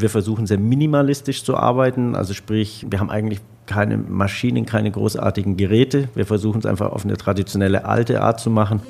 Wir 0.00 0.10
versuchen 0.10 0.46
sehr 0.46 0.58
minimalistisch 0.58 1.44
zu 1.44 1.56
arbeiten. 1.56 2.14
Also 2.14 2.34
sprich, 2.34 2.86
wir 2.90 3.00
haben 3.00 3.10
eigentlich 3.10 3.40
keine 3.66 3.96
Maschinen, 3.96 4.66
keine 4.66 4.90
großartigen 4.90 5.56
Geräte. 5.56 6.08
Wir 6.14 6.26
versuchen 6.26 6.58
es 6.58 6.66
einfach 6.66 6.90
auf 6.90 7.04
eine 7.04 7.16
traditionelle 7.16 7.84
alte 7.84 8.20
Art 8.20 8.40
zu 8.40 8.50
machen. 8.50 8.80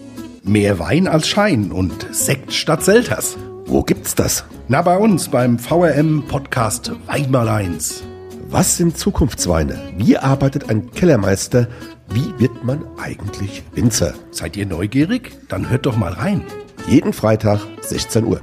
Mehr 0.42 0.78
Wein 0.78 1.06
als 1.06 1.28
Schein 1.28 1.72
und 1.72 2.06
Sekt 2.12 2.52
statt 2.52 2.82
Selters. 2.82 3.36
Wo 3.66 3.82
gibt's 3.82 4.14
das? 4.14 4.44
Na, 4.68 4.82
bei 4.82 4.96
uns 4.96 5.28
beim 5.28 5.58
VRM 5.58 6.24
Podcast 6.26 6.92
Weinmal 7.06 7.48
1. 7.48 8.04
Was 8.48 8.76
sind 8.76 8.96
Zukunftsweine? 8.96 9.78
Wie 9.96 10.16
arbeitet 10.16 10.70
ein 10.70 10.90
Kellermeister? 10.90 11.68
Wie 12.10 12.32
wird 12.38 12.64
man 12.64 12.84
eigentlich 12.98 13.62
Winzer? 13.74 14.14
Seid 14.30 14.56
ihr 14.56 14.66
neugierig? 14.66 15.32
Dann 15.48 15.70
hört 15.70 15.86
doch 15.86 15.96
mal 15.96 16.12
rein. 16.12 16.42
Jeden 16.86 17.12
Freitag 17.12 17.60
16 17.80 18.24
Uhr. 18.24 18.40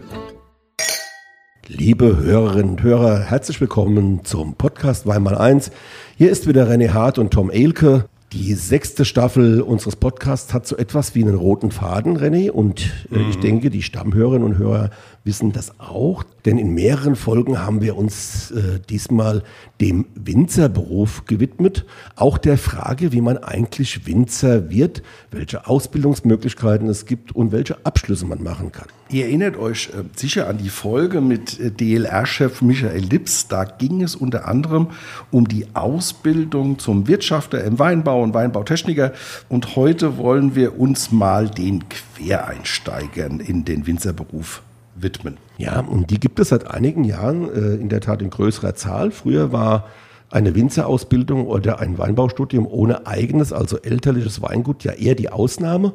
Liebe 1.74 2.18
Hörerinnen 2.18 2.72
und 2.72 2.84
Hörer, 2.84 3.22
herzlich 3.22 3.62
willkommen 3.62 4.26
zum 4.26 4.56
Podcast 4.56 5.08
Weinmal 5.08 5.38
1. 5.38 5.72
Hier 6.18 6.30
ist 6.30 6.46
wieder 6.46 6.70
René 6.70 6.92
Hart 6.92 7.18
und 7.18 7.32
Tom 7.32 7.50
Elke. 7.50 8.10
Die 8.34 8.56
sechste 8.56 9.06
Staffel 9.06 9.62
unseres 9.62 9.96
Podcasts 9.96 10.54
hat 10.54 10.68
so 10.68 10.76
etwas 10.76 11.16
wie 11.16 11.24
einen 11.24 11.36
roten 11.36 11.72
Faden, 11.72 12.18
René. 12.18 12.52
Und 12.52 12.92
äh, 13.10 13.20
mhm. 13.20 13.30
ich 13.30 13.40
denke, 13.40 13.70
die 13.70 13.84
Stammhörerinnen 13.84 14.46
und 14.46 14.58
Hörer 14.58 14.90
wissen 15.24 15.52
das 15.52 15.80
auch. 15.80 16.24
Denn 16.46 16.58
in 16.58 16.74
mehreren 16.74 17.16
Folgen 17.16 17.60
haben 17.60 17.82
wir 17.82 17.96
uns 17.96 18.52
äh, 18.52 18.80
diesmal 18.90 19.44
dem 19.80 20.06
Winzerberuf 20.16 21.26
gewidmet. 21.26 21.86
Auch 22.16 22.38
der 22.38 22.58
Frage, 22.58 23.12
wie 23.12 23.22
man 23.22 23.38
eigentlich 23.38 24.08
Winzer 24.08 24.70
wird, 24.72 25.04
welche 25.30 25.68
Ausbildungsmöglichkeiten 25.68 26.88
es 26.88 27.06
gibt 27.06 27.36
und 27.36 27.52
welche 27.52 27.86
Abschlüsse 27.86 28.26
man 28.26 28.42
machen 28.42 28.72
kann. 28.72 28.88
Ihr 29.10 29.26
erinnert 29.26 29.58
euch 29.58 29.90
äh, 29.90 30.04
sicher 30.16 30.48
an 30.48 30.58
die 30.58 30.70
Folge 30.70 31.22
mit 31.22 31.60
äh, 31.60 31.70
DLR-Chef 31.70 32.62
Michael 32.64 33.04
Lips. 33.04 33.48
Da 33.48 33.66
ging 33.66 34.02
es 34.02 34.16
unter 34.16 34.48
anderem 34.48 34.88
um 35.30 35.48
die 35.48 35.68
Ausbildung 35.76 36.80
zum 36.80 37.08
Wirtschafter 37.08 37.64
im 37.64 37.78
Weinbau 37.78 38.24
und 38.24 38.34
Weinbautechniker. 38.34 39.14
Und 39.50 39.76
heute 39.76 40.18
wollen 40.18 40.56
wir 40.56 40.80
uns 40.80 41.12
mal 41.12 41.48
den 41.50 41.84
Quereinsteigern 41.90 43.40
in 43.40 43.66
den 43.66 43.86
Winzerberuf 43.86 44.64
widmen. 45.04 45.38
Ja, 45.58 45.80
und 45.80 46.10
die 46.10 46.20
gibt 46.20 46.40
es 46.40 46.50
seit 46.50 46.70
einigen 46.70 47.04
Jahren 47.04 47.50
äh, 47.50 47.76
in 47.76 47.90
der 47.90 48.02
Tat 48.02 48.22
in 48.22 48.30
größerer 48.30 48.76
Zahl. 48.76 49.12
Früher 49.12 49.52
war 49.52 49.88
eine 50.30 50.56
Winzerausbildung 50.56 51.46
oder 51.46 51.80
ein 51.80 51.98
Weinbaustudium 51.98 52.66
ohne 52.66 53.06
eigenes, 53.06 53.52
also 53.52 53.78
elterliches 53.78 54.42
Weingut 54.42 54.84
ja 54.84 54.94
eher 54.94 55.16
die 55.16 55.30
Ausnahme. 55.30 55.94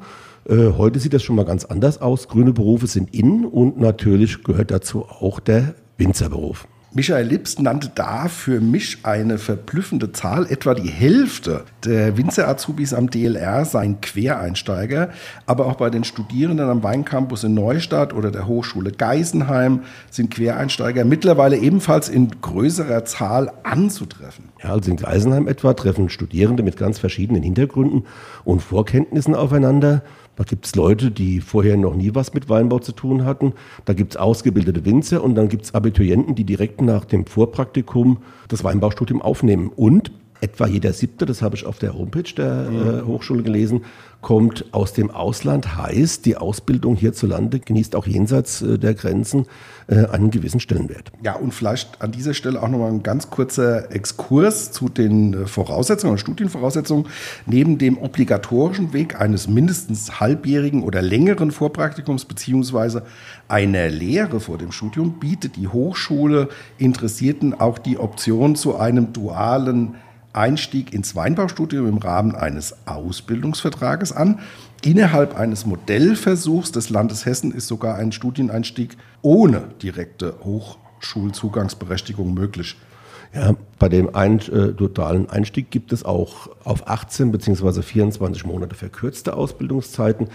Äh, 0.48 0.72
heute 0.76 1.00
sieht 1.00 1.14
das 1.14 1.22
schon 1.22 1.36
mal 1.36 1.44
ganz 1.44 1.64
anders 1.64 2.00
aus. 2.00 2.28
Grüne 2.28 2.52
Berufe 2.52 2.86
sind 2.86 3.14
in 3.14 3.44
und 3.44 3.78
natürlich 3.80 4.44
gehört 4.44 4.70
dazu 4.70 5.04
auch 5.04 5.40
der 5.40 5.74
Winzerberuf. 5.96 6.68
Michael 6.96 7.26
Lips 7.26 7.58
nannte 7.58 7.90
da 7.94 8.26
für 8.26 8.58
mich 8.58 9.00
eine 9.02 9.36
verblüffende 9.36 10.12
Zahl. 10.12 10.46
Etwa 10.50 10.72
die 10.72 10.88
Hälfte 10.88 11.64
der 11.84 12.16
Winzer-Azubis 12.16 12.94
am 12.94 13.10
DLR 13.10 13.66
seien 13.66 14.00
Quereinsteiger. 14.00 15.10
Aber 15.44 15.66
auch 15.66 15.74
bei 15.74 15.90
den 15.90 16.04
Studierenden 16.04 16.70
am 16.70 16.82
Weincampus 16.82 17.44
in 17.44 17.52
Neustadt 17.52 18.14
oder 18.14 18.30
der 18.30 18.46
Hochschule 18.46 18.92
Geisenheim 18.92 19.82
sind 20.10 20.30
Quereinsteiger 20.30 21.04
mittlerweile 21.04 21.58
ebenfalls 21.58 22.08
in 22.08 22.30
größerer 22.40 23.04
Zahl 23.04 23.52
anzutreffen. 23.62 24.46
Ja, 24.62 24.70
also 24.70 24.90
in 24.90 24.96
Geisenheim 24.96 25.48
etwa 25.48 25.74
treffen 25.74 26.08
Studierende 26.08 26.62
mit 26.62 26.78
ganz 26.78 26.98
verschiedenen 26.98 27.42
Hintergründen 27.42 28.06
und 28.44 28.62
Vorkenntnissen 28.62 29.34
aufeinander. 29.34 30.02
Da 30.36 30.44
gibt 30.44 30.66
es 30.66 30.74
Leute, 30.74 31.10
die 31.10 31.40
vorher 31.40 31.78
noch 31.78 31.94
nie 31.94 32.14
was 32.14 32.34
mit 32.34 32.48
Weinbau 32.48 32.78
zu 32.78 32.92
tun 32.92 33.24
hatten. 33.24 33.54
Da 33.86 33.94
gibt 33.94 34.12
es 34.12 34.16
ausgebildete 34.18 34.84
Winzer 34.84 35.24
und 35.24 35.34
dann 35.34 35.48
gibt 35.48 35.64
es 35.64 35.74
Abiturienten, 35.74 36.34
die 36.34 36.44
direkt 36.44 36.82
nach 36.82 37.06
dem 37.06 37.24
Vorpraktikum 37.26 38.18
das 38.48 38.62
Weinbaustudium 38.62 39.22
aufnehmen. 39.22 39.70
Und 39.74 40.12
etwa 40.40 40.66
jeder 40.66 40.92
siebte, 40.92 41.26
das 41.26 41.42
habe 41.42 41.56
ich 41.56 41.64
auf 41.64 41.78
der 41.78 41.94
Homepage 41.94 42.32
der 42.36 43.02
äh, 43.02 43.06
Hochschule 43.06 43.42
gelesen, 43.42 43.82
kommt 44.26 44.64
aus 44.72 44.92
dem 44.92 45.10
Ausland, 45.10 45.76
heißt, 45.76 46.26
die 46.26 46.36
Ausbildung 46.36 46.96
hierzulande 46.96 47.60
genießt 47.60 47.94
auch 47.94 48.06
jenseits 48.06 48.62
äh, 48.62 48.78
der 48.78 48.94
Grenzen 48.94 49.46
äh, 49.86 50.06
einen 50.06 50.32
gewissen 50.32 50.58
Stellenwert. 50.58 51.12
Ja, 51.22 51.36
und 51.36 51.54
vielleicht 51.54 52.02
an 52.02 52.10
dieser 52.10 52.34
Stelle 52.34 52.60
auch 52.60 52.68
nochmal 52.68 52.90
ein 52.90 53.02
ganz 53.04 53.30
kurzer 53.30 53.92
Exkurs 53.92 54.72
zu 54.72 54.88
den 54.88 55.34
äh, 55.34 55.46
Voraussetzungen 55.46 56.12
und 56.12 56.18
Studienvoraussetzungen. 56.18 57.06
Neben 57.46 57.78
dem 57.78 57.98
obligatorischen 57.98 58.92
Weg 58.92 59.20
eines 59.20 59.46
mindestens 59.46 60.18
halbjährigen 60.18 60.82
oder 60.82 61.02
längeren 61.02 61.52
Vorpraktikums 61.52 62.24
beziehungsweise 62.24 63.04
einer 63.46 63.88
Lehre 63.88 64.40
vor 64.40 64.58
dem 64.58 64.72
Studium 64.72 65.20
bietet 65.20 65.54
die 65.54 65.68
Hochschule 65.68 66.48
Interessierten 66.78 67.54
auch 67.54 67.78
die 67.78 67.98
Option 67.98 68.56
zu 68.56 68.76
einem 68.76 69.12
dualen 69.12 69.94
Einstieg 70.36 70.92
ins 70.92 71.16
Weinbaustudium 71.16 71.88
im 71.88 71.98
Rahmen 71.98 72.34
eines 72.34 72.86
Ausbildungsvertrages 72.86 74.12
an. 74.12 74.40
Innerhalb 74.84 75.36
eines 75.36 75.66
Modellversuchs 75.66 76.72
des 76.72 76.90
Landes 76.90 77.26
Hessen 77.26 77.52
ist 77.52 77.66
sogar 77.66 77.96
ein 77.96 78.12
Studieneinstieg 78.12 78.96
ohne 79.22 79.68
direkte 79.82 80.34
Hochschulzugangsberechtigung 80.44 82.34
möglich. 82.34 82.76
Ja, 83.34 83.54
bei 83.78 83.88
dem 83.88 84.14
ein, 84.14 84.38
äh, 84.38 84.72
totalen 84.72 85.28
Einstieg 85.28 85.70
gibt 85.70 85.92
es 85.92 86.04
auch 86.04 86.48
auf 86.64 86.88
18 86.88 87.32
bzw. 87.32 87.82
24 87.82 88.46
Monate 88.46 88.74
verkürzte 88.74 89.34
Ausbildungszeiten. 89.34 90.28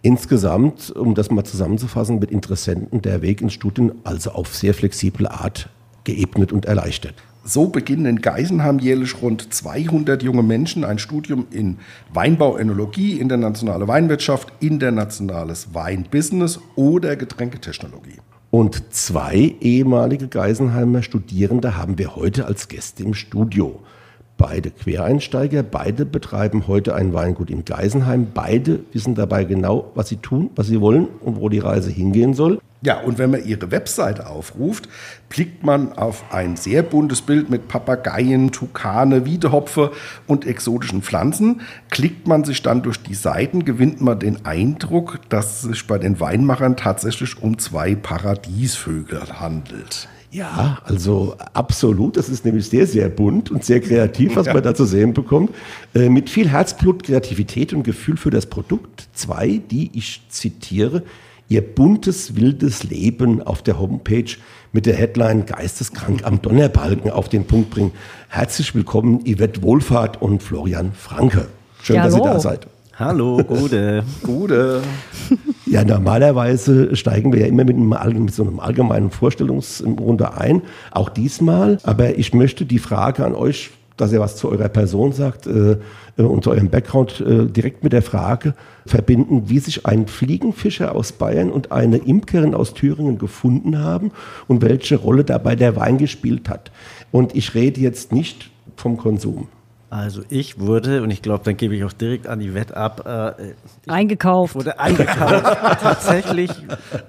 Insgesamt, 0.00 0.90
um 0.90 1.14
das 1.14 1.30
mal 1.30 1.44
zusammenzufassen, 1.44 2.18
mit 2.18 2.30
Interessenten 2.30 3.02
der 3.02 3.20
Weg 3.20 3.42
ins 3.42 3.52
Studium 3.52 3.92
also 4.04 4.30
auf 4.30 4.54
sehr 4.54 4.72
flexible 4.72 5.26
Art 5.26 5.68
geebnet 6.04 6.52
und 6.52 6.66
erleichtert. 6.66 7.14
So 7.48 7.68
beginnen 7.68 8.04
in 8.04 8.20
Geisenheim 8.20 8.78
jährlich 8.78 9.22
rund 9.22 9.54
200 9.54 10.22
junge 10.22 10.42
Menschen 10.42 10.84
ein 10.84 10.98
Studium 10.98 11.46
in 11.50 11.78
Weinbau, 12.12 12.58
Enologie, 12.58 13.18
internationale 13.18 13.88
Weinwirtschaft, 13.88 14.52
internationales 14.60 15.68
Weinbusiness 15.72 16.60
oder 16.76 17.16
Getränketechnologie. 17.16 18.18
Und 18.50 18.92
zwei 18.92 19.54
ehemalige 19.62 20.28
Geisenheimer 20.28 21.02
Studierende 21.02 21.74
haben 21.78 21.96
wir 21.96 22.16
heute 22.16 22.44
als 22.44 22.68
Gäste 22.68 23.02
im 23.02 23.14
Studio. 23.14 23.80
Beide 24.38 24.70
Quereinsteiger, 24.70 25.64
beide 25.64 26.06
betreiben 26.06 26.68
heute 26.68 26.94
ein 26.94 27.12
Weingut 27.12 27.50
in 27.50 27.64
Geisenheim. 27.64 28.28
Beide 28.32 28.78
wissen 28.92 29.16
dabei 29.16 29.42
genau, 29.42 29.90
was 29.96 30.08
sie 30.08 30.18
tun, 30.18 30.50
was 30.54 30.68
sie 30.68 30.80
wollen 30.80 31.08
und 31.20 31.40
wo 31.40 31.48
die 31.48 31.58
Reise 31.58 31.90
hingehen 31.90 32.34
soll. 32.34 32.60
Ja, 32.80 33.00
und 33.00 33.18
wenn 33.18 33.32
man 33.32 33.44
ihre 33.44 33.72
Webseite 33.72 34.28
aufruft, 34.28 34.88
blickt 35.28 35.64
man 35.64 35.92
auf 35.94 36.32
ein 36.32 36.54
sehr 36.54 36.84
buntes 36.84 37.20
Bild 37.22 37.50
mit 37.50 37.66
Papageien, 37.66 38.52
Tukane, 38.52 39.24
Wiedehopfe 39.24 39.90
und 40.28 40.46
exotischen 40.46 41.02
Pflanzen. 41.02 41.62
Klickt 41.90 42.28
man 42.28 42.44
sich 42.44 42.62
dann 42.62 42.82
durch 42.82 43.02
die 43.02 43.16
Seiten, 43.16 43.64
gewinnt 43.64 44.00
man 44.00 44.20
den 44.20 44.46
Eindruck, 44.46 45.18
dass 45.28 45.64
es 45.64 45.70
sich 45.70 45.86
bei 45.88 45.98
den 45.98 46.20
Weinmachern 46.20 46.76
tatsächlich 46.76 47.42
um 47.42 47.58
zwei 47.58 47.96
Paradiesvögel 47.96 49.40
handelt. 49.40 50.08
Ja, 50.30 50.78
also 50.84 51.36
absolut. 51.54 52.16
Das 52.16 52.28
ist 52.28 52.44
nämlich 52.44 52.68
sehr, 52.68 52.86
sehr 52.86 53.08
bunt 53.08 53.50
und 53.50 53.64
sehr 53.64 53.80
kreativ, 53.80 54.36
was 54.36 54.46
man 54.46 54.62
da 54.62 54.74
zu 54.74 54.84
sehen 54.84 55.14
bekommt. 55.14 55.54
Äh, 55.94 56.08
mit 56.08 56.28
viel 56.28 56.48
Herzblut, 56.48 57.02
Kreativität 57.02 57.72
und 57.72 57.82
Gefühl 57.82 58.16
für 58.16 58.30
das 58.30 58.46
Produkt. 58.46 59.08
Zwei, 59.14 59.60
die 59.70 59.90
ich 59.94 60.22
zitiere, 60.28 61.02
ihr 61.48 61.62
buntes, 61.62 62.36
wildes 62.36 62.84
Leben 62.84 63.42
auf 63.42 63.62
der 63.62 63.78
Homepage 63.78 64.36
mit 64.72 64.84
der 64.84 64.96
Headline 64.96 65.46
Geisteskrank 65.46 66.24
am 66.24 66.42
Donnerbalken 66.42 67.10
auf 67.10 67.30
den 67.30 67.46
Punkt 67.46 67.70
bringen. 67.70 67.92
Herzlich 68.28 68.74
willkommen, 68.74 69.24
Yvette 69.24 69.62
Wohlfahrt 69.62 70.20
und 70.20 70.42
Florian 70.42 70.92
Franke. 70.92 71.48
Schön, 71.82 71.96
ja, 71.96 72.04
dass 72.04 72.14
ihr 72.14 72.22
da 72.22 72.38
seid. 72.38 72.66
Hallo, 72.98 73.36
Gute. 73.44 74.02
Gute. 74.24 74.82
Ja, 75.66 75.84
normalerweise 75.84 76.96
steigen 76.96 77.32
wir 77.32 77.42
ja 77.42 77.46
immer 77.46 77.62
mit, 77.62 77.76
einem, 77.76 78.24
mit 78.24 78.34
so 78.34 78.42
einem 78.42 78.58
allgemeinen 78.58 79.12
Vorstellungsrunde 79.12 80.36
ein, 80.36 80.62
auch 80.90 81.08
diesmal. 81.08 81.78
Aber 81.84 82.18
ich 82.18 82.34
möchte 82.34 82.66
die 82.66 82.80
Frage 82.80 83.24
an 83.24 83.36
euch, 83.36 83.70
dass 83.96 84.12
ihr 84.12 84.18
was 84.18 84.34
zu 84.34 84.50
eurer 84.50 84.68
Person 84.68 85.12
sagt 85.12 85.46
äh, 85.46 85.76
und 86.16 86.42
zu 86.42 86.50
eurem 86.50 86.70
Background 86.70 87.20
äh, 87.20 87.46
direkt 87.46 87.84
mit 87.84 87.92
der 87.92 88.02
Frage 88.02 88.54
verbinden, 88.84 89.44
wie 89.48 89.60
sich 89.60 89.86
ein 89.86 90.08
Fliegenfischer 90.08 90.96
aus 90.96 91.12
Bayern 91.12 91.50
und 91.52 91.70
eine 91.70 91.98
Imkerin 91.98 92.52
aus 92.52 92.74
Thüringen 92.74 93.18
gefunden 93.18 93.78
haben 93.78 94.10
und 94.48 94.60
welche 94.60 94.96
Rolle 94.96 95.22
dabei 95.22 95.54
der 95.54 95.76
Wein 95.76 95.98
gespielt 95.98 96.48
hat. 96.48 96.72
Und 97.12 97.36
ich 97.36 97.54
rede 97.54 97.80
jetzt 97.80 98.10
nicht 98.10 98.50
vom 98.74 98.96
Konsum. 98.96 99.46
Also 99.90 100.22
ich 100.28 100.60
wurde, 100.60 101.02
und 101.02 101.10
ich 101.10 101.22
glaube, 101.22 101.44
dann 101.44 101.56
gebe 101.56 101.74
ich 101.74 101.82
auch 101.84 101.92
direkt 101.92 102.26
an 102.26 102.40
die 102.40 102.52
Wett 102.52 102.74
ab, 102.74 103.06
äh, 103.06 103.90
eingekauft. 103.90 104.54
Wurde 104.54 104.78
eingekauft, 104.78 105.44
tatsächlich 105.80 106.50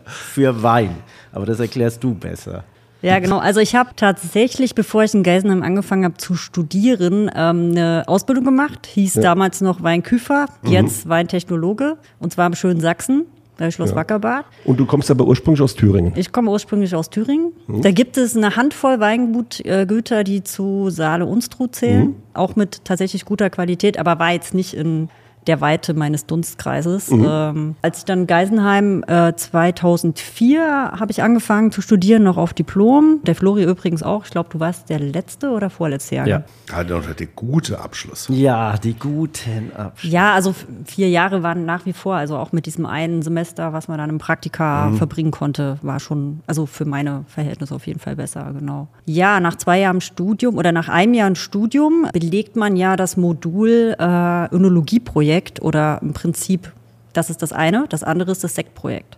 für 0.06 0.64
Wein. 0.64 0.96
Aber 1.34 1.46
das 1.46 1.60
erklärst 1.60 2.04
du 2.04 2.14
besser. 2.14 2.64
Ja, 3.02 3.20
genau. 3.20 3.40
Also 3.40 3.60
ich 3.60 3.76
habe 3.76 3.92
tatsächlich, 3.96 4.76
bevor 4.76 5.04
ich 5.04 5.14
in 5.14 5.24
Geisenheim 5.24 5.64
angefangen 5.64 6.04
habe 6.04 6.18
zu 6.18 6.36
studieren, 6.36 7.32
ähm, 7.34 7.72
eine 7.72 8.04
Ausbildung 8.08 8.44
gemacht. 8.44 8.88
Hieß 8.88 9.16
ja. 9.16 9.22
damals 9.22 9.62
noch 9.62 9.84
Weinküfer, 9.84 10.48
mhm. 10.62 10.72
jetzt 10.72 11.08
Weintechnologe. 11.08 11.98
Und 12.20 12.34
zwar 12.34 12.48
im 12.48 12.56
schönen 12.56 12.82
Sachsen. 12.82 13.26
Bei 13.60 13.70
Schloss 13.72 13.92
Ja. 13.92 13.96
Wackerbad. 13.98 14.46
Und 14.66 14.80
du 14.80 14.86
kommst 14.86 15.12
aber 15.12 15.26
ursprünglich 15.26 15.62
aus 15.62 15.76
Thüringen. 15.76 16.14
Ich 16.16 16.32
komme 16.32 16.50
ursprünglich 16.50 16.96
aus 16.96 17.10
Thüringen. 17.10 17.52
Mhm. 17.68 17.82
Da 17.82 17.92
gibt 17.92 18.18
es 18.18 18.36
eine 18.36 18.56
Handvoll 18.56 19.00
Weingüter, 19.00 20.24
die 20.24 20.44
zu 20.44 20.90
Saale 20.90 21.26
Unstrut 21.26 21.76
zählen. 21.76 22.08
Mhm. 22.08 22.16
Auch 22.34 22.56
mit 22.56 22.86
tatsächlich 22.86 23.26
guter 23.26 23.50
Qualität, 23.50 24.00
aber 24.00 24.18
war 24.18 24.32
jetzt 24.32 24.54
nicht 24.54 24.74
in 24.74 25.10
der 25.50 25.62
Weite 25.62 25.96
meines 25.96 26.28
Dunstkreises. 26.28 27.10
Mhm. 27.10 27.26
Ähm, 27.28 27.76
als 27.82 28.00
ich 28.00 28.06
dann 28.06 28.22
in 28.22 28.28
Geisenheim 28.28 29.04
äh, 29.08 29.34
2004 29.36 30.92
habe 31.00 31.12
ich 31.12 31.24
angefangen 31.24 31.72
zu 31.72 31.82
studieren, 31.82 32.24
noch 32.24 32.38
auf 32.38 32.54
Diplom. 32.54 33.22
Der 33.24 33.36
Flori 33.36 33.64
übrigens 33.64 34.04
auch. 34.04 34.26
Ich 34.26 34.32
glaube, 34.32 34.50
du 34.52 34.60
warst 34.60 34.90
der 34.90 35.00
letzte 35.00 35.50
oder 35.50 35.70
vorletzte 35.70 36.16
Jahr. 36.16 36.28
Ja. 36.28 36.44
Hat 36.72 36.90
noch 36.90 37.04
der 37.14 37.28
gute 37.28 37.80
Abschluss. 37.80 38.28
Ja, 38.30 38.78
die 38.78 38.94
guten 38.94 39.72
Abschlüsse. 39.76 40.14
Ja, 40.14 40.34
also 40.34 40.54
vier 40.86 41.10
Jahre 41.10 41.42
waren 41.42 41.66
nach 41.66 41.86
wie 41.86 41.94
vor, 41.94 42.16
also 42.16 42.38
auch 42.38 42.52
mit 42.52 42.66
diesem 42.66 42.86
einen 42.86 43.22
Semester, 43.22 43.74
was 43.74 43.88
man 43.88 43.98
dann 43.98 44.10
im 44.10 44.20
Praktika 44.20 44.92
verbringen 44.92 45.32
konnte, 45.32 45.78
war 45.82 46.00
schon, 46.00 46.42
also 46.46 46.66
für 46.66 46.86
meine 46.86 47.26
Verhältnisse 47.28 47.74
auf 47.74 47.88
jeden 47.88 48.00
Fall 48.00 48.16
besser, 48.16 48.54
genau. 48.58 48.88
Ja, 49.06 49.40
nach 49.40 49.56
zwei 49.56 49.80
Jahren 49.80 50.02
Studium 50.02 50.58
oder 50.58 50.72
nach 50.72 50.90
einem 50.90 51.14
Jahr 51.14 51.36
Studium 51.36 52.08
belegt 52.14 52.56
man 52.56 52.76
ja 52.76 52.96
das 52.96 53.18
Modul 53.18 53.96
äh, 53.98 54.56
Önologieprojekt 54.56 55.39
oder 55.62 56.00
im 56.02 56.14
Prinzip 56.14 56.72
das 57.14 57.30
ist 57.32 57.42
das 57.42 57.52
eine. 57.52 57.86
Das 57.90 58.04
andere 58.04 58.32
ist 58.32 58.44
das 58.44 58.54
Sektprojekt. 58.56 59.18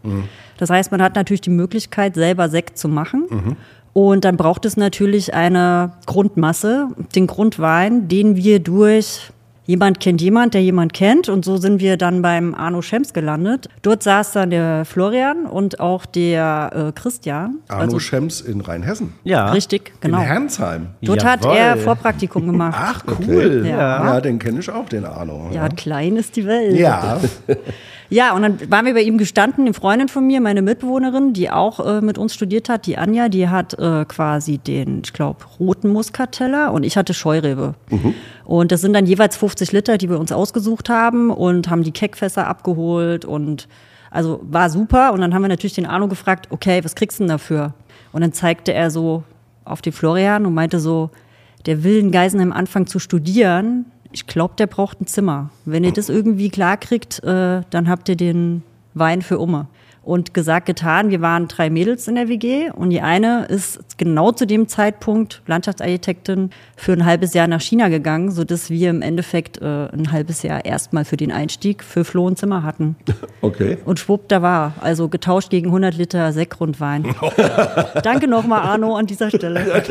Das 0.57 0.69
heißt, 0.69 0.91
man 0.91 1.01
hat 1.01 1.15
natürlich 1.15 1.41
die 1.41 1.50
Möglichkeit, 1.50 2.15
selber 2.15 2.47
Sekt 2.50 2.77
zu 2.77 2.88
machen. 2.88 3.27
Und 3.94 4.23
dann 4.23 4.38
braucht 4.38 4.65
es 4.65 4.77
natürlich 4.77 5.33
eine 5.33 5.91
Grundmasse, 6.06 6.88
den 7.15 7.27
Grundwein, 7.27 8.07
den 8.07 8.38
wir 8.38 8.59
durch 8.59 9.31
jemand 9.66 10.00
kennt 10.00 10.22
jemand, 10.22 10.54
der 10.54 10.62
jemand 10.63 10.94
kennt. 10.94 11.30
Und 11.30 11.46
so 11.46 11.58
sind 11.58 11.80
wir 11.80 11.98
dann 11.98 12.22
beim 12.22 12.54
Arno 12.54 12.81
Schems 12.81 13.13
gelandet. 13.13 13.69
Dort 13.81 14.04
saß 14.04 14.34
dann 14.34 14.50
der 14.50 14.86
Florian 14.86 15.46
und 15.46 15.80
auch 15.80 16.06
der 16.06 16.72
äh, 16.90 16.92
Christian. 17.00 17.60
Arno 17.68 17.84
Also, 17.84 18.00
Schems 18.00 18.42
in 18.42 18.62
Rheinhessen. 18.62 19.13
Ja. 19.24 19.52
richtig, 19.52 19.94
genau. 20.02 20.18
In 20.19 20.24
Herrnsheim. 20.24 20.88
Dort 21.02 21.24
hat 21.24 21.44
Jawohl. 21.44 21.58
er 21.58 21.78
Vorpraktikum 21.78 22.46
gemacht. 22.48 22.78
Ach, 22.78 23.04
cool. 23.28 23.66
Ja. 23.68 24.13
Ja. 24.13 24.22
den 24.22 24.40
kenne 24.40 24.60
ich 24.60 24.69
auch, 24.69 24.90
den 24.90 25.06
Arno. 25.06 25.50
Ja, 25.54 25.69
klein 25.69 26.16
ist 26.18 26.36
die 26.36 26.46
Welt. 26.46 26.78
Ja. 26.78 27.19
Ja, 28.12 28.34
und 28.34 28.42
dann 28.42 28.69
waren 28.69 28.86
wir 28.86 28.94
bei 28.94 29.04
ihm 29.04 29.18
gestanden, 29.18 29.63
eine 29.63 29.74
Freundin 29.74 30.10
von 30.10 30.28
mir, 30.28 30.42
meine 30.42 30.62
Mitbewohnerin, 30.62 31.31
die 31.31 31.50
auch 31.50 31.80
äh, 31.80 32.02
mit 32.02 32.18
uns 32.18 32.34
studiert 32.34 32.68
hat, 32.68 32.86
die 32.86 32.98
Anja, 32.98 33.30
die 33.30 33.48
hat 33.48 33.80
äh, 33.80 34.04
quasi 34.04 34.58
den, 34.58 35.02
ich 35.06 35.13
glaube, 35.13 35.46
roten 35.62 35.88
Muskateller 35.94 36.74
und 36.74 36.84
ich 36.84 36.98
hatte 36.98 37.13
Scheurebe. 37.13 37.74
Und 38.44 38.74
das 38.74 38.81
sind 38.81 38.92
dann 38.92 39.06
jeweils 39.06 39.38
50 39.38 39.72
Liter, 39.72 39.98
die 39.98 40.10
wir 40.10 40.19
uns 40.19 40.34
ausgesucht 40.34 40.90
haben 40.90 41.30
und 41.30 41.69
haben 41.69 41.84
die 41.84 41.94
Keckfässer 41.94 42.48
abgeholt 42.48 43.24
und 43.24 43.69
also 44.10 44.42
war 44.44 44.69
super. 44.69 45.13
Und 45.13 45.22
dann 45.22 45.34
haben 45.34 45.42
wir 45.42 45.48
natürlich 45.48 45.75
den 45.75 45.86
Arno 45.86 46.10
gefragt, 46.10 46.48
okay, 46.50 46.84
was 46.84 46.96
kriegst 46.96 47.19
du 47.19 47.24
denn 47.24 47.30
dafür? 47.30 47.74
Und 48.12 48.19
dann 48.19 48.34
zeigte 48.34 48.74
er 48.74 48.92
so 48.92 49.24
auf 49.63 49.81
den 49.81 49.94
Florian 49.94 50.46
und 50.46 50.54
meinte 50.54 50.81
so, 50.81 51.12
der 51.66 51.86
will 51.86 51.98
in 51.98 52.12
Geisenheim 52.12 52.52
anfangen 52.52 52.88
zu 52.88 53.00
studieren. 53.00 53.86
Ich 54.12 54.28
glaube, 54.28 54.56
der 54.58 54.68
braucht 54.68 55.02
ein 55.02 55.08
Zimmer. 55.08 55.50
Wenn 55.66 55.84
ihr 55.84 55.94
das 55.94 56.10
irgendwie 56.10 56.50
klar 56.50 56.78
kriegt, 56.78 57.24
äh, 57.24 57.62
dann 57.69 57.90
habt 57.90 58.10
ihr 58.10 58.16
den 58.16 58.63
Wein 58.94 59.22
für 59.22 59.40
Umme. 59.40 59.68
Und 60.03 60.33
gesagt, 60.33 60.65
getan, 60.65 61.12
wir 61.12 61.21
waren 61.21 61.48
drei 61.48 61.69
Mädels 61.69 62.07
in 62.07 62.15
der 62.15 62.27
WG 62.27 62.71
und 62.71 62.89
die 62.89 63.01
eine 63.01 63.45
ist 63.45 64.00
genau 64.00 64.31
zu 64.31 64.48
dem 64.48 64.68
Zeitpunkt 64.68 65.44
Landschaftsarchitektin 65.45 66.50
für 66.75 66.94
ein 66.94 67.06
halbes 67.06 67.36
Jahr 67.36 67.48
nach 67.48 67.62
China 67.62 67.88
gegangen, 67.89 68.31
sodass 68.31 68.71
wir 68.71 68.89
im 68.89 69.03
Endeffekt 69.03 69.62
äh, 69.62 69.65
ein 69.65 70.12
halbes 70.12 70.42
Jahr 70.42 70.65
erstmal 70.65 71.06
für 71.06 71.18
den 71.18 71.31
Einstieg 71.31 71.83
für 71.83 72.03
Flo 72.03 72.27
ein 72.27 72.36
Zimmer 72.36 72.63
hatten. 72.63 72.95
Okay. 73.44 73.80
Und 73.86 73.98
schwupp, 73.98 74.27
da 74.27 74.44
war. 74.44 74.74
Also 74.81 75.09
getauscht 75.09 75.50
gegen 75.50 75.68
100 75.68 75.98
Liter 75.98 76.31
Sektgrundwein. 76.31 77.15
Danke 78.03 78.27
nochmal, 78.27 78.62
Arno, 78.62 78.95
an 78.95 79.07
dieser 79.07 79.30
Stelle. 79.30 79.62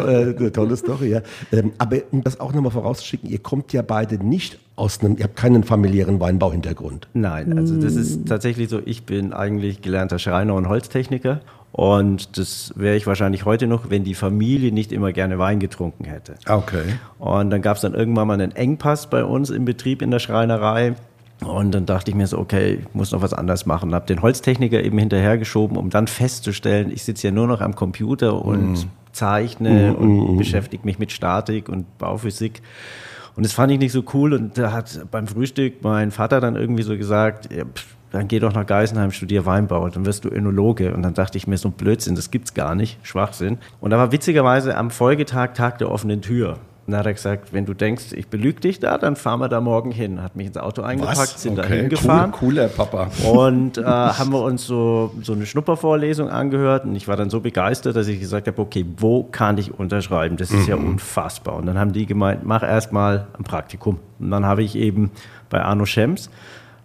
Äh, 0.00 0.50
Tolle 0.50 0.76
Story, 0.76 1.10
ja. 1.10 1.20
Ähm, 1.52 1.72
aber 1.78 1.98
um 2.10 2.24
das 2.24 2.40
auch 2.40 2.52
nochmal 2.52 2.72
vorauszuschicken, 2.72 3.28
ihr 3.30 3.38
kommt 3.38 3.72
ja 3.72 3.82
beide 3.82 4.16
nicht 4.16 4.58
aus 4.80 5.00
einem, 5.00 5.18
ihr 5.18 5.24
habt 5.24 5.36
keinen 5.36 5.62
familiären 5.62 6.20
Weinbauhintergrund. 6.20 7.08
Nein, 7.12 7.56
also 7.56 7.78
das 7.80 7.94
ist 7.96 8.26
tatsächlich 8.26 8.70
so, 8.70 8.80
ich 8.84 8.99
bin 9.02 9.32
eigentlich 9.32 9.82
gelernter 9.82 10.18
Schreiner 10.18 10.54
und 10.54 10.68
Holztechniker 10.68 11.40
und 11.72 12.36
das 12.36 12.72
wäre 12.76 12.96
ich 12.96 13.06
wahrscheinlich 13.06 13.44
heute 13.44 13.66
noch, 13.66 13.90
wenn 13.90 14.02
die 14.02 14.14
Familie 14.14 14.72
nicht 14.72 14.92
immer 14.92 15.12
gerne 15.12 15.38
Wein 15.38 15.60
getrunken 15.60 16.04
hätte. 16.04 16.34
Okay. 16.48 16.82
Und 17.18 17.50
dann 17.50 17.62
gab 17.62 17.76
es 17.76 17.82
dann 17.82 17.94
irgendwann 17.94 18.26
mal 18.26 18.34
einen 18.34 18.54
Engpass 18.54 19.08
bei 19.08 19.24
uns 19.24 19.50
im 19.50 19.64
Betrieb 19.64 20.02
in 20.02 20.10
der 20.10 20.18
Schreinerei. 20.18 20.94
Und 21.44 21.72
dann 21.72 21.86
dachte 21.86 22.10
ich 22.10 22.16
mir 22.16 22.26
so, 22.26 22.38
okay, 22.38 22.80
ich 22.82 22.94
muss 22.94 23.12
noch 23.12 23.22
was 23.22 23.32
anderes 23.32 23.66
machen. 23.66 23.94
Habe 23.94 24.06
den 24.06 24.20
Holztechniker 24.20 24.82
eben 24.82 24.98
hinterhergeschoben, 24.98 25.76
um 25.76 25.90
dann 25.90 26.06
festzustellen, 26.06 26.90
ich 26.92 27.04
sitze 27.04 27.28
ja 27.28 27.32
nur 27.32 27.46
noch 27.46 27.60
am 27.60 27.74
Computer 27.74 28.44
und 28.44 28.88
zeichne 29.12 29.94
und 29.94 30.36
beschäftige 30.36 30.84
mich 30.84 30.98
mit 30.98 31.12
Statik 31.12 31.68
und 31.68 31.98
Bauphysik. 31.98 32.62
Und 33.36 33.46
das 33.46 33.52
fand 33.52 33.72
ich 33.72 33.78
nicht 33.78 33.92
so 33.92 34.02
cool. 34.12 34.34
Und 34.34 34.58
da 34.58 34.72
hat 34.72 35.06
beim 35.10 35.28
Frühstück 35.28 35.82
mein 35.82 36.10
Vater 36.10 36.40
dann 36.40 36.56
irgendwie 36.56 36.82
so 36.82 36.96
gesagt, 36.96 37.50
ja, 37.54 37.64
pff, 37.64 37.96
dann 38.10 38.28
geh 38.28 38.38
doch 38.38 38.52
nach 38.52 38.66
Geisenheim, 38.66 39.12
studier 39.12 39.46
Weinbau, 39.46 39.88
dann 39.88 40.04
wirst 40.04 40.24
du 40.24 40.28
Önologe. 40.28 40.92
Und 40.94 41.02
dann 41.02 41.14
dachte 41.14 41.38
ich 41.38 41.46
mir, 41.46 41.58
so 41.58 41.68
ein 41.68 41.72
Blödsinn, 41.72 42.16
das 42.16 42.30
gibt's 42.30 42.54
gar 42.54 42.74
nicht, 42.74 42.98
Schwachsinn. 43.06 43.58
Und 43.80 43.90
da 43.90 43.98
war 43.98 44.12
witzigerweise 44.12 44.76
am 44.76 44.90
Folgetag 44.90 45.54
Tag 45.54 45.78
der 45.78 45.90
offenen 45.90 46.20
Tür. 46.20 46.58
Und 46.86 46.94
da 46.94 46.98
hat 46.98 47.06
er 47.06 47.12
gesagt, 47.12 47.52
wenn 47.52 47.66
du 47.66 47.74
denkst, 47.74 48.12
ich 48.14 48.26
belüge 48.26 48.58
dich 48.58 48.80
da, 48.80 48.98
dann 48.98 49.14
fahren 49.14 49.38
wir 49.38 49.48
da 49.48 49.60
morgen 49.60 49.92
hin. 49.92 50.20
Hat 50.20 50.34
mich 50.34 50.48
ins 50.48 50.56
Auto 50.56 50.82
eingepackt, 50.82 51.38
sind 51.38 51.56
da 51.56 51.64
hingefahren. 51.64 52.32
Cool, 52.32 52.48
cooler 52.48 52.66
Papa. 52.66 53.10
Und 53.30 53.78
äh, 53.78 53.84
haben 53.84 54.32
wir 54.32 54.42
uns 54.42 54.66
so, 54.66 55.12
so 55.22 55.34
eine 55.34 55.46
Schnuppervorlesung 55.46 56.28
angehört 56.28 56.86
und 56.86 56.96
ich 56.96 57.06
war 57.06 57.16
dann 57.16 57.30
so 57.30 57.38
begeistert, 57.38 57.94
dass 57.94 58.08
ich 58.08 58.18
gesagt 58.18 58.48
habe, 58.48 58.60
okay, 58.60 58.84
wo 58.96 59.22
kann 59.22 59.56
ich 59.58 59.78
unterschreiben? 59.78 60.36
Das 60.36 60.50
ist 60.50 60.66
ja 60.66 60.74
unfassbar. 60.74 61.54
Und 61.54 61.66
dann 61.66 61.78
haben 61.78 61.92
die 61.92 62.06
gemeint, 62.06 62.44
mach 62.44 62.64
erst 62.64 62.92
mal 62.92 63.28
ein 63.38 63.44
Praktikum. 63.44 64.00
Und 64.18 64.32
dann 64.32 64.44
habe 64.44 64.64
ich 64.64 64.74
eben 64.74 65.12
bei 65.48 65.62
Arno 65.62 65.86
Schems 65.86 66.28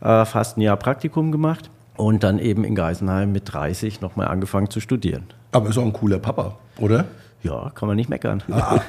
äh, 0.06 0.26
fast 0.26 0.58
ein 0.58 0.62
Jahr 0.62 0.78
Praktikum 0.78 1.32
gemacht 1.32 1.70
und 1.98 2.24
dann 2.24 2.40
eben 2.40 2.64
in 2.64 2.76
Geisenheim 2.76 3.32
mit 3.32 3.52
30 3.52 4.02
nochmal 4.02 4.28
angefangen 4.28 4.70
zu 4.70 4.80
studieren. 4.80 5.24
Aber 5.52 5.70
ist 5.70 5.78
auch 5.78 5.86
ein 5.86 5.94
cooler 5.94 6.20
Papa, 6.20 6.58
oder? 6.80 7.06
Ja, 7.44 7.70
kann 7.76 7.88
man 7.88 7.96
nicht 7.96 8.10
meckern. 8.10 8.42
Ah, 8.50 8.80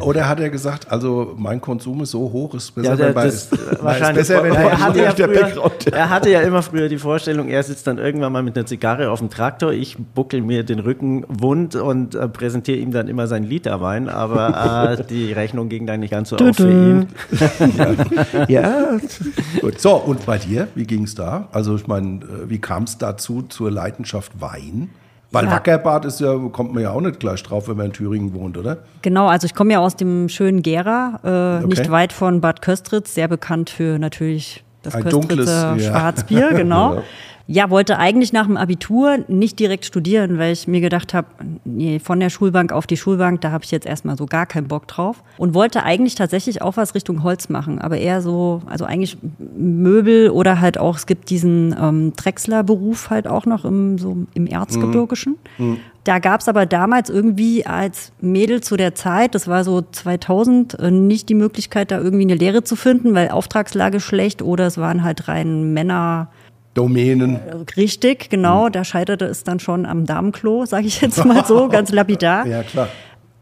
oder 0.00 0.26
hat 0.30 0.40
er 0.40 0.48
gesagt, 0.48 0.90
also 0.90 1.34
mein 1.36 1.60
Konsum 1.60 2.00
ist 2.02 2.12
so 2.12 2.20
hoch, 2.32 2.54
ist 2.54 2.74
besser, 2.74 2.90
Ja, 2.90 2.96
der, 2.96 3.12
das, 3.12 3.52
ist, 3.52 3.84
wahrscheinlich. 3.84 4.26
besser, 4.26 4.42
wenn 4.42 4.54
er, 4.54 4.80
hatte 4.80 4.98
ja 5.02 5.12
der 5.12 5.28
früher, 5.28 5.40
Background. 5.42 5.86
er 5.92 6.08
hatte 6.08 6.30
ja 6.30 6.40
immer 6.40 6.62
früher 6.62 6.88
die 6.88 6.96
Vorstellung, 6.96 7.48
er 7.48 7.62
sitzt 7.62 7.86
dann 7.86 7.98
irgendwann 7.98 8.32
mal 8.32 8.42
mit 8.42 8.56
einer 8.56 8.64
Zigarre 8.64 9.10
auf 9.10 9.18
dem 9.18 9.28
Traktor, 9.28 9.72
ich 9.72 9.98
buckel 10.14 10.40
mir 10.40 10.64
den 10.64 10.78
Rücken 10.78 11.26
wund 11.28 11.74
und 11.76 12.14
äh, 12.14 12.28
präsentiere 12.28 12.78
ihm 12.78 12.92
dann 12.92 13.08
immer 13.08 13.26
seinen 13.26 13.44
Literwein, 13.44 14.08
aber 14.08 14.96
äh, 14.98 15.04
die 15.10 15.30
Rechnung 15.34 15.68
ging 15.68 15.86
dann 15.86 16.00
nicht 16.00 16.12
ganz 16.12 16.30
so 16.30 16.36
auf 16.36 16.56
für 16.56 16.70
ihn. 16.70 17.08
Ja, 18.48 18.98
Gut. 19.60 19.80
So, 19.80 19.96
und 19.96 20.24
bei 20.24 20.38
dir, 20.38 20.68
wie 20.74 20.84
ging 20.86 21.02
es 21.04 21.14
da? 21.14 21.48
Also 21.52 21.76
ich 21.76 21.86
meine, 21.86 22.20
äh, 22.24 22.48
wie 22.48 22.58
kam 22.58 22.84
es 22.84 22.96
dazu 22.96 23.42
zur 23.42 23.70
Leidenschaft 23.70 24.40
Wein? 24.40 24.88
Weil 25.30 25.44
Ja. 25.44 25.50
Wackerbad 25.52 26.04
ist 26.06 26.20
ja, 26.20 26.34
kommt 26.50 26.72
man 26.72 26.82
ja 26.82 26.90
auch 26.92 27.00
nicht 27.02 27.20
gleich 27.20 27.42
drauf, 27.42 27.68
wenn 27.68 27.76
man 27.76 27.86
in 27.86 27.92
Thüringen 27.92 28.32
wohnt, 28.32 28.56
oder? 28.56 28.78
Genau, 29.02 29.26
also 29.28 29.44
ich 29.44 29.54
komme 29.54 29.72
ja 29.74 29.78
aus 29.80 29.94
dem 29.96 30.28
schönen 30.28 30.62
Gera, 30.62 31.20
äh, 31.22 31.64
Okay. 31.64 31.66
nicht 31.66 31.90
weit 31.90 32.12
von 32.12 32.40
Bad 32.40 32.62
Köstritz, 32.62 33.14
sehr 33.14 33.28
bekannt 33.28 33.68
für 33.68 33.98
natürlich 33.98 34.64
das 34.82 34.94
Ein 34.94 35.02
Köstritzer 35.02 35.28
dunkles, 35.28 35.84
ja. 35.84 35.90
Schwarzbier, 35.90 36.52
genau. 36.56 37.02
Ja, 37.50 37.70
wollte 37.70 37.98
eigentlich 37.98 38.34
nach 38.34 38.46
dem 38.46 38.58
Abitur 38.58 39.20
nicht 39.26 39.58
direkt 39.58 39.86
studieren, 39.86 40.36
weil 40.36 40.52
ich 40.52 40.68
mir 40.68 40.82
gedacht 40.82 41.14
habe, 41.14 41.28
nee, 41.64 41.98
von 41.98 42.20
der 42.20 42.28
Schulbank 42.28 42.72
auf 42.72 42.86
die 42.86 42.98
Schulbank, 42.98 43.40
da 43.40 43.52
habe 43.52 43.64
ich 43.64 43.70
jetzt 43.70 43.86
erstmal 43.86 44.18
so 44.18 44.26
gar 44.26 44.44
keinen 44.44 44.68
Bock 44.68 44.86
drauf. 44.86 45.22
Und 45.38 45.54
wollte 45.54 45.82
eigentlich 45.82 46.14
tatsächlich 46.14 46.60
auch 46.60 46.76
was 46.76 46.94
Richtung 46.94 47.22
Holz 47.22 47.48
machen, 47.48 47.78
aber 47.78 47.96
eher 47.96 48.20
so, 48.20 48.60
also 48.66 48.84
eigentlich 48.84 49.16
Möbel 49.56 50.28
oder 50.28 50.60
halt 50.60 50.78
auch, 50.78 50.96
es 50.96 51.06
gibt 51.06 51.30
diesen 51.30 51.74
ähm, 51.80 52.12
Drechsler-Beruf 52.16 53.08
halt 53.08 53.26
auch 53.26 53.46
noch 53.46 53.64
im, 53.64 53.96
so 53.96 54.26
im 54.34 54.46
Erzgebirgischen. 54.46 55.36
Da 56.04 56.18
gab 56.20 56.40
es 56.40 56.48
aber 56.48 56.66
damals 56.66 57.10
irgendwie 57.10 57.66
als 57.66 58.12
Mädel 58.20 58.62
zu 58.62 58.76
der 58.76 58.94
Zeit, 58.94 59.34
das 59.34 59.48
war 59.48 59.64
so 59.64 59.82
2000, 59.82 60.78
äh, 60.78 60.90
nicht 60.90 61.28
die 61.28 61.34
Möglichkeit, 61.34 61.90
da 61.90 61.98
irgendwie 61.98 62.24
eine 62.24 62.34
Lehre 62.34 62.62
zu 62.62 62.76
finden, 62.76 63.14
weil 63.14 63.28
Auftragslage 63.30 64.00
schlecht 64.00 64.42
oder 64.42 64.66
es 64.66 64.78
waren 64.78 65.02
halt 65.02 65.28
rein 65.28 65.72
Männer. 65.72 66.28
Domänen. 66.78 67.40
Richtig, 67.76 68.30
genau, 68.30 68.68
da 68.68 68.84
scheiterte 68.84 69.24
es 69.24 69.42
dann 69.42 69.58
schon 69.58 69.84
am 69.84 70.06
Damenklo, 70.06 70.64
sage 70.64 70.86
ich 70.86 71.00
jetzt 71.00 71.24
mal 71.24 71.44
so, 71.44 71.68
ganz 71.70 71.90
lapidar. 71.90 72.46
Ja, 72.46 72.62
klar. 72.62 72.88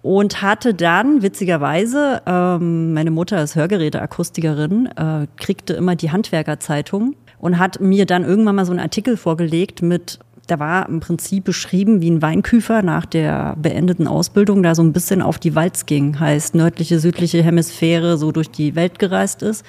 Und 0.00 0.40
hatte 0.40 0.72
dann, 0.72 1.20
witzigerweise, 1.20 2.22
ähm, 2.26 2.94
meine 2.94 3.10
Mutter 3.10 3.42
ist 3.42 3.54
Hörgeräteakustikerin, 3.54 4.86
äh, 4.86 5.26
kriegte 5.36 5.74
immer 5.74 5.96
die 5.96 6.10
Handwerkerzeitung 6.12 7.14
und 7.38 7.58
hat 7.58 7.78
mir 7.78 8.06
dann 8.06 8.24
irgendwann 8.24 8.56
mal 8.56 8.64
so 8.64 8.72
einen 8.72 8.80
Artikel 8.80 9.18
vorgelegt 9.18 9.82
mit, 9.82 10.18
da 10.46 10.58
war 10.58 10.88
im 10.88 11.00
Prinzip 11.00 11.44
beschrieben, 11.44 12.00
wie 12.00 12.10
ein 12.10 12.22
Weinküfer 12.22 12.80
nach 12.80 13.04
der 13.04 13.54
beendeten 13.60 14.06
Ausbildung 14.06 14.62
da 14.62 14.74
so 14.74 14.82
ein 14.82 14.94
bisschen 14.94 15.20
auf 15.20 15.38
die 15.38 15.54
Walz 15.54 15.84
ging, 15.84 16.18
heißt 16.18 16.54
nördliche, 16.54 17.00
südliche 17.00 17.42
Hemisphäre, 17.42 18.16
so 18.16 18.32
durch 18.32 18.50
die 18.50 18.76
Welt 18.76 18.98
gereist 18.98 19.42
ist. 19.42 19.62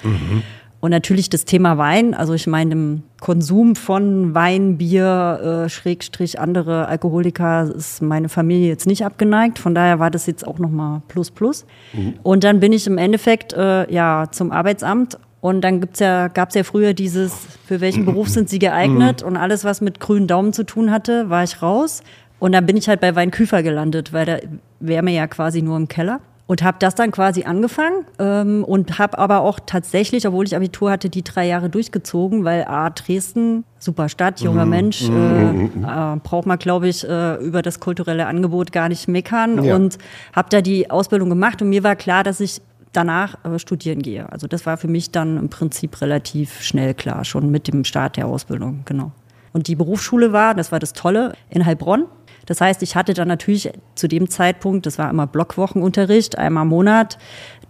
Und 0.80 0.90
natürlich 0.92 1.28
das 1.28 1.44
Thema 1.44 1.76
Wein, 1.76 2.14
also 2.14 2.34
ich 2.34 2.46
meine, 2.46 2.72
im 2.72 3.02
Konsum 3.20 3.74
von 3.74 4.34
Wein, 4.34 4.78
Bier, 4.78 5.64
äh, 5.64 5.68
Schrägstrich 5.68 6.38
andere 6.38 6.86
Alkoholiker 6.86 7.64
ist 7.74 8.00
meine 8.00 8.28
Familie 8.28 8.68
jetzt 8.68 8.86
nicht 8.86 9.04
abgeneigt. 9.04 9.58
Von 9.58 9.74
daher 9.74 9.98
war 9.98 10.10
das 10.10 10.26
jetzt 10.26 10.46
auch 10.46 10.60
nochmal 10.60 11.02
plus 11.08 11.32
plus. 11.32 11.66
Mhm. 11.92 12.14
Und 12.22 12.44
dann 12.44 12.60
bin 12.60 12.72
ich 12.72 12.86
im 12.86 12.96
Endeffekt 12.96 13.52
äh, 13.54 13.92
ja 13.92 14.26
zum 14.30 14.52
Arbeitsamt 14.52 15.18
und 15.40 15.62
dann 15.62 15.80
gibt's 15.80 15.98
ja, 15.98 16.28
gab's 16.28 16.54
ja 16.54 16.62
früher 16.62 16.94
dieses, 16.94 17.34
für 17.66 17.80
welchen 17.80 18.04
Beruf 18.04 18.28
sind 18.28 18.48
Sie 18.48 18.58
geeignet? 18.58 19.22
Und 19.22 19.36
alles, 19.36 19.64
was 19.64 19.80
mit 19.80 19.98
grünen 19.98 20.26
Daumen 20.26 20.52
zu 20.52 20.64
tun 20.64 20.90
hatte, 20.90 21.28
war 21.28 21.44
ich 21.44 21.60
raus. 21.62 22.02
Und 22.38 22.52
dann 22.52 22.66
bin 22.66 22.76
ich 22.76 22.88
halt 22.88 23.00
bei 23.00 23.16
Weinküfer 23.16 23.62
gelandet, 23.62 24.12
weil 24.12 24.26
da 24.26 24.38
wäre 24.78 25.02
mir 25.02 25.12
ja 25.12 25.26
quasi 25.26 25.60
nur 25.62 25.76
im 25.76 25.88
Keller 25.88 26.20
und 26.48 26.62
habe 26.62 26.78
das 26.80 26.94
dann 26.94 27.12
quasi 27.12 27.44
angefangen 27.44 28.06
ähm, 28.18 28.64
und 28.64 28.98
habe 28.98 29.18
aber 29.18 29.42
auch 29.42 29.60
tatsächlich, 29.64 30.26
obwohl 30.26 30.46
ich 30.46 30.56
Abitur 30.56 30.90
hatte, 30.90 31.10
die 31.10 31.22
drei 31.22 31.46
Jahre 31.46 31.68
durchgezogen, 31.68 32.42
weil 32.42 32.64
A, 32.64 32.88
Dresden, 32.88 33.64
super 33.78 34.08
Stadt, 34.08 34.40
junger 34.40 34.64
mhm. 34.64 34.70
Mensch, 34.70 35.08
mhm. 35.08 35.14
äh, 35.14 35.52
mhm. 35.52 35.84
äh, 35.84 36.20
braucht 36.22 36.46
man, 36.46 36.58
glaube 36.58 36.88
ich, 36.88 37.06
äh, 37.06 37.34
über 37.34 37.60
das 37.60 37.80
kulturelle 37.80 38.26
Angebot 38.26 38.72
gar 38.72 38.88
nicht 38.88 39.08
meckern 39.08 39.62
ja. 39.62 39.76
und 39.76 39.98
habe 40.32 40.48
da 40.50 40.62
die 40.62 40.90
Ausbildung 40.90 41.28
gemacht 41.28 41.60
und 41.60 41.68
mir 41.68 41.84
war 41.84 41.96
klar, 41.96 42.24
dass 42.24 42.40
ich 42.40 42.62
danach 42.92 43.44
äh, 43.44 43.58
studieren 43.58 44.00
gehe. 44.00 44.32
Also 44.32 44.46
das 44.46 44.64
war 44.64 44.78
für 44.78 44.88
mich 44.88 45.12
dann 45.12 45.36
im 45.36 45.50
Prinzip 45.50 46.00
relativ 46.00 46.62
schnell 46.62 46.94
klar, 46.94 47.26
schon 47.26 47.50
mit 47.50 47.68
dem 47.68 47.84
Start 47.84 48.16
der 48.16 48.26
Ausbildung, 48.26 48.80
genau. 48.86 49.12
Und 49.52 49.68
die 49.68 49.76
Berufsschule 49.76 50.32
war, 50.32 50.54
das 50.54 50.72
war 50.72 50.78
das 50.78 50.94
Tolle, 50.94 51.34
in 51.50 51.66
Heilbronn. 51.66 52.06
Das 52.48 52.62
heißt, 52.62 52.82
ich 52.82 52.96
hatte 52.96 53.12
dann 53.12 53.28
natürlich 53.28 53.70
zu 53.94 54.08
dem 54.08 54.30
Zeitpunkt, 54.30 54.86
das 54.86 54.96
war 54.98 55.10
immer 55.10 55.26
Blockwochenunterricht, 55.26 56.38
einmal 56.38 56.62
im 56.62 56.70
Monat, 56.70 57.18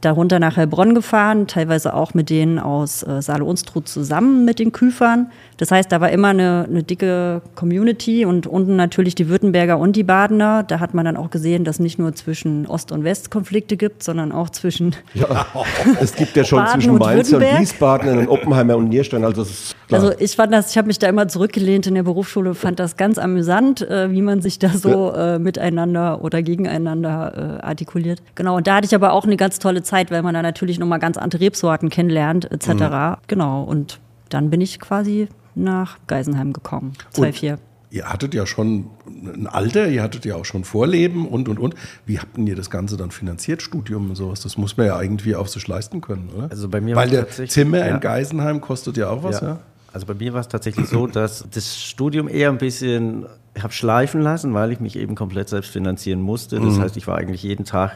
darunter 0.01 0.39
nach 0.39 0.57
Heilbronn 0.57 0.95
gefahren, 0.95 1.47
teilweise 1.47 1.95
auch 1.95 2.15
mit 2.15 2.31
denen 2.31 2.59
aus 2.59 3.03
äh, 3.03 3.21
Saale-Unstrut 3.21 3.89
zusammen 3.89 4.45
mit 4.45 4.59
den 4.59 4.73
Küfern. 4.73 5.31
Das 5.57 5.73
heißt, 5.73 5.91
da 5.91 6.01
war 6.01 6.11
immer 6.11 6.29
eine, 6.29 6.67
eine 6.69 6.85
dicke 6.85 7.43
Community 7.57 8.25
und 8.25 8.47
unten 8.47 8.77
natürlich 8.77 9.17
die 9.17 9.29
Württemberger 9.29 9.79
und 9.79 9.97
die 9.97 10.05
Badener. 10.05 10.63
Da 10.63 10.79
hat 10.79 10.95
man 10.95 11.05
dann 11.05 11.17
auch 11.17 11.31
gesehen, 11.31 11.65
dass 11.65 11.81
nicht 11.81 11.99
nur 11.99 12.15
zwischen 12.15 12.67
Ost- 12.67 12.93
und 12.93 13.03
West 13.03 13.33
Konflikte 13.33 13.77
gibt, 13.77 14.05
sondern 14.05 14.31
auch 14.31 14.51
zwischen. 14.51 14.95
Ja, 15.15 15.47
es 16.01 16.15
gibt 16.15 16.37
ja 16.37 16.45
schon 16.45 16.59
Baden 16.59 16.81
zwischen 16.81 16.99
Mainz 16.99 17.33
und, 17.33 17.43
und 17.43 17.61
Wiesbaden 17.61 18.19
und 18.19 18.29
Oppenheimer 18.29 18.77
und 18.77 18.89
Nierstein. 18.89 19.25
Also, 19.25 19.45
also 19.91 20.13
ich 20.19 20.37
fand 20.37 20.53
das, 20.53 20.71
ich 20.71 20.79
habe 20.79 20.87
mich 20.87 21.01
da 21.01 21.09
immer 21.09 21.27
zurückgelehnt 21.27 21.89
in 21.89 21.95
der 21.95 22.05
Berufsschule, 22.05 22.55
fand 22.55 22.79
das 22.79 22.97
ganz 22.97 23.19
amüsant, 23.19 23.83
äh, 23.83 24.13
wie 24.13 24.23
man 24.23 24.43
sich 24.43 24.61
da 24.61 24.69
so 24.69 25.13
äh, 25.13 25.41
miteinander 25.41 26.23
oder 26.23 26.43
gegeneinander 26.43 27.59
äh, 27.63 27.67
artikuliert. 27.67 28.23
Genau, 28.37 28.57
und 28.57 28.69
da 28.69 28.77
hatte 28.77 28.87
ich 28.87 28.95
aber 28.95 29.13
auch 29.13 29.25
eine 29.25 29.37
ganz 29.37 29.59
tolle 29.59 29.83
Zeit, 29.89 30.11
weil 30.11 30.23
man 30.23 30.35
da 30.35 30.43
natürlich 30.43 30.79
nochmal 30.79 30.99
ganz 30.99 31.17
andere 31.17 31.41
Rebsorten 31.43 31.89
kennenlernt, 31.89 32.51
etc. 32.51 32.69
Mhm. 32.69 33.17
Genau, 33.27 33.63
und 33.63 34.01
dann 34.29 34.51
bin 34.51 34.61
ich 34.61 34.79
quasi 34.79 35.29
nach 35.55 35.99
Geisenheim 36.07 36.53
gekommen. 36.53 36.93
2004. 37.11 37.59
Ihr 37.91 38.05
hattet 38.05 38.35
ja 38.35 38.47
schon 38.47 38.91
ein 39.07 39.47
Alter, 39.47 39.89
ihr 39.89 40.03
hattet 40.03 40.27
ja 40.27 40.37
auch 40.37 40.45
schon 40.45 40.65
Vorleben 40.65 41.27
und 41.27 41.49
und 41.49 41.59
und. 41.59 41.75
Wie 42.05 42.19
habt 42.19 42.37
ihr 42.37 42.55
das 42.55 42.69
Ganze 42.69 42.99
dann 42.99 43.11
finanziert, 43.11 43.63
Studium 43.63 44.11
und 44.11 44.17
sowas? 44.17 44.41
Das 44.41 44.59
muss 44.59 44.77
man 44.77 44.87
ja 44.87 45.01
irgendwie 45.01 45.35
auf 45.35 45.49
sich 45.49 45.67
leisten 45.67 46.03
können, 46.03 46.29
oder? 46.37 46.51
Also 46.51 46.69
bei 46.69 46.83
mir 46.83 46.97
Weil 46.97 47.09
der 47.09 47.29
Zimmer 47.29 47.79
ja. 47.79 47.87
in 47.87 48.01
Geisenheim 48.01 48.61
kostet 48.61 48.99
ja 48.99 49.09
auch 49.09 49.23
was, 49.23 49.41
ja. 49.41 49.49
ja? 49.49 49.59
Also 49.91 50.05
bei 50.05 50.13
mir 50.13 50.35
war 50.35 50.41
es 50.41 50.49
tatsächlich 50.49 50.87
so, 50.87 51.07
dass 51.07 51.47
das 51.51 51.83
Studium 51.83 52.29
eher 52.29 52.51
ein 52.51 52.59
bisschen, 52.59 53.25
ich 53.55 53.63
habe 53.63 53.73
schleifen 53.73 54.21
lassen, 54.21 54.53
weil 54.53 54.71
ich 54.71 54.81
mich 54.81 54.97
eben 54.97 55.15
komplett 55.15 55.49
selbst 55.49 55.71
finanzieren 55.71 56.21
musste. 56.21 56.61
Das 56.61 56.75
mhm. 56.75 56.83
heißt, 56.83 56.97
ich 56.99 57.07
war 57.07 57.17
eigentlich 57.17 57.43
jeden 57.43 57.65
Tag 57.65 57.93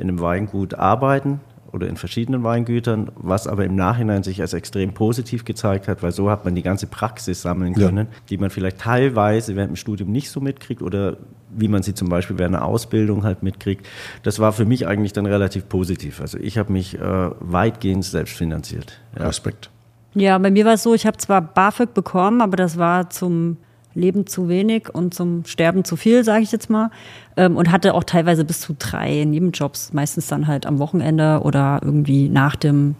in 0.00 0.08
einem 0.08 0.20
Weingut 0.20 0.74
arbeiten, 0.74 1.40
oder 1.72 1.88
in 1.88 1.96
verschiedenen 1.96 2.42
Weingütern, 2.42 3.10
was 3.16 3.46
aber 3.46 3.64
im 3.64 3.74
Nachhinein 3.74 4.22
sich 4.22 4.40
als 4.40 4.52
extrem 4.54 4.92
positiv 4.92 5.44
gezeigt 5.44 5.88
hat, 5.88 6.02
weil 6.02 6.12
so 6.12 6.30
hat 6.30 6.44
man 6.44 6.54
die 6.54 6.62
ganze 6.62 6.86
Praxis 6.86 7.42
sammeln 7.42 7.74
können, 7.74 8.08
ja. 8.10 8.18
die 8.28 8.38
man 8.38 8.50
vielleicht 8.50 8.78
teilweise 8.78 9.56
während 9.56 9.72
dem 9.72 9.76
Studium 9.76 10.10
nicht 10.10 10.30
so 10.30 10.40
mitkriegt 10.40 10.82
oder 10.82 11.16
wie 11.50 11.68
man 11.68 11.82
sie 11.82 11.94
zum 11.94 12.08
Beispiel 12.08 12.38
während 12.38 12.56
einer 12.56 12.64
Ausbildung 12.64 13.24
halt 13.24 13.42
mitkriegt. 13.42 13.86
Das 14.22 14.38
war 14.38 14.52
für 14.52 14.64
mich 14.64 14.86
eigentlich 14.86 15.12
dann 15.12 15.26
relativ 15.26 15.68
positiv. 15.68 16.20
Also 16.20 16.38
ich 16.38 16.58
habe 16.58 16.72
mich 16.72 16.98
äh, 16.98 17.30
weitgehend 17.40 18.04
selbst 18.04 18.36
finanziert. 18.36 19.00
Ja. 19.16 19.26
Respekt. 19.26 19.70
Ja, 20.14 20.38
bei 20.38 20.50
mir 20.50 20.64
war 20.64 20.74
es 20.74 20.82
so, 20.82 20.94
ich 20.94 21.06
habe 21.06 21.18
zwar 21.18 21.40
BAföG 21.40 21.94
bekommen, 21.94 22.40
aber 22.40 22.56
das 22.56 22.78
war 22.78 23.10
zum 23.10 23.58
Leben 24.00 24.26
zu 24.26 24.48
wenig 24.48 24.92
und 24.92 25.14
zum 25.14 25.44
Sterben 25.44 25.84
zu 25.84 25.96
viel, 25.96 26.24
sage 26.24 26.42
ich 26.42 26.52
jetzt 26.52 26.70
mal. 26.70 26.90
Ähm, 27.36 27.56
und 27.56 27.70
hatte 27.70 27.94
auch 27.94 28.04
teilweise 28.04 28.44
bis 28.44 28.60
zu 28.60 28.74
drei 28.78 29.24
Nebenjobs, 29.24 29.92
meistens 29.92 30.26
dann 30.26 30.46
halt 30.46 30.66
am 30.66 30.78
Wochenende 30.78 31.40
oder 31.42 31.80
irgendwie 31.82 32.28
nach 32.28 32.56
dem, 32.56 32.96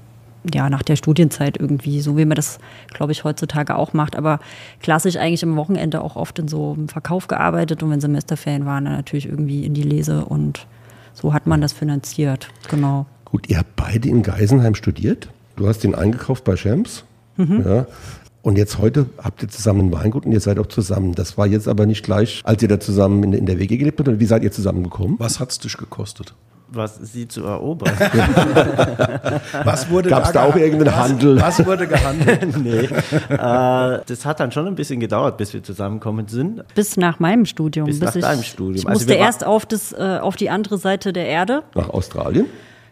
ja, 0.53 0.71
nach 0.71 0.83
der 0.83 0.97
Studienzeit 0.97 1.57
irgendwie, 1.59 2.01
so 2.01 2.17
wie 2.17 2.25
man 2.25 2.37
das, 2.37 2.59
glaube 2.93 3.13
ich, 3.13 3.25
heutzutage 3.25 3.77
auch 3.77 3.93
macht. 3.93 4.17
Aber 4.17 4.39
klassisch 4.81 5.17
eigentlich 5.17 5.43
am 5.43 5.57
Wochenende 5.57 6.03
auch 6.03 6.17
oft 6.17 6.39
in 6.39 6.49
so 6.49 6.73
einem 6.73 6.89
Verkauf 6.89 7.27
gearbeitet 7.29 7.83
und 7.83 7.91
wenn 7.91 8.01
Semesterferien 8.01 8.67
waren, 8.67 8.85
dann 8.85 8.95
natürlich 8.95 9.27
irgendwie 9.27 9.65
in 9.65 9.75
die 9.75 9.83
Lese 9.83 10.25
und 10.25 10.67
so 11.13 11.35
hat 11.35 11.47
man 11.47 11.61
das 11.61 11.73
finanziert, 11.73 12.49
genau. 12.69 13.07
Gut, 13.25 13.49
ihr 13.49 13.59
habt 13.59 13.77
beide 13.77 14.09
in 14.09 14.23
Geisenheim 14.23 14.75
studiert. 14.75 15.29
Du 15.57 15.69
hast 15.69 15.85
den 15.85 15.95
eingekauft 15.95 16.45
bei 16.45 16.57
Shams. 16.57 17.05
Mhm. 17.37 17.65
Ja. 17.65 17.87
Und 18.43 18.57
jetzt 18.57 18.79
heute 18.79 19.07
habt 19.19 19.43
ihr 19.43 19.49
zusammen 19.49 19.89
ein 19.89 19.93
Weingut 19.93 20.25
und 20.25 20.33
ihr 20.33 20.41
seid 20.41 20.59
auch 20.59 20.67
zusammen. 20.67 21.15
Das 21.15 21.37
war 21.37 21.47
jetzt 21.47 21.69
aber 21.69 21.85
nicht 21.87 22.03
gleich, 22.03 22.41
als 22.45 22.63
ihr 22.63 22.69
da 22.69 22.81
zusammen 22.81 23.23
in, 23.23 23.33
in 23.35 23.47
der 23.47 23.59
WG 23.59 23.77
gelebt 23.77 23.99
habt. 23.99 24.09
Oder 24.09 24.19
wie 24.19 24.27
seid 24.27 24.43
ihr 24.43 24.53
zusammengekommen? 24.53 25.17
Was 25.19 25.41
hat 25.41 25.51
es 25.51 25.59
dich 25.59 25.77
gekostet? 25.77 26.35
was 26.73 26.99
sie 27.03 27.27
zu 27.27 27.45
erobern. 27.45 27.93
was 29.65 29.91
wurde 29.91 30.09
Gab 30.09 30.25
es 30.25 30.33
da, 30.33 30.45
da 30.45 30.49
auch 30.49 30.57
irgendeinen 30.57 30.97
Handel? 30.97 31.41
Was 31.41 31.65
wurde 31.67 31.87
gehandelt? 31.87 32.57
nee. 32.63 32.89
Äh, 33.35 34.01
das 34.07 34.25
hat 34.25 34.41
dann 34.41 34.53
schon 34.53 34.67
ein 34.67 34.75
bisschen 34.75 35.01
gedauert, 35.01 35.37
bis 35.37 35.53
wir 35.53 35.63
zusammengekommen 35.63 36.29
sind. 36.29 36.63
Bis 36.75 36.97
nach 36.97 37.19
meinem 37.19 37.45
Studium. 37.47 37.87
Bis, 37.87 37.99
bis 37.99 38.15
nach 38.15 38.21
deinem 38.21 38.43
Studium. 38.43 38.77
Ich 38.77 38.87
also 38.87 39.01
musste 39.01 39.15
erst 39.15 39.45
auf, 39.45 39.67
das, 39.67 39.93
äh, 39.93 40.19
auf 40.21 40.37
die 40.37 40.51
andere 40.51 40.79
Seite 40.79 41.13
der 41.13 41.27
Erde. 41.27 41.65
Nach 41.75 41.89
Australien? 41.91 42.47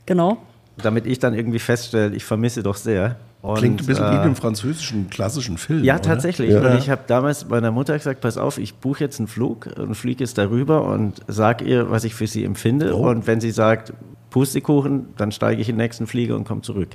Genau. 0.06 0.38
Damit 0.82 1.06
ich 1.06 1.18
dann 1.18 1.34
irgendwie 1.34 1.58
feststelle, 1.58 2.14
ich 2.14 2.24
vermisse 2.24 2.62
doch 2.62 2.76
sehr. 2.76 3.16
Und, 3.40 3.58
Klingt 3.58 3.80
ein 3.80 3.86
bisschen 3.86 4.04
äh, 4.04 4.22
wie 4.22 4.26
im 4.26 4.34
französischen 4.34 5.10
klassischen 5.10 5.58
Film. 5.58 5.84
Ja, 5.84 5.94
oder? 5.94 6.02
tatsächlich. 6.02 6.50
Ja. 6.50 6.60
Und 6.60 6.78
ich 6.78 6.90
habe 6.90 7.02
damals 7.06 7.48
meiner 7.48 7.70
Mutter 7.70 7.96
gesagt: 7.96 8.20
Pass 8.20 8.36
auf, 8.36 8.58
ich 8.58 8.74
buche 8.74 9.04
jetzt 9.04 9.20
einen 9.20 9.28
Flug 9.28 9.68
und 9.78 9.94
fliege 9.94 10.24
jetzt 10.24 10.38
darüber 10.38 10.84
und 10.84 11.20
sage 11.28 11.64
ihr, 11.64 11.88
was 11.88 12.02
ich 12.02 12.14
für 12.14 12.26
sie 12.26 12.44
empfinde. 12.44 12.96
Oh. 12.96 13.08
Und 13.08 13.28
wenn 13.28 13.40
sie 13.40 13.52
sagt, 13.52 13.92
Pustekuchen, 14.30 15.06
dann 15.16 15.30
steige 15.30 15.60
ich 15.62 15.68
in 15.68 15.76
den 15.76 15.84
nächsten 15.84 16.06
Flieger 16.06 16.34
und 16.34 16.44
komme 16.44 16.62
zurück. 16.62 16.90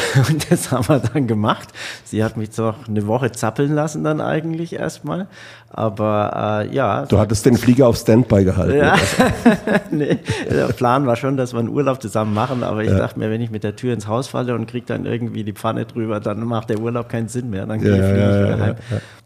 Und 0.28 0.50
das 0.50 0.70
haben 0.70 0.88
wir 0.88 0.98
dann 0.98 1.26
gemacht. 1.26 1.68
Sie 2.04 2.22
hat 2.22 2.36
mich 2.36 2.50
zwar 2.50 2.76
eine 2.86 3.06
Woche 3.06 3.32
zappeln 3.32 3.74
lassen 3.74 4.04
dann 4.04 4.20
eigentlich 4.20 4.74
erstmal, 4.74 5.26
aber 5.70 6.64
äh, 6.64 6.74
ja. 6.74 7.06
Du 7.06 7.18
hattest 7.18 7.46
den 7.46 7.56
Flieger 7.56 7.86
auf 7.88 7.96
Standby 7.96 8.44
gehalten. 8.44 8.76
Ja. 8.76 8.96
nee, 9.90 10.18
der 10.50 10.68
Plan 10.68 11.06
war 11.06 11.16
schon, 11.16 11.36
dass 11.36 11.52
wir 11.52 11.60
einen 11.60 11.68
Urlaub 11.68 12.00
zusammen 12.00 12.34
machen, 12.34 12.62
aber 12.62 12.82
ich 12.82 12.90
ja. 12.90 12.98
dachte 12.98 13.18
mir, 13.18 13.30
wenn 13.30 13.40
ich 13.40 13.50
mit 13.50 13.64
der 13.64 13.76
Tür 13.76 13.94
ins 13.94 14.06
Haus 14.06 14.28
falle 14.28 14.54
und 14.54 14.66
kriege 14.66 14.86
dann 14.86 15.06
irgendwie 15.06 15.44
die 15.44 15.52
Pfanne 15.52 15.86
drüber, 15.86 16.20
dann 16.20 16.44
macht 16.44 16.70
der 16.70 16.80
Urlaub 16.80 17.08
keinen 17.08 17.28
Sinn 17.28 17.50
mehr, 17.50 17.66
dann 17.66 17.80
gehe 17.80 17.90
ja, 17.90 17.96
ich 17.96 18.56
wieder 18.56 18.66
heim. 18.66 18.76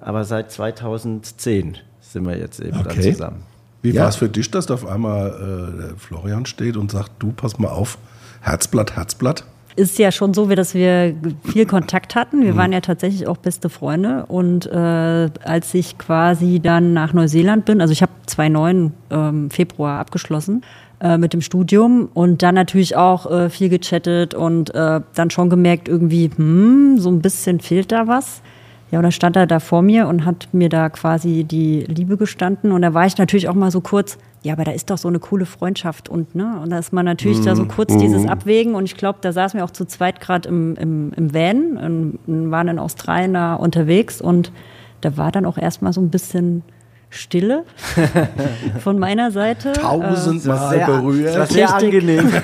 Aber 0.01 0.25
seit 0.25 0.51
2010 0.53 1.79
sind 2.01 2.27
wir 2.27 2.37
jetzt 2.37 2.61
eben 2.61 2.79
okay. 2.79 2.89
dann 2.89 3.03
zusammen. 3.03 3.43
Wie 3.83 3.97
war 3.97 4.09
es 4.09 4.17
für 4.17 4.29
dich, 4.29 4.51
dass 4.51 4.67
da 4.67 4.75
auf 4.75 4.87
einmal 4.87 5.93
äh, 5.95 5.99
Florian 5.99 6.47
steht 6.47 6.77
und 6.77 6.91
sagt, 6.91 7.13
du 7.21 7.33
pass 7.33 7.59
mal 7.59 7.69
auf, 7.69 7.99
Herzblatt, 8.41 8.97
Herzblatt? 8.97 9.45
Ist 9.77 9.99
ja 9.99 10.11
schon 10.11 10.33
so, 10.35 10.47
dass 10.47 10.75
wir 10.75 11.15
viel 11.45 11.67
Kontakt 11.67 12.15
hatten. 12.15 12.43
Wir 12.43 12.55
mhm. 12.55 12.57
waren 12.57 12.73
ja 12.73 12.81
tatsächlich 12.81 13.27
auch 13.27 13.37
beste 13.37 13.69
Freunde. 13.69 14.25
Und 14.27 14.67
äh, 14.67 15.31
als 15.45 15.75
ich 15.75 15.99
quasi 15.99 16.61
dann 16.61 16.95
nach 16.95 17.13
Neuseeland 17.13 17.67
bin, 17.67 17.81
also 17.81 17.93
ich 17.93 18.03
habe 18.03 18.13
2009 18.27 18.93
ähm, 19.11 19.51
Februar 19.51 20.01
abgeschlossen 20.01 20.63
äh, 21.01 21.19
mit 21.19 21.35
dem 21.35 21.43
Studium 21.43 22.09
und 22.15 22.43
dann 22.43 22.55
natürlich 22.55 22.97
auch 22.97 23.31
äh, 23.31 23.51
viel 23.51 23.69
gechattet 23.69 24.35
und 24.35 24.75
äh, 24.75 25.01
dann 25.15 25.31
schon 25.31 25.51
gemerkt, 25.51 25.89
irgendwie, 25.89 26.31
hm, 26.35 26.99
so 26.99 27.11
ein 27.11 27.21
bisschen 27.21 27.61
fehlt 27.61 27.93
da 27.93 28.07
was. 28.07 28.41
Ja, 28.91 29.01
und 29.01 29.03
dann 29.03 29.13
stand 29.13 29.37
er 29.37 29.47
da 29.47 29.59
vor 29.59 29.83
mir 29.83 30.07
und 30.07 30.25
hat 30.25 30.49
mir 30.53 30.69
da 30.69 30.89
quasi 30.89 31.45
die 31.45 31.81
Liebe 31.81 32.17
gestanden. 32.17 32.73
Und 32.73 32.83
da 32.83 32.95
war 32.95 33.05
ich 33.05 33.19
natürlich 33.19 33.49
auch 33.49 33.55
mal 33.55 33.71
so 33.71 33.81
kurz, 33.81 34.17
ja, 34.47 34.53
aber 34.53 34.63
da 34.63 34.71
ist 34.71 34.91
doch 34.91 34.99
so 34.99 35.09
eine 35.09 35.19
coole 35.19 35.45
Freundschaft 35.45 36.09
und 36.09 36.37
ne, 36.37 36.61
und 36.63 36.71
da 36.71 36.79
ist 36.79 36.93
man 36.93 37.05
natürlich 37.05 37.41
mm, 37.41 37.45
da 37.45 37.57
so 37.57 37.65
mhm. 37.65 37.69
kurz 37.69 37.93
mm. 37.93 37.99
dieses 37.99 38.23
mhm. 38.23 38.29
Abwägen 38.29 38.75
und 38.77 38.85
ich 38.85 38.97
glaube, 38.97 39.19
da 39.21 39.33
saßen 39.33 39.59
wir 39.59 39.65
auch 39.65 39.73
zu 39.73 39.85
zweit 39.87 40.21
gerade 40.21 40.49
im, 40.49 40.77
im, 40.77 41.13
im 41.17 41.35
Van 41.35 41.77
und 41.77 42.51
waren 42.53 42.69
in 42.69 42.79
Australien 42.79 43.35
da 43.35 43.55
unterwegs 43.55 44.21
und 44.21 44.53
da 45.01 45.17
war 45.17 45.33
dann 45.33 45.47
auch 45.47 45.59
erstmal 45.59 45.93
so 45.93 46.01
ein 46.01 46.11
bisschen 46.11 46.63
Stille 47.09 47.65
von 48.81 48.99
meiner 48.99 49.31
Seite. 49.31 49.73
Tausendmal 49.73 50.79
berührt. 50.87 51.29
Das 51.29 51.39
war 51.39 51.47
sehr 51.47 51.75
angenehm. 51.75 52.31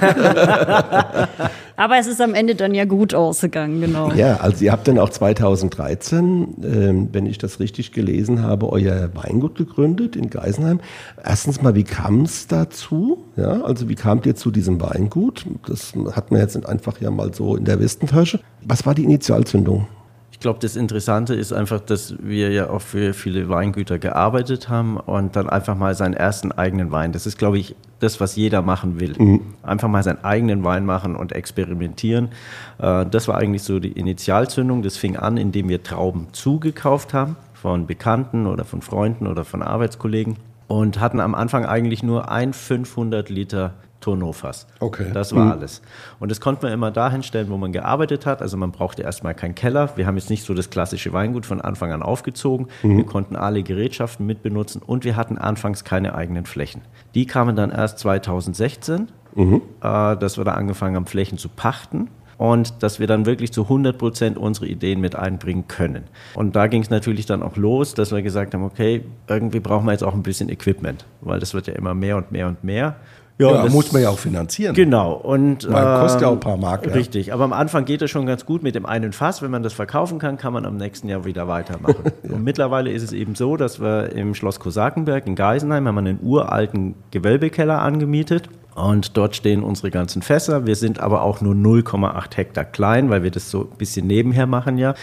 Aber 1.77 1.99
es 1.99 2.07
ist 2.07 2.21
am 2.21 2.35
Ende 2.35 2.55
dann 2.55 2.75
ja 2.75 2.85
gut 2.85 3.15
ausgegangen, 3.15 3.81
genau. 3.81 4.13
Ja, 4.13 4.37
also 4.37 4.65
ihr 4.65 4.73
habt 4.73 4.87
dann 4.87 4.99
auch 4.99 5.11
2013, 5.11 6.55
ähm, 6.63 7.09
wenn 7.13 7.27
ich 7.27 7.39
das 7.39 7.61
richtig 7.61 7.93
gelesen 7.93 8.43
habe, 8.43 8.71
euer 8.71 9.11
Weingut 9.15 9.57
gegründet 9.57 10.15
in 10.15 10.31
Geisenheim. 10.31 10.81
Erstens 11.25 11.61
mal, 11.61 11.75
wie 11.75 11.85
kam 11.85 12.23
es 12.23 12.47
dazu? 12.47 13.25
Ja, 13.37 13.63
also 13.63 13.89
wie 13.89 13.95
kamt 13.95 14.27
ihr 14.27 14.37
zu 14.37 14.51
diesem 14.51 14.81
Weingut? 14.81 15.45
Das 15.67 15.93
hat 16.13 16.31
man 16.31 16.41
jetzt 16.41 16.65
einfach 16.67 17.01
ja 17.01 17.11
mal 17.11 17.35
so 17.35 17.57
in 17.57 17.65
der 17.65 17.81
Westentasche. 17.81 18.41
Was 18.63 18.87
war 18.87 18.95
die 18.95 19.05
Initialzündung? 19.05 19.87
Ich 20.43 20.45
glaube, 20.45 20.59
das 20.59 20.75
Interessante 20.75 21.37
ist 21.37 21.53
einfach, 21.53 21.79
dass 21.79 22.17
wir 22.21 22.51
ja 22.51 22.69
auch 22.69 22.81
für 22.81 23.15
viele 23.15 23.49
Weingüter 23.49 24.01
gearbeitet 24.01 24.69
haben 24.69 24.97
und 24.97 25.37
dann 25.37 25.49
einfach 25.49 25.77
mal 25.77 25.95
seinen 25.95 26.15
ersten 26.15 26.51
eigenen 26.51 26.91
Wein. 26.91 27.13
Das 27.13 27.29
ist, 27.29 27.39
glaube 27.39 27.61
ich, 27.61 27.77
das, 28.01 28.21
was 28.21 28.35
jeder 28.35 28.61
machen 28.61 28.99
will. 28.99 29.41
Einfach 29.63 29.87
mal 29.87 30.03
seinen 30.03 30.25
eigenen 30.25 30.65
Wein 30.65 30.85
machen 30.85 31.15
und 31.15 31.31
experimentieren. 31.31 32.31
Äh, 32.81 33.07
Das 33.07 33.29
war 33.29 33.39
eigentlich 33.39 33.63
so 33.63 33.79
die 33.79 33.93
Initialzündung. 33.93 34.83
Das 34.83 34.97
fing 34.97 35.17
an, 35.17 35.37
indem 35.37 35.69
wir 35.69 35.85
Trauben 35.85 36.27
zugekauft 36.33 37.15
haben 37.15 37.37
von 37.55 37.87
Bekannten 37.87 38.49
oder 38.49 38.65
von 38.65 38.83
Freunden 38.83 39.29
oder 39.29 39.45
von 39.45 39.63
Arbeitskollegen 39.63 40.39
und 40.67 40.99
hatten 40.99 41.21
am 41.21 41.37
Anfang 41.37 41.67
eigentlich 41.67 42.03
nur 42.03 42.33
ein 42.33 42.53
500 42.53 43.31
Liter 43.31 43.75
Tonneaufass. 44.03 44.67
Okay. 44.81 45.07
Das 45.15 45.35
war 45.35 45.53
alles. 45.53 45.81
Und 46.21 46.31
das 46.31 46.41
konnte 46.41 46.67
man 46.67 46.73
immer 46.75 46.91
dahin 46.91 47.23
stellen, 47.23 47.49
wo 47.49 47.57
man 47.57 47.73
gearbeitet 47.73 48.27
hat. 48.27 48.43
Also 48.43 48.57
man 48.59 48.71
brauchte 48.73 49.03
erstmal 49.03 49.35
keinen 49.35 49.55
Keller. 49.55 49.91
Wir 49.97 50.07
haben 50.07 50.17
jetzt 50.17 50.29
nicht 50.29 50.45
so 50.45 50.53
das 50.53 50.69
klassische 50.69 51.13
Weingut 51.15 51.47
von 51.47 51.61
Anfang 51.61 51.93
an 51.93 52.03
aufgezogen. 52.03 52.67
Wir 52.97 53.07
konnten 53.07 53.37
alle 53.37 53.63
Gerätschaften 53.63 54.27
mitbenutzen 54.27 54.83
und 54.83 55.05
wir 55.05 55.17
hatten 55.17 55.39
anfangs 55.39 55.85
keine 55.85 56.15
eigenen 56.15 56.45
Flächen. 56.45 56.83
Die 57.15 57.27
kamen 57.27 57.57
dann 57.57 57.71
erst 57.71 57.99
2016, 58.01 59.09
äh, 59.81 60.17
dass 60.17 60.37
wir 60.37 60.45
da 60.45 60.53
angefangen 60.55 60.97
haben, 60.97 61.07
Flächen 61.07 61.39
zu 61.39 61.49
pachten. 61.49 62.09
Und 62.39 62.83
dass 62.83 62.99
wir 62.99 63.07
dann 63.07 63.25
wirklich 63.25 63.53
zu 63.53 63.65
100 63.65 63.97
Prozent 63.97 64.37
unsere 64.37 64.67
Ideen 64.67 65.01
mit 65.01 65.15
einbringen 65.15 65.69
können. 65.69 66.05
Und 66.35 66.57
da 66.57 66.67
ging 66.67 66.83
es 66.83 66.91
natürlich 66.91 67.25
dann 67.25 67.41
auch 67.41 67.57
los, 67.57 67.95
dass 67.95 68.11
wir 68.11 68.21
gesagt 68.23 68.55
haben, 68.55 68.65
okay, 68.65 69.05
irgendwie 69.29 69.61
brauchen 69.61 69.87
wir 69.87 69.93
jetzt 69.93 70.03
auch 70.03 70.15
ein 70.15 70.25
bisschen 70.25 70.49
Equipment, 70.49 71.05
weil 71.21 71.39
das 71.39 71.55
wird 71.55 71.69
ja 71.69 71.75
immer 71.75 71.95
mehr 71.95 72.17
und 72.17 72.33
mehr 72.33 72.49
und 72.49 72.65
mehr. 72.65 72.97
Ja, 73.51 73.63
das- 73.65 73.73
muss 73.73 73.93
man 73.93 74.03
ja 74.03 74.11
auch 74.11 74.19
finanzieren. 74.19 74.75
Genau. 74.75 75.13
Und, 75.15 75.71
Weil 75.71 76.01
kostet 76.01 76.23
ja 76.23 76.29
auch 76.29 76.33
ähm, 76.33 76.39
ein 76.39 76.41
paar 76.41 76.57
Mark, 76.57 76.87
ja. 76.87 76.93
Richtig. 76.93 77.33
Aber 77.33 77.45
am 77.45 77.53
Anfang 77.53 77.85
geht 77.85 78.03
es 78.03 78.11
schon 78.11 78.27
ganz 78.27 78.47
gut 78.47 78.63
mit 78.63 78.75
dem 78.75 78.87
einen 78.87 79.13
Fass. 79.13 79.43
Wenn 79.43 79.51
man 79.51 79.63
das 79.63 79.73
verkaufen 79.73 80.19
kann, 80.19 80.37
kann 80.37 80.53
man 80.53 80.65
am 80.67 80.77
nächsten 80.77 81.09
Jahr 81.09 81.25
wieder 81.25 81.49
weitermachen. 81.49 82.13
Und 82.23 82.45
mittlerweile 82.45 82.91
ist 82.91 83.03
es 83.03 83.13
eben 83.13 83.35
so, 83.35 83.57
dass 83.57 83.81
wir 83.81 84.13
im 84.13 84.35
Schloss 84.35 84.61
Kosakenberg 84.61 85.27
in 85.27 85.35
Geisenheim 85.35 85.87
haben 85.87 85.95
wir 85.95 86.01
einen 86.01 86.21
uralten 86.23 86.95
Gewölbekeller 87.11 87.81
angemietet. 87.83 88.49
Und 88.75 89.17
dort 89.17 89.37
stehen 89.37 89.63
unsere 89.63 89.91
ganzen 89.91 90.23
Fässer. 90.23 90.67
Wir 90.67 90.77
sind 90.77 90.99
aber 90.99 91.23
auch 91.23 91.41
nur 91.43 91.55
0,8 91.55 92.37
Hektar 92.37 92.65
klein, 92.65 93.11
weil 93.11 93.23
wir 93.23 93.31
das 93.31 93.51
so 93.51 93.69
ein 93.71 93.77
bisschen 93.77 94.07
nebenher 94.07 94.47
machen 94.47 94.79
ja. 94.79 94.95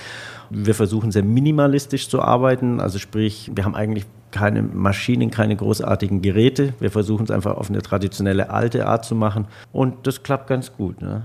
Wir 0.50 0.76
versuchen 0.76 1.12
sehr 1.12 1.24
minimalistisch 1.24 2.10
zu 2.10 2.22
arbeiten. 2.22 2.80
Also 2.80 3.00
sprich, 3.00 3.52
wir 3.54 3.66
haben 3.66 3.76
eigentlich 3.76 4.06
keine 4.32 4.62
Maschinen, 4.62 5.32
keine 5.32 5.56
großartigen 5.56 6.22
Geräte. 6.22 6.74
Wir 6.80 6.92
versuchen 6.92 7.24
es 7.24 7.32
einfach 7.32 7.56
auf 7.56 7.70
eine 7.70 7.82
traditionelle 7.82 8.50
alte 8.52 8.86
Art 8.88 9.06
zu 9.06 9.16
machen. 9.16 9.48
Und 9.72 10.06
das 10.08 10.24
klappt 10.24 10.48
ganz 10.48 10.72
gut. 10.76 11.02
Ne? 11.02 11.24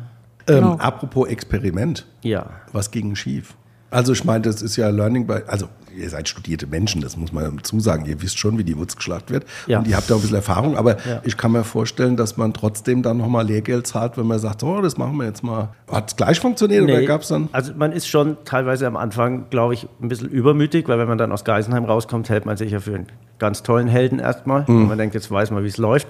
Ähm, 0.48 0.54
Genau. 0.56 0.72
apropos 0.76 1.28
Experiment. 1.28 2.06
Ja. 2.22 2.46
Was 2.72 2.90
ging 2.90 3.14
schief? 3.14 3.54
Also 3.94 4.12
ich 4.12 4.24
meine, 4.24 4.42
das 4.42 4.60
ist 4.60 4.76
ja 4.76 4.88
Learning 4.88 5.26
by, 5.26 5.34
also 5.46 5.68
ihr 5.96 6.10
seid 6.10 6.28
studierte 6.28 6.66
Menschen, 6.66 7.00
das 7.00 7.16
muss 7.16 7.32
man 7.32 7.56
dazu 7.58 7.78
sagen. 7.78 8.04
Ihr 8.06 8.20
wisst 8.20 8.38
schon, 8.38 8.58
wie 8.58 8.64
die 8.64 8.76
Wurz 8.76 8.96
geschlagt 8.96 9.30
wird 9.30 9.44
Ja. 9.68 9.78
und 9.78 9.86
ihr 9.86 9.96
habt 9.96 10.08
ja 10.10 10.16
auch 10.16 10.18
ein 10.18 10.22
bisschen 10.22 10.36
Erfahrung, 10.36 10.76
aber 10.76 10.96
Ja. 11.08 11.20
ich 11.22 11.36
kann 11.36 11.52
mir 11.52 11.62
vorstellen, 11.62 12.16
dass 12.16 12.36
man 12.36 12.52
trotzdem 12.52 13.02
dann 13.04 13.18
nochmal 13.18 13.46
Lehrgeld 13.46 13.86
zahlt, 13.86 14.18
wenn 14.18 14.26
man 14.26 14.40
sagt, 14.40 14.64
oh, 14.64 14.80
das 14.80 14.98
machen 14.98 15.16
wir 15.16 15.26
jetzt 15.26 15.44
mal. 15.44 15.68
Hat 15.90 16.10
es 16.10 16.16
gleich 16.16 16.40
funktioniert 16.40 16.82
oder 16.82 16.98
Nee, 16.98 17.06
gab 17.06 17.20
es 17.22 17.28
dann? 17.28 17.48
Also 17.52 17.72
man 17.76 17.92
ist 17.92 18.08
schon 18.08 18.36
teilweise 18.44 18.86
am 18.88 18.96
Anfang, 18.96 19.46
glaube 19.50 19.74
ich, 19.74 19.86
ein 20.02 20.08
bisschen 20.08 20.28
übermütig, 20.28 20.88
weil 20.88 20.98
wenn 20.98 21.06
man 21.08 21.18
dann 21.18 21.30
aus 21.30 21.44
Geisenheim 21.44 21.84
rauskommt, 21.84 22.28
hält 22.28 22.44
man 22.46 22.56
sich 22.56 22.72
ja 22.72 22.80
für 22.80 22.96
einen 22.96 23.06
ganz 23.38 23.62
tollen 23.62 23.86
Helden 23.86 24.18
erstmal. 24.18 24.64
Und 24.66 24.88
man 24.88 24.98
denkt, 24.98 25.14
jetzt 25.14 25.30
weiß 25.30 25.52
man, 25.52 25.62
wie 25.62 25.68
es 25.68 25.76
läuft. 25.78 26.08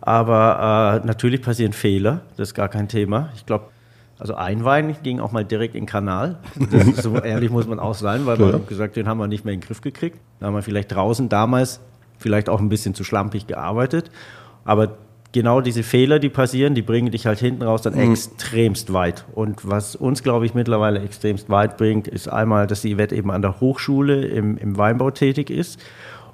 Aber 0.00 1.00
äh, 1.02 1.06
natürlich 1.06 1.42
passieren 1.42 1.72
Fehler, 1.74 2.22
das 2.36 2.48
ist 2.48 2.54
gar 2.54 2.68
kein 2.68 2.88
Thema. 2.88 3.28
Ich 3.36 3.44
glaube, 3.44 3.66
also 4.20 4.34
ein 4.34 4.64
Wein 4.64 4.94
ging 5.02 5.18
auch 5.18 5.32
mal 5.32 5.44
direkt 5.44 5.74
in 5.74 5.82
den 5.82 5.86
Kanal. 5.88 6.38
Ist 6.70 7.02
so 7.02 7.16
ehrlich 7.16 7.50
muss 7.50 7.66
man 7.66 7.80
auch 7.80 7.94
sein, 7.94 8.26
weil 8.26 8.36
man 8.38 8.52
hat 8.52 8.68
gesagt, 8.68 8.96
den 8.96 9.08
haben 9.08 9.18
wir 9.18 9.26
nicht 9.26 9.44
mehr 9.44 9.54
in 9.54 9.60
den 9.60 9.66
Griff 9.66 9.80
gekriegt. 9.80 10.18
Da 10.38 10.46
haben 10.46 10.54
wir 10.54 10.62
vielleicht 10.62 10.94
draußen 10.94 11.28
damals 11.28 11.80
vielleicht 12.18 12.48
auch 12.48 12.60
ein 12.60 12.68
bisschen 12.68 12.94
zu 12.94 13.02
schlampig 13.02 13.46
gearbeitet. 13.46 14.10
Aber 14.64 14.98
genau 15.32 15.60
diese 15.62 15.82
Fehler, 15.82 16.18
die 16.18 16.28
passieren, 16.28 16.74
die 16.74 16.82
bringen 16.82 17.10
dich 17.10 17.24
halt 17.26 17.38
hinten 17.38 17.62
raus 17.62 17.82
dann 17.82 17.94
extremst 17.94 18.92
weit. 18.92 19.24
Und 19.32 19.66
was 19.68 19.96
uns, 19.96 20.22
glaube 20.22 20.44
ich, 20.44 20.52
mittlerweile 20.54 21.00
extremst 21.00 21.48
weit 21.48 21.76
bringt, 21.78 22.06
ist 22.06 22.28
einmal, 22.28 22.66
dass 22.66 22.82
die 22.82 22.94
Yvette 22.94 23.14
eben 23.16 23.30
an 23.30 23.40
der 23.42 23.60
Hochschule 23.60 24.26
im, 24.26 24.58
im 24.58 24.76
Weinbau 24.76 25.10
tätig 25.10 25.48
ist 25.50 25.80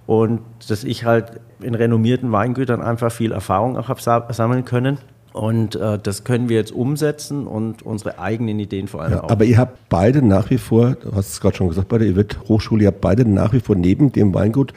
und 0.06 0.40
dass 0.68 0.82
ich 0.82 1.04
halt 1.04 1.40
in 1.60 1.74
renommierten 1.74 2.32
Weingütern 2.32 2.80
einfach 2.82 3.12
viel 3.12 3.32
Erfahrung 3.32 3.76
auch 3.76 3.88
habe 3.88 4.00
sa- 4.00 4.26
sammeln 4.32 4.64
können. 4.64 4.98
Und 5.36 5.74
äh, 5.76 5.98
das 6.02 6.24
können 6.24 6.48
wir 6.48 6.56
jetzt 6.56 6.72
umsetzen 6.72 7.46
und 7.46 7.82
unsere 7.82 8.18
eigenen 8.18 8.58
Ideen 8.58 8.88
vor 8.88 9.02
allem 9.02 9.12
Ja, 9.12 9.24
auch. 9.24 9.28
aber 9.30 9.44
ihr 9.44 9.58
habt 9.58 9.88
beide 9.90 10.22
nach 10.22 10.48
wie 10.48 10.56
vor, 10.56 10.92
du 10.94 11.12
hast 11.14 11.28
es 11.32 11.40
gerade 11.42 11.54
schon 11.56 11.68
gesagt, 11.68 11.88
bei 11.88 11.98
der 11.98 12.08
EWIT 12.08 12.38
Hochschule, 12.48 12.84
ihr 12.84 12.88
habt 12.88 13.02
beide 13.02 13.28
nach 13.28 13.52
wie 13.52 13.60
vor 13.60 13.76
neben 13.76 14.10
dem 14.12 14.32
Weingut 14.34 14.72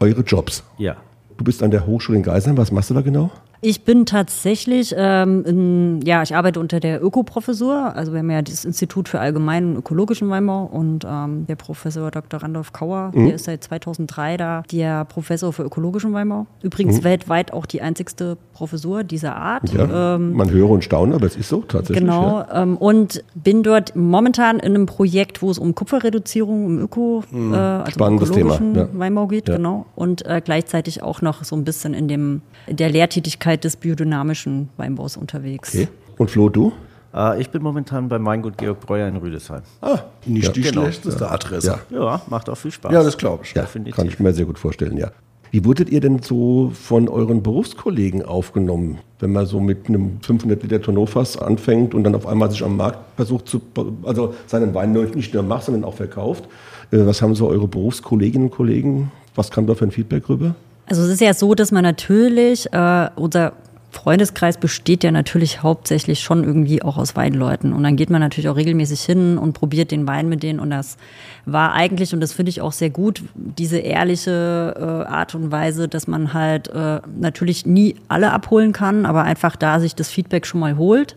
eure 0.00 0.20
Jobs. 0.22 0.62
ja. 0.78 0.96
Du 1.38 1.44
bist 1.44 1.62
an 1.62 1.70
der 1.70 1.86
Hochschule 1.86 2.18
in 2.18 2.22
Geisenheim, 2.22 2.58
was 2.58 2.70
machst 2.70 2.90
du 2.90 2.94
da 2.94 3.00
genau? 3.00 3.30
Ich 3.64 3.84
bin 3.84 4.06
tatsächlich, 4.06 4.92
ähm, 4.98 5.44
in, 5.46 6.00
ja, 6.04 6.20
ich 6.24 6.34
arbeite 6.34 6.58
unter 6.58 6.80
der 6.80 7.00
Ökoprofessur. 7.00 7.94
Also 7.94 8.10
wir 8.12 8.18
haben 8.18 8.30
ja 8.30 8.42
das 8.42 8.64
Institut 8.64 9.08
für 9.08 9.20
allgemeinen 9.20 9.70
und 9.70 9.76
ökologischen 9.78 10.28
Weinbau 10.30 10.64
und 10.64 11.06
ähm, 11.08 11.46
der 11.46 11.54
Professor 11.54 12.10
Dr. 12.10 12.42
Randolph 12.42 12.72
Kauer, 12.72 13.12
der 13.14 13.34
ist 13.34 13.44
seit 13.44 13.62
2003 13.62 14.36
da 14.36 14.62
der 14.72 15.04
Professor 15.04 15.52
für 15.52 15.62
ökologischen 15.62 16.12
Weinbau. 16.12 16.46
Übrigens 16.62 17.04
weltweit 17.04 17.52
auch 17.52 17.64
die 17.66 17.80
einzigste 17.82 18.36
Professur 18.52 19.04
dieser 19.04 19.36
Art. 19.36 19.72
Ja, 19.72 20.18
man 20.18 20.50
höre 20.50 20.68
und 20.70 20.82
staune, 20.82 21.14
aber 21.14 21.26
es 21.26 21.36
ist 21.36 21.48
so 21.48 21.60
tatsächlich. 21.60 22.00
Genau, 22.00 22.40
Ja. 22.40 22.62
ähm, 22.64 22.76
und 22.76 23.22
bin 23.36 23.62
dort 23.62 23.94
momentan 23.94 24.58
in 24.58 24.74
einem 24.74 24.86
Projekt, 24.86 25.40
wo 25.40 25.48
es 25.52 25.58
um 25.60 25.76
Kupferreduzierung, 25.76 26.66
um 26.66 26.78
Öko, 26.80 27.22
äh, 27.32 27.36
also 27.36 27.84
um 27.84 27.90
Spannendes 27.92 28.30
ökologischen 28.30 28.74
Thema, 28.74 28.86
ja. 28.92 28.98
Weinbau 28.98 29.28
geht, 29.28 29.46
genau. 29.46 29.86
Und 29.94 30.26
äh, 30.26 30.42
gleichzeitig 30.44 31.04
auch 31.04 31.22
noch 31.22 31.44
so 31.44 31.54
ein 31.54 31.62
bisschen 31.62 31.94
in 31.94 32.08
dem 32.08 32.42
in 32.66 32.76
der 32.76 32.90
Lehrtätigkeit 32.90 33.51
des 33.60 33.76
biodynamischen 33.76 34.68
Weinbaus 34.76 35.16
unterwegs. 35.16 35.74
Okay. 35.74 35.88
Und 36.18 36.30
Flo, 36.30 36.48
du? 36.48 36.72
Äh, 37.14 37.40
ich 37.40 37.50
bin 37.50 37.62
momentan 37.62 38.08
beim 38.08 38.24
Weingut 38.24 38.58
Georg 38.58 38.80
Breuer 38.80 39.08
in 39.08 39.16
Rüdesheim. 39.16 39.62
Ah, 39.80 40.00
nicht 40.26 40.54
die 40.56 40.62
genau. 40.62 40.82
schlechteste 40.82 41.30
Adresse. 41.30 41.78
Ja. 41.90 41.98
Ja, 41.98 42.22
macht 42.28 42.48
auch 42.48 42.56
viel 42.56 42.70
Spaß. 42.70 42.92
Ja, 42.92 43.02
das 43.02 43.16
glaube 43.18 43.44
ich. 43.44 43.54
Ja, 43.54 43.62
Definitiv. 43.62 43.96
kann 43.96 44.06
ich 44.06 44.18
mir 44.18 44.32
sehr 44.32 44.46
gut 44.46 44.58
vorstellen, 44.58 44.96
ja. 44.96 45.10
Wie 45.50 45.66
wurdet 45.66 45.90
ihr 45.90 46.00
denn 46.00 46.22
so 46.22 46.72
von 46.72 47.10
euren 47.10 47.42
Berufskollegen 47.42 48.22
aufgenommen, 48.22 49.00
wenn 49.18 49.32
man 49.32 49.44
so 49.44 49.60
mit 49.60 49.86
einem 49.86 50.18
500 50.22 50.62
Liter 50.62 50.80
Tonneaufass 50.80 51.36
anfängt 51.36 51.94
und 51.94 52.04
dann 52.04 52.14
auf 52.14 52.26
einmal 52.26 52.50
sich 52.50 52.64
am 52.64 52.78
Markt 52.78 53.00
versucht 53.16 53.48
zu, 53.48 53.60
also 54.02 54.34
seinen 54.46 54.72
Wein 54.72 54.92
nicht 54.92 55.34
nur 55.34 55.42
macht, 55.42 55.64
sondern 55.64 55.84
auch 55.84 55.94
verkauft? 55.94 56.44
Äh, 56.90 57.04
Was 57.04 57.20
haben 57.20 57.34
so 57.34 57.48
eure 57.48 57.68
Berufskolleginnen 57.68 58.48
und 58.48 58.54
Kollegen, 58.54 59.12
was 59.34 59.50
kam 59.50 59.66
da 59.66 59.74
für 59.74 59.84
ein 59.84 59.90
Feedback 59.90 60.26
rüber? 60.30 60.54
Also 60.86 61.02
es 61.02 61.08
ist 61.08 61.20
ja 61.20 61.34
so, 61.34 61.54
dass 61.54 61.72
man 61.72 61.82
natürlich, 61.82 62.72
äh, 62.72 63.08
unser 63.16 63.52
Freundeskreis 63.92 64.56
besteht 64.56 65.04
ja 65.04 65.10
natürlich 65.10 65.62
hauptsächlich 65.62 66.20
schon 66.20 66.44
irgendwie 66.44 66.82
auch 66.82 66.96
aus 66.96 67.14
Weinleuten. 67.14 67.74
Und 67.74 67.82
dann 67.82 67.96
geht 67.96 68.08
man 68.08 68.20
natürlich 68.20 68.48
auch 68.48 68.56
regelmäßig 68.56 69.02
hin 69.02 69.36
und 69.36 69.52
probiert 69.52 69.90
den 69.90 70.08
Wein 70.08 70.30
mit 70.30 70.42
denen. 70.42 70.60
Und 70.60 70.70
das 70.70 70.96
war 71.44 71.72
eigentlich, 71.72 72.14
und 72.14 72.20
das 72.20 72.32
finde 72.32 72.50
ich 72.50 72.62
auch 72.62 72.72
sehr 72.72 72.88
gut, 72.88 73.22
diese 73.34 73.78
ehrliche 73.78 74.74
äh, 74.76 75.12
Art 75.12 75.34
und 75.34 75.52
Weise, 75.52 75.88
dass 75.88 76.06
man 76.06 76.32
halt 76.32 76.68
äh, 76.68 77.00
natürlich 77.20 77.66
nie 77.66 77.96
alle 78.08 78.32
abholen 78.32 78.72
kann, 78.72 79.04
aber 79.04 79.24
einfach 79.24 79.56
da 79.56 79.78
sich 79.78 79.94
das 79.94 80.08
Feedback 80.08 80.46
schon 80.46 80.60
mal 80.60 80.78
holt. 80.78 81.14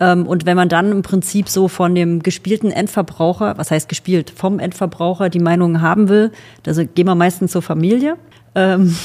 Ähm, 0.00 0.26
und 0.26 0.46
wenn 0.46 0.56
man 0.56 0.68
dann 0.68 0.90
im 0.90 1.02
Prinzip 1.02 1.48
so 1.48 1.68
von 1.68 1.94
dem 1.94 2.22
gespielten 2.22 2.70
Endverbraucher, 2.70 3.56
was 3.58 3.70
heißt 3.70 3.88
gespielt, 3.88 4.32
vom 4.34 4.58
Endverbraucher 4.58 5.28
die 5.28 5.38
Meinung 5.38 5.80
haben 5.80 6.08
will, 6.08 6.32
also 6.66 6.84
gehen 6.84 7.06
wir 7.06 7.14
meistens 7.14 7.52
zur 7.52 7.62
Familie. 7.62 8.16
Ähm, 8.54 8.96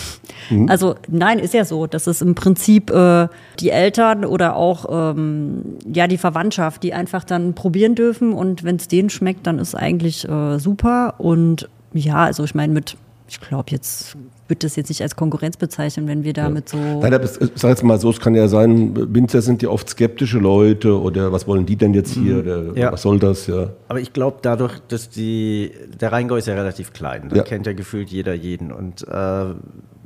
Also 0.67 0.95
nein, 1.07 1.39
ist 1.39 1.53
ja 1.53 1.65
so, 1.65 1.87
dass 1.87 2.07
es 2.07 2.21
im 2.21 2.35
Prinzip 2.35 2.91
äh, 2.91 3.27
die 3.59 3.69
Eltern 3.69 4.25
oder 4.25 4.55
auch 4.55 4.85
ähm, 4.89 5.77
ja 5.91 6.07
die 6.07 6.17
Verwandtschaft, 6.17 6.83
die 6.83 6.93
einfach 6.93 7.23
dann 7.23 7.53
probieren 7.53 7.95
dürfen. 7.95 8.33
Und 8.33 8.63
wenn 8.63 8.75
es 8.75 8.87
denen 8.87 9.09
schmeckt, 9.09 9.47
dann 9.47 9.59
ist 9.59 9.75
eigentlich 9.75 10.27
äh, 10.27 10.59
super. 10.59 11.15
Und 11.17 11.69
ja, 11.93 12.17
also 12.25 12.43
ich 12.43 12.55
meine 12.55 12.73
mit, 12.73 12.97
ich 13.27 13.39
glaube 13.41 13.71
jetzt 13.71 14.15
würde 14.47 14.59
das 14.59 14.75
jetzt 14.75 14.89
nicht 14.89 15.01
als 15.01 15.15
Konkurrenz 15.15 15.57
bezeichnen, 15.57 16.07
wenn 16.07 16.23
wir 16.23 16.33
damit 16.33 16.69
so. 16.69 16.77
Nein, 16.77 17.13
aber 17.13 17.23
ich 17.25 17.31
sag 17.55 17.69
jetzt 17.69 17.83
mal 17.83 17.99
so, 17.99 18.09
es 18.11 18.19
kann 18.19 18.35
ja 18.35 18.47
sein, 18.47 18.93
Winzer 19.13 19.41
sind 19.41 19.61
ja 19.61 19.69
oft 19.69 19.89
skeptische 19.89 20.37
Leute 20.39 20.99
oder 20.99 21.31
was 21.31 21.47
wollen 21.47 21.65
die 21.65 21.75
denn 21.75 21.93
jetzt 21.93 22.13
hier 22.13 22.39
oder 22.39 22.75
Ja. 22.75 22.91
was 22.91 23.01
soll 23.01 23.19
das, 23.19 23.47
ja. 23.47 23.69
Aber 23.87 23.99
ich 23.99 24.13
glaube, 24.13 24.37
dadurch, 24.41 24.79
dass 24.87 25.09
die, 25.09 25.71
der 25.99 26.11
Rheingau 26.11 26.35
ist 26.35 26.47
ja 26.47 26.53
relativ 26.53 26.93
klein, 26.93 27.29
da 27.29 27.37
Ja. 27.37 27.43
kennt 27.43 27.65
ja 27.65 27.73
gefühlt 27.73 28.09
jeder 28.09 28.33
jeden. 28.33 28.71
Und 28.71 29.07
äh, 29.07 29.45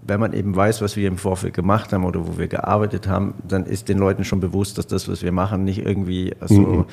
wenn 0.08 0.20
man 0.20 0.34
eben 0.34 0.56
weiß, 0.56 0.82
was 0.82 0.96
wir 0.96 1.08
im 1.08 1.18
Vorfeld 1.18 1.54
gemacht 1.54 1.94
haben 1.94 2.04
oder 2.06 2.26
wo 2.28 2.38
wir 2.38 2.48
gearbeitet 2.48 3.08
haben, 3.08 3.36
dann 3.48 3.66
ist 3.66 3.90
den 3.90 3.98
Leuten 4.00 4.24
schon 4.24 4.40
bewusst, 4.40 4.78
dass 4.78 4.88
das, 4.88 5.08
was 5.08 5.22
wir 5.22 5.32
machen, 5.32 5.64
nicht 5.66 5.86
irgendwie 5.86 6.34
so, 6.48 6.56
so 6.56 6.86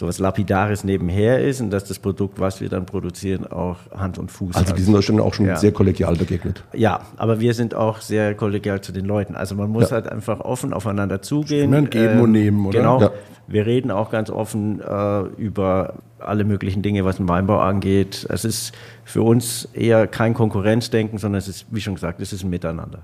was 0.00 0.18
Lapidares 0.18 0.84
nebenher 0.84 1.40
ist 1.40 1.60
und 1.60 1.70
dass 1.70 1.84
das 1.84 1.98
Produkt, 1.98 2.40
was 2.40 2.60
wir 2.60 2.68
dann 2.70 2.86
produzieren, 2.86 3.46
auch 3.46 3.76
Hand 3.94 4.18
und 4.18 4.30
Fuß 4.30 4.56
Also 4.56 4.70
hat. 4.70 4.78
die 4.78 4.82
sind 4.82 4.94
euch 4.94 5.06
dann 5.06 5.20
auch 5.20 5.34
schon 5.34 5.46
Ja. 5.46 5.56
sehr 5.56 5.72
kollegial 5.72 6.16
begegnet. 6.16 6.64
Ja, 6.72 7.00
aber 7.16 7.40
wir 7.40 7.52
sind 7.54 7.74
auch 7.74 8.00
sehr 8.00 8.34
kollegial 8.34 8.80
zu 8.80 8.92
den 8.92 9.04
Leuten. 9.04 9.34
Also 9.36 9.54
man 9.54 9.68
muss 9.70 9.90
Ja. 9.90 9.96
halt 9.96 10.08
einfach 10.08 10.40
offen 10.40 10.72
aufeinander 10.72 11.20
zugehen. 11.20 11.70
Stimmen, 11.70 11.90
geben 11.90 12.20
und 12.20 12.32
nehmen, 12.32 12.64
oder? 12.66 12.78
Genau. 12.78 13.00
Ja. 13.00 13.10
Wir 13.52 13.66
reden 13.66 13.90
auch 13.90 14.10
ganz 14.10 14.30
offen 14.30 14.80
äh, 14.80 15.20
über 15.36 15.94
alle 16.18 16.44
möglichen 16.44 16.82
Dinge, 16.82 17.04
was 17.04 17.16
den 17.16 17.28
Weinbau 17.28 17.58
angeht. 17.60 18.26
Es 18.30 18.44
ist 18.44 18.72
für 19.04 19.22
uns 19.22 19.68
eher 19.72 20.06
kein 20.06 20.34
Konkurrenzdenken, 20.34 21.18
sondern 21.18 21.38
es 21.38 21.48
ist, 21.48 21.66
wie 21.70 21.80
schon 21.80 21.94
gesagt, 21.94 22.20
es 22.20 22.32
ist 22.32 22.44
ein 22.44 22.50
Miteinander. 22.50 23.02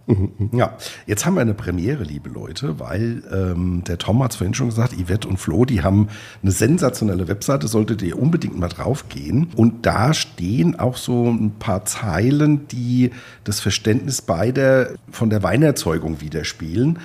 Ja, 0.53 0.77
jetzt 1.07 1.27
haben 1.27 1.35
wir 1.35 1.41
eine 1.41 1.55
Premiere, 1.55 2.05
liebe 2.05 2.31
Leute, 2.31 2.79
weil 2.79 3.23
ähm, 3.33 3.83
der 3.87 3.99
Tom 3.99 4.23
hat 4.23 4.31
es 4.31 4.37
vorhin 4.37 4.55
schon 4.55 4.69
gesagt, 4.69 4.95
Yvette 4.95 5.29
und 5.29 5.39
Flo, 5.39 5.65
die 5.65 5.83
haben 5.83 6.09
eine 6.43 6.53
sensationelle 6.53 7.29
Webseite, 7.29 7.69
solltet 7.69 8.03
ihr 8.03 8.19
unbedingt 8.19 8.59
mal 8.59 8.69
drauf 8.69 9.09
gehen. 9.09 9.49
Und 9.57 9.85
da 9.85 10.15
stehen 10.15 10.79
auch 10.79 10.97
so 10.97 11.29
ein 11.29 11.57
paar 11.59 11.85
Zeilen, 11.85 12.69
die 12.69 13.11
das 13.45 13.61
Verständnis 13.61 14.23
beider 14.23 14.91
von 15.11 15.29
der 15.29 15.43
Weinerzeugung 15.43 16.21
widerspiegeln. 16.21 16.99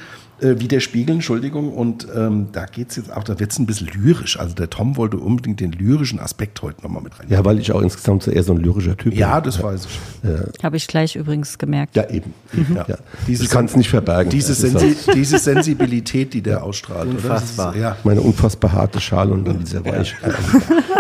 Äh, 0.44 0.60
widerspiegeln, 0.60 1.18
Entschuldigung. 1.18 1.72
Und 1.74 2.08
ähm, 2.14 2.50
da 2.52 2.66
geht 2.66 2.90
es 2.90 2.98
jetzt 2.98 3.14
auch, 3.14 3.24
da 3.24 3.40
wird 3.40 3.52
es 3.52 3.60
ein 3.60 3.66
bisschen 3.66 3.88
lyrisch. 3.88 4.38
Also 4.40 4.54
der 4.54 4.70
Tom 4.70 4.98
wollte 4.98 5.18
unbedingt 5.18 5.60
den 5.60 5.72
lyrischen 5.72 6.20
Aspekt 6.20 6.62
heute 6.62 6.82
nochmal 6.82 7.02
mit 7.02 7.18
rein. 7.18 7.28
Ja, 7.30 7.46
weil 7.46 7.60
ich 7.60 7.72
auch 7.72 7.82
insgesamt 7.82 8.24
so 8.24 8.32
eher 8.32 8.44
so 8.44 8.54
ein 8.54 8.60
lyrischer 8.60 8.98
Typ 8.98 9.14
Ja, 9.14 9.40
bin. 9.40 9.46
das 9.46 9.64
weiß 9.64 9.88
ich. 9.88 10.64
Habe 10.64 10.78
ich 10.78 10.88
gleich 10.88 11.16
übrigens 11.16 11.58
gemerkt. 11.58 11.96
Ja, 11.96 12.10
eben. 12.10 12.34
Ja. 12.76 12.86
Diese 13.28 13.44
ich 13.44 13.50
kann 13.50 13.66
es 13.66 13.76
nicht 13.76 13.90
verbergen. 13.90 14.30
Diese, 14.30 14.54
Sensi 14.54 14.96
diese 15.14 15.40
Sensibilität, 15.40 16.34
die 16.34 16.42
der 16.42 16.64
ausstrahlt. 16.64 17.10
Unfassbar. 17.10 17.70
Oder? 17.70 17.78
Ist, 17.78 17.82
ja. 17.82 17.98
meine 18.04 18.22
unfassbar 18.22 18.74
harte 18.74 19.00
Schale 19.00 19.32
und 19.32 19.46
dann 19.46 19.60
dieser 19.60 19.86
Weich. 19.86 20.16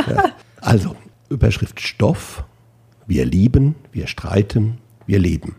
Ja. 0.07 0.31
Also, 0.61 0.95
Überschrift 1.29 1.81
Stoff. 1.81 2.45
Wir 3.05 3.25
lieben, 3.25 3.75
wir 3.91 4.07
streiten, 4.07 4.77
wir 5.05 5.19
leben. 5.19 5.55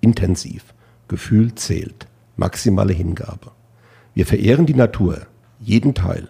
Intensiv. 0.00 0.64
Gefühl 1.08 1.54
zählt. 1.54 2.06
Maximale 2.40 2.94
Hingabe. 2.94 3.52
Wir 4.14 4.24
verehren 4.24 4.64
die 4.64 4.74
Natur, 4.74 5.18
jeden 5.60 5.92
Teil. 5.92 6.28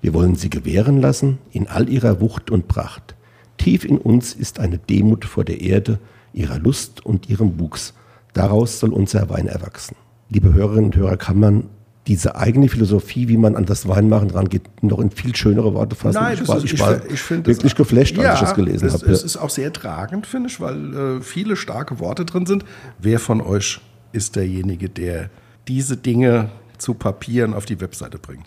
Wir 0.00 0.14
wollen 0.14 0.34
sie 0.34 0.48
gewähren 0.48 1.02
lassen 1.02 1.36
in 1.52 1.68
all 1.68 1.90
ihrer 1.90 2.20
Wucht 2.22 2.50
und 2.50 2.66
Pracht. 2.66 3.14
Tief 3.58 3.84
in 3.84 3.98
uns 3.98 4.32
ist 4.32 4.58
eine 4.58 4.78
Demut 4.78 5.26
vor 5.26 5.44
der 5.44 5.60
Erde, 5.60 5.98
ihrer 6.32 6.58
Lust 6.58 7.04
und 7.04 7.28
ihrem 7.28 7.60
Wuchs. 7.60 7.92
Daraus 8.32 8.80
soll 8.80 8.94
unser 8.94 9.28
Wein 9.28 9.48
erwachsen. 9.48 9.96
Liebe 10.30 10.54
Hörerinnen 10.54 10.86
und 10.86 10.96
Hörer, 10.96 11.18
kann 11.18 11.38
man 11.38 11.64
diese 12.06 12.36
eigene 12.36 12.70
Philosophie, 12.70 13.28
wie 13.28 13.36
man 13.36 13.54
an 13.54 13.66
das 13.66 13.86
Weinmachen 13.86 14.30
rangeht, 14.30 14.62
noch 14.82 14.98
in 14.98 15.10
viel 15.10 15.36
schönere 15.36 15.74
Worte 15.74 15.94
fassen? 15.94 16.14
Nein, 16.22 16.32
ich 16.32 16.38
das 16.40 16.48
war, 16.48 16.56
ist, 16.56 16.72
ich 16.72 16.80
war 16.80 17.04
ich 17.10 17.20
finde 17.20 17.50
wirklich 17.50 17.74
das- 17.74 17.86
geflasht, 17.86 18.16
als 18.16 18.24
ja, 18.24 18.32
ich 18.34 18.40
das 18.40 18.54
gelesen 18.54 18.86
es, 18.86 18.94
habe. 18.94 19.12
Es 19.12 19.22
ist 19.22 19.36
auch 19.36 19.50
sehr 19.50 19.70
tragend, 19.74 20.26
finde 20.26 20.48
ich, 20.48 20.58
weil 20.58 20.94
äh, 20.94 21.20
viele 21.20 21.54
starke 21.56 21.98
Worte 22.00 22.24
drin 22.24 22.46
sind. 22.46 22.64
Wer 22.98 23.18
von 23.18 23.42
euch 23.42 23.80
ist 24.12 24.36
derjenige, 24.36 24.88
der 24.88 25.28
diese 25.70 25.96
Dinge 25.96 26.50
zu 26.78 26.94
Papieren 26.94 27.54
auf 27.54 27.64
die 27.64 27.80
Webseite 27.80 28.18
bringt? 28.18 28.46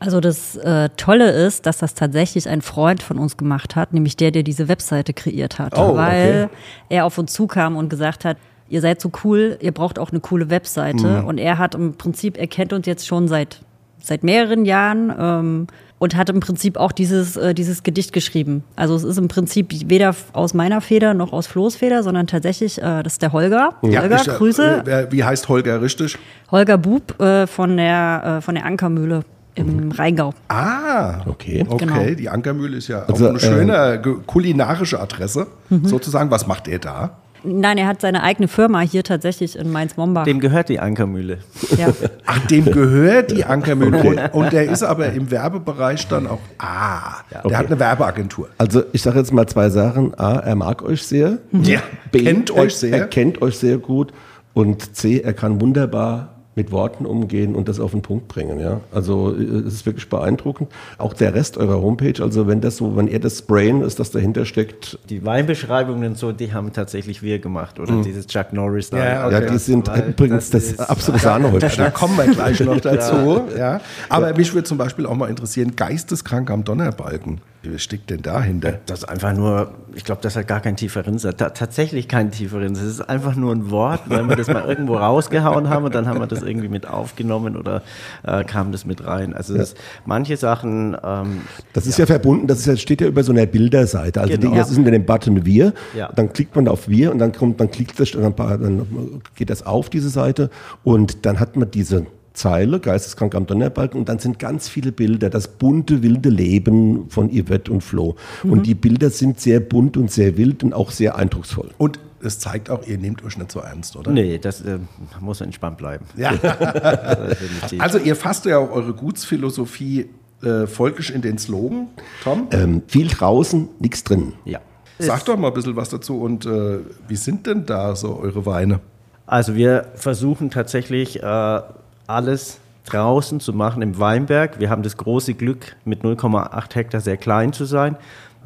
Also 0.00 0.20
das 0.20 0.54
äh, 0.56 0.90
Tolle 0.96 1.30
ist, 1.30 1.64
dass 1.64 1.78
das 1.78 1.94
tatsächlich 1.94 2.46
ein 2.48 2.60
Freund 2.60 3.02
von 3.02 3.18
uns 3.18 3.38
gemacht 3.38 3.74
hat, 3.74 3.94
nämlich 3.94 4.16
der, 4.16 4.30
der 4.30 4.42
diese 4.42 4.68
Webseite 4.68 5.14
kreiert 5.14 5.58
hat. 5.58 5.76
Oh, 5.78 5.96
weil 5.96 6.44
okay. 6.44 6.56
er 6.90 7.06
auf 7.06 7.16
uns 7.16 7.32
zukam 7.32 7.74
und 7.76 7.88
gesagt 7.88 8.26
hat, 8.26 8.36
ihr 8.68 8.82
seid 8.82 9.00
so 9.00 9.10
cool, 9.24 9.58
ihr 9.60 9.72
braucht 9.72 9.98
auch 9.98 10.10
eine 10.10 10.20
coole 10.20 10.50
Webseite. 10.50 11.22
Und 11.24 11.38
er 11.38 11.56
hat 11.56 11.74
im 11.74 11.94
Prinzip, 11.94 12.36
er 12.36 12.46
kennt 12.46 12.74
uns 12.74 12.86
jetzt 12.86 13.06
schon 13.06 13.26
seit, 13.28 13.62
seit 14.02 14.22
mehreren 14.24 14.64
Jahren 14.64 15.12
ähm, 15.18 15.66
und 15.98 16.16
hat 16.16 16.30
im 16.30 16.38
Prinzip 16.40 16.76
auch 16.76 16.92
dieses, 16.92 17.36
äh, 17.36 17.54
dieses 17.54 17.82
Gedicht 17.82 18.12
geschrieben. 18.12 18.62
Also 18.76 18.94
es 18.94 19.02
ist 19.04 19.18
im 19.18 19.28
Prinzip 19.28 19.72
weder 19.90 20.14
aus 20.32 20.54
meiner 20.54 20.80
Feder 20.80 21.12
noch 21.14 21.32
aus 21.32 21.46
Flo's 21.48 21.74
Feder, 21.76 22.02
sondern 22.02 22.26
tatsächlich, 22.26 22.78
äh, 22.78 23.02
das 23.02 23.14
ist 23.14 23.22
der 23.22 23.32
Holger. 23.32 23.74
Holger, 23.82 24.16
ich, 24.22 24.28
äh, 24.28 24.30
Grüße. 24.36 24.62
äh, 24.78 24.82
wer- 24.84 25.12
wie 25.12 25.24
heißt 25.24 25.48
Holger 25.48 25.82
richtig? 25.82 26.16
Holger 26.50 26.78
Bub 26.78 27.20
äh, 27.20 27.46
von, 27.46 27.76
der, 27.76 28.36
äh, 28.38 28.40
von 28.40 28.54
der 28.54 28.64
Ankermühle 28.64 29.22
im 29.56 29.90
Rheingau. 29.90 30.32
Ah, 30.46 31.22
Okay. 31.26 31.66
Okay, 31.68 31.84
Genau. 31.86 32.04
die 32.16 32.28
Ankermühle 32.28 32.76
ist 32.76 32.86
ja 32.86 33.02
Also, 33.06 33.24
auch 33.26 33.30
eine 33.30 33.40
schöne 33.40 34.00
ge- 34.00 34.18
kulinarische 34.24 35.00
Adresse, 35.00 35.48
sozusagen. 35.82 36.30
Was 36.30 36.46
macht 36.46 36.68
er 36.68 36.78
da? 36.78 37.18
Nein, 37.44 37.78
er 37.78 37.86
hat 37.86 38.00
seine 38.00 38.22
eigene 38.22 38.48
Firma 38.48 38.80
hier 38.80 39.04
tatsächlich 39.04 39.58
in 39.58 39.70
Mainz-Mombach. 39.70 40.24
Dem 40.24 40.40
gehört 40.40 40.68
die 40.68 40.80
Ankermühle. 40.80 41.38
Ja. 41.76 41.88
Ach, 42.26 42.46
dem 42.46 42.64
gehört 42.64 43.30
die 43.30 43.44
Ankermühle. 43.44 44.02
Und, 44.02 44.34
und 44.34 44.52
der 44.52 44.70
ist 44.70 44.82
aber 44.82 45.12
im 45.12 45.30
Werbebereich 45.30 46.08
dann 46.08 46.26
auch. 46.26 46.40
Ah, 46.58 47.22
der 47.48 47.58
hat 47.58 47.66
eine 47.66 47.78
Werbeagentur. 47.78 48.48
Also 48.58 48.82
ich 48.92 49.02
sage 49.02 49.18
jetzt 49.18 49.32
mal 49.32 49.46
zwei 49.46 49.70
Sachen. 49.70 50.18
A, 50.18 50.38
er 50.38 50.54
mag 50.54 50.82
euch 50.82 51.02
sehr. 51.02 51.38
Ja, 51.52 51.80
B, 52.10 52.24
kennt 52.24 52.50
er, 52.50 52.56
euch 52.56 52.76
sehr. 52.76 52.96
Er 52.96 53.06
kennt 53.06 53.42
euch 53.42 53.58
sehr 53.58 53.78
gut. 53.78 54.12
Und 54.54 54.96
C, 54.96 55.20
er 55.20 55.34
kann 55.34 55.60
wunderbar 55.60 56.37
mit 56.58 56.72
Worten 56.72 57.06
umgehen 57.06 57.54
und 57.54 57.68
das 57.68 57.78
auf 57.78 57.92
den 57.92 58.02
Punkt 58.02 58.26
bringen. 58.28 58.58
Ja? 58.58 58.80
Also 58.92 59.32
äh, 59.34 59.42
es 59.42 59.74
ist 59.74 59.86
wirklich 59.86 60.08
beeindruckend. 60.08 60.68
Auch 60.98 61.14
der 61.14 61.32
Rest 61.34 61.56
eurer 61.56 61.80
Homepage, 61.80 62.20
also 62.22 62.46
wenn 62.48 62.60
das 62.60 62.76
so, 62.76 62.96
wenn 62.96 63.06
er 63.06 63.20
das 63.20 63.42
Brain 63.42 63.80
ist, 63.80 63.98
das 64.00 64.10
dahinter 64.10 64.44
steckt, 64.44 64.98
Die 65.08 65.24
Weinbeschreibungen 65.24 66.08
und 66.10 66.18
so, 66.18 66.32
die 66.32 66.52
haben 66.52 66.72
tatsächlich 66.72 67.22
wir 67.22 67.38
gemacht. 67.38 67.78
Oder 67.78 68.02
dieses 68.02 68.26
Chuck 68.26 68.52
Norris. 68.52 68.90
Ja, 68.90 68.98
ja, 69.04 69.26
Okay. 69.28 69.48
die 69.52 69.58
sind 69.58 69.86
Weil 69.88 70.08
übrigens 70.08 70.50
das, 70.50 70.64
ist- 70.64 70.80
absolute 70.80 71.22
Sahne 71.24 71.52
heute. 71.52 71.68
Da 71.76 71.90
kommen 71.90 72.16
wir 72.18 72.26
gleich 72.26 72.58
noch 72.60 72.80
dazu. 72.80 73.42
ja. 73.56 73.80
Aber 74.08 74.34
mich 74.34 74.52
würde 74.52 74.64
zum 74.64 74.78
Beispiel 74.78 75.06
auch 75.06 75.14
mal 75.14 75.30
interessieren, 75.30 75.76
geisteskrank 75.76 76.50
am 76.50 76.64
Donnerbalken. 76.64 77.40
Wie 77.62 77.76
steckt 77.78 78.08
denn 78.10 78.22
dahinter? 78.22 78.78
Das 78.86 79.00
ist 79.00 79.04
einfach 79.08 79.32
nur, 79.34 79.72
ich 79.94 80.04
glaube, 80.04 80.20
das 80.22 80.36
hat 80.36 80.46
gar 80.46 80.60
keinen 80.60 80.76
tieferen 80.76 81.18
Sinn. 81.18 81.32
Ta 81.36 81.50
tatsächlich 81.50 82.06
keinen 82.06 82.30
tieferen 82.30 82.74
Sinn. 82.76 82.86
Es 82.86 82.92
ist 82.92 83.00
einfach 83.08 83.34
nur 83.34 83.52
ein 83.52 83.70
Wort, 83.70 84.02
weil 84.06 84.28
wir 84.28 84.36
das 84.36 84.46
mal 84.46 84.64
irgendwo 84.64 84.96
rausgehauen 84.96 85.68
haben 85.68 85.84
und 85.84 85.94
dann 85.94 86.06
haben 86.06 86.20
wir 86.20 86.28
das 86.28 86.42
irgendwie 86.48 86.68
mit 86.68 86.86
aufgenommen 86.88 87.56
oder 87.56 87.82
äh, 88.24 88.44
kam 88.44 88.72
das 88.72 88.84
mit 88.84 89.06
rein. 89.06 89.34
Also 89.34 89.56
das, 89.56 89.74
manche 90.06 90.36
Sachen, 90.36 90.96
ähm, 91.02 91.42
Das 91.72 91.86
ist 91.86 91.98
ja, 91.98 92.06
verbunden, 92.06 92.46
das 92.46 92.60
ist 92.60 92.66
ja, 92.66 92.76
steht 92.76 93.00
ja 93.00 93.06
über 93.06 93.22
so 93.22 93.32
einer 93.32 93.46
Bilderseite. 93.46 94.20
Also 94.20 94.34
Genau. 94.34 94.50
die, 94.50 94.56
das 94.56 94.70
ist 94.70 94.78
unter 94.78 94.90
dem 94.90 95.04
Button 95.04 95.44
Wir. 95.44 95.72
Ja. 95.96 96.10
Dann 96.14 96.32
klickt 96.32 96.56
man 96.56 96.68
auf 96.68 96.88
Wir 96.88 97.12
und 97.12 97.18
dann 97.18 97.32
kommt, 97.32 97.60
dann 97.60 97.70
klickt 97.70 98.00
das, 98.00 98.12
dann, 98.12 98.34
dann 98.36 99.22
geht 99.36 99.50
das 99.50 99.64
auf 99.66 99.90
diese 99.90 100.08
Seite 100.08 100.50
und 100.84 101.26
dann 101.26 101.38
hat 101.40 101.56
man 101.56 101.70
diese 101.70 102.06
Zeile, 102.38 102.78
Geisteskrank 102.78 103.34
am 103.34 103.46
Donnerbalken, 103.46 103.98
und 103.98 104.08
dann 104.08 104.20
sind 104.20 104.38
ganz 104.38 104.68
viele 104.68 104.92
Bilder, 104.92 105.28
das 105.28 105.48
bunte, 105.48 106.04
wilde 106.04 106.28
Leben 106.28 107.10
von 107.10 107.30
Yvette 107.30 107.72
und 107.72 107.82
Flo. 107.82 108.14
Und 108.44 108.64
die 108.64 108.76
Bilder 108.76 109.10
sind 109.10 109.40
sehr 109.40 109.58
bunt 109.58 109.96
und 109.96 110.10
sehr 110.12 110.36
wild 110.36 110.62
und 110.62 110.72
auch 110.72 110.92
sehr 110.92 111.16
eindrucksvoll. 111.16 111.70
Und 111.78 111.98
es 112.22 112.38
zeigt 112.38 112.70
auch, 112.70 112.86
ihr 112.86 112.98
nehmt 112.98 113.24
euch 113.24 113.36
nicht 113.38 113.52
so 113.52 113.60
ernst, 113.60 113.96
oder? 113.96 114.10
nee, 114.10 114.38
das 114.38 114.60
äh, 114.60 114.78
muss 115.20 115.40
entspannt 115.40 115.78
bleiben. 115.78 116.06
Ja. 116.16 116.32
Also 117.78 117.98
ihr 117.98 118.16
fasst 118.16 118.44
ja 118.44 118.58
auch 118.58 118.70
eure 118.70 118.92
Gutsphilosophie 118.92 120.08
äh, 120.42 120.66
folgisch 120.66 121.10
in 121.10 121.22
den 121.22 121.38
Slogan, 121.38 121.88
Tom. 122.22 122.48
Ähm, 122.50 122.82
viel 122.86 123.08
draußen, 123.08 123.68
nichts 123.78 124.04
drin. 124.04 124.34
ja. 124.44 124.60
Sag 125.00 125.24
doch 125.26 125.36
mal 125.36 125.48
ein 125.48 125.54
bisschen 125.54 125.76
was 125.76 125.90
dazu 125.90 126.20
und 126.20 126.44
äh, 126.44 126.80
wie 127.06 127.14
sind 127.14 127.46
denn 127.46 127.66
da 127.66 127.94
so 127.94 128.18
eure 128.18 128.44
Weine? 128.46 128.80
Also 129.26 129.54
wir 129.54 129.92
versuchen 129.94 130.50
tatsächlich 130.50 131.22
äh, 131.22 131.60
alles 132.08 132.58
draußen 132.86 133.38
zu 133.38 133.52
machen 133.52 133.82
im 133.82 133.98
Weinberg. 133.98 134.58
Wir 134.58 134.70
haben 134.70 134.82
das 134.82 134.96
große 134.96 135.34
Glück, 135.34 135.76
mit 135.84 136.02
0,8 136.02 136.74
Hektar 136.74 137.00
sehr 137.00 137.16
klein 137.16 137.52
zu 137.52 137.64
sein. 137.64 137.96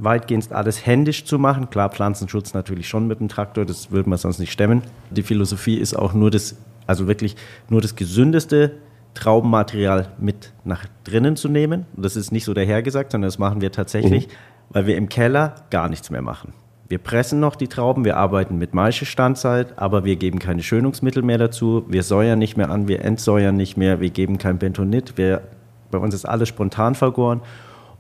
Weitgehend 0.05 0.51
alles 0.53 0.85
händisch 0.85 1.25
zu 1.25 1.39
machen. 1.39 1.71
Klar, 1.71 1.91
Pflanzenschutz 1.91 2.55
natürlich 2.55 2.89
schon 2.89 3.07
mit 3.07 3.21
dem 3.21 3.29
Traktor, 3.29 3.65
das 3.65 3.93
würde 3.93 4.09
man 4.09 4.19
sonst 4.19 4.41
nicht 4.41 4.51
stemmen. 4.51 4.83
Die 5.11 5.23
Philosophie 5.23 5.77
ist 5.77 5.95
auch 5.97 6.13
nur 6.13 6.31
das, 6.31 6.57
also 6.87 7.07
wirklich 7.07 7.37
nur 7.69 7.81
das 7.81 7.95
gesündeste 7.95 8.73
Traubenmaterial 9.15 10.09
mit 10.19 10.53
nach 10.65 10.87
drinnen 11.05 11.37
zu 11.37 11.49
nehmen. 11.49 11.87
Und 11.95 12.05
das 12.05 12.17
ist 12.17 12.33
nicht 12.33 12.45
so 12.45 12.55
dahergesagt, 12.55 13.13
sondern 13.13 13.29
das 13.29 13.39
machen 13.39 13.61
wir 13.61 13.71
tatsächlich, 13.71 14.29
weil 14.71 14.87
wir 14.87 14.97
im 14.97 15.09
Keller 15.09 15.55
gar 15.71 15.89
nichts 15.89 16.11
mehr 16.11 16.23
machen. 16.23 16.53
Wir 16.89 16.99
pressen 16.99 17.39
noch 17.39 17.55
die 17.55 17.69
Trauben, 17.69 18.05
wir 18.05 18.17
arbeiten 18.17 18.59
mit 18.59 18.75
Maischestandzeit, 18.75 19.79
aber 19.79 20.05
wir 20.05 20.17
geben 20.17 20.41
keine 20.41 20.63
Schönungsmittel 20.63 21.23
mehr 21.23 21.39
dazu. 21.39 21.85
Wir 21.89 22.03
säuern 22.03 22.39
nicht 22.39 22.57
mehr 22.57 22.71
an, 22.71 22.89
wir 22.89 23.05
entsäuern 23.05 23.57
nicht 23.57 23.77
mehr, 23.77 24.01
wir 24.01 24.11
geben 24.11 24.37
kein 24.39 24.59
Bentonit. 24.59 25.17
Wir, 25.17 25.43
bei 25.91 25.99
uns 25.99 26.13
ist 26.13 26.25
alles 26.25 26.49
spontan 26.49 26.95
vergoren 26.95 27.41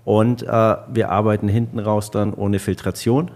und 0.04 0.42
äh, 0.42 0.46
wir 0.46 1.10
arbeiten 1.10 1.48
hinten 1.48 1.78
raus 1.78 2.10
dann 2.10 2.34
ohne 2.34 2.58
Filtration 2.58 3.30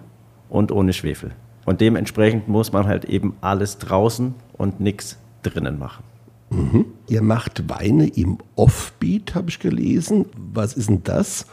und 0.49 0.73
ohne 0.73 0.93
Schwefel. 0.93 1.33
Und 1.65 1.81
dementsprechend 1.81 2.49
muss 2.49 2.73
man 2.73 2.87
halt 2.87 3.05
eben 3.05 3.37
alles 3.41 3.79
draußen 3.79 4.35
und 4.53 4.81
nichts 4.81 5.19
drinnen 5.43 5.79
machen. 5.79 6.05
Mhm. 6.51 6.87
Ihr 7.09 7.23
macht 7.23 7.69
Weine 7.69 8.07
im 8.07 8.39
Offbeat, 8.55 9.35
habe 9.35 9.51
ich 9.51 9.59
gelesen. 9.59 10.27
Was 10.37 10.75
ist 10.75 10.89
denn 10.89 11.03
das? 11.03 11.47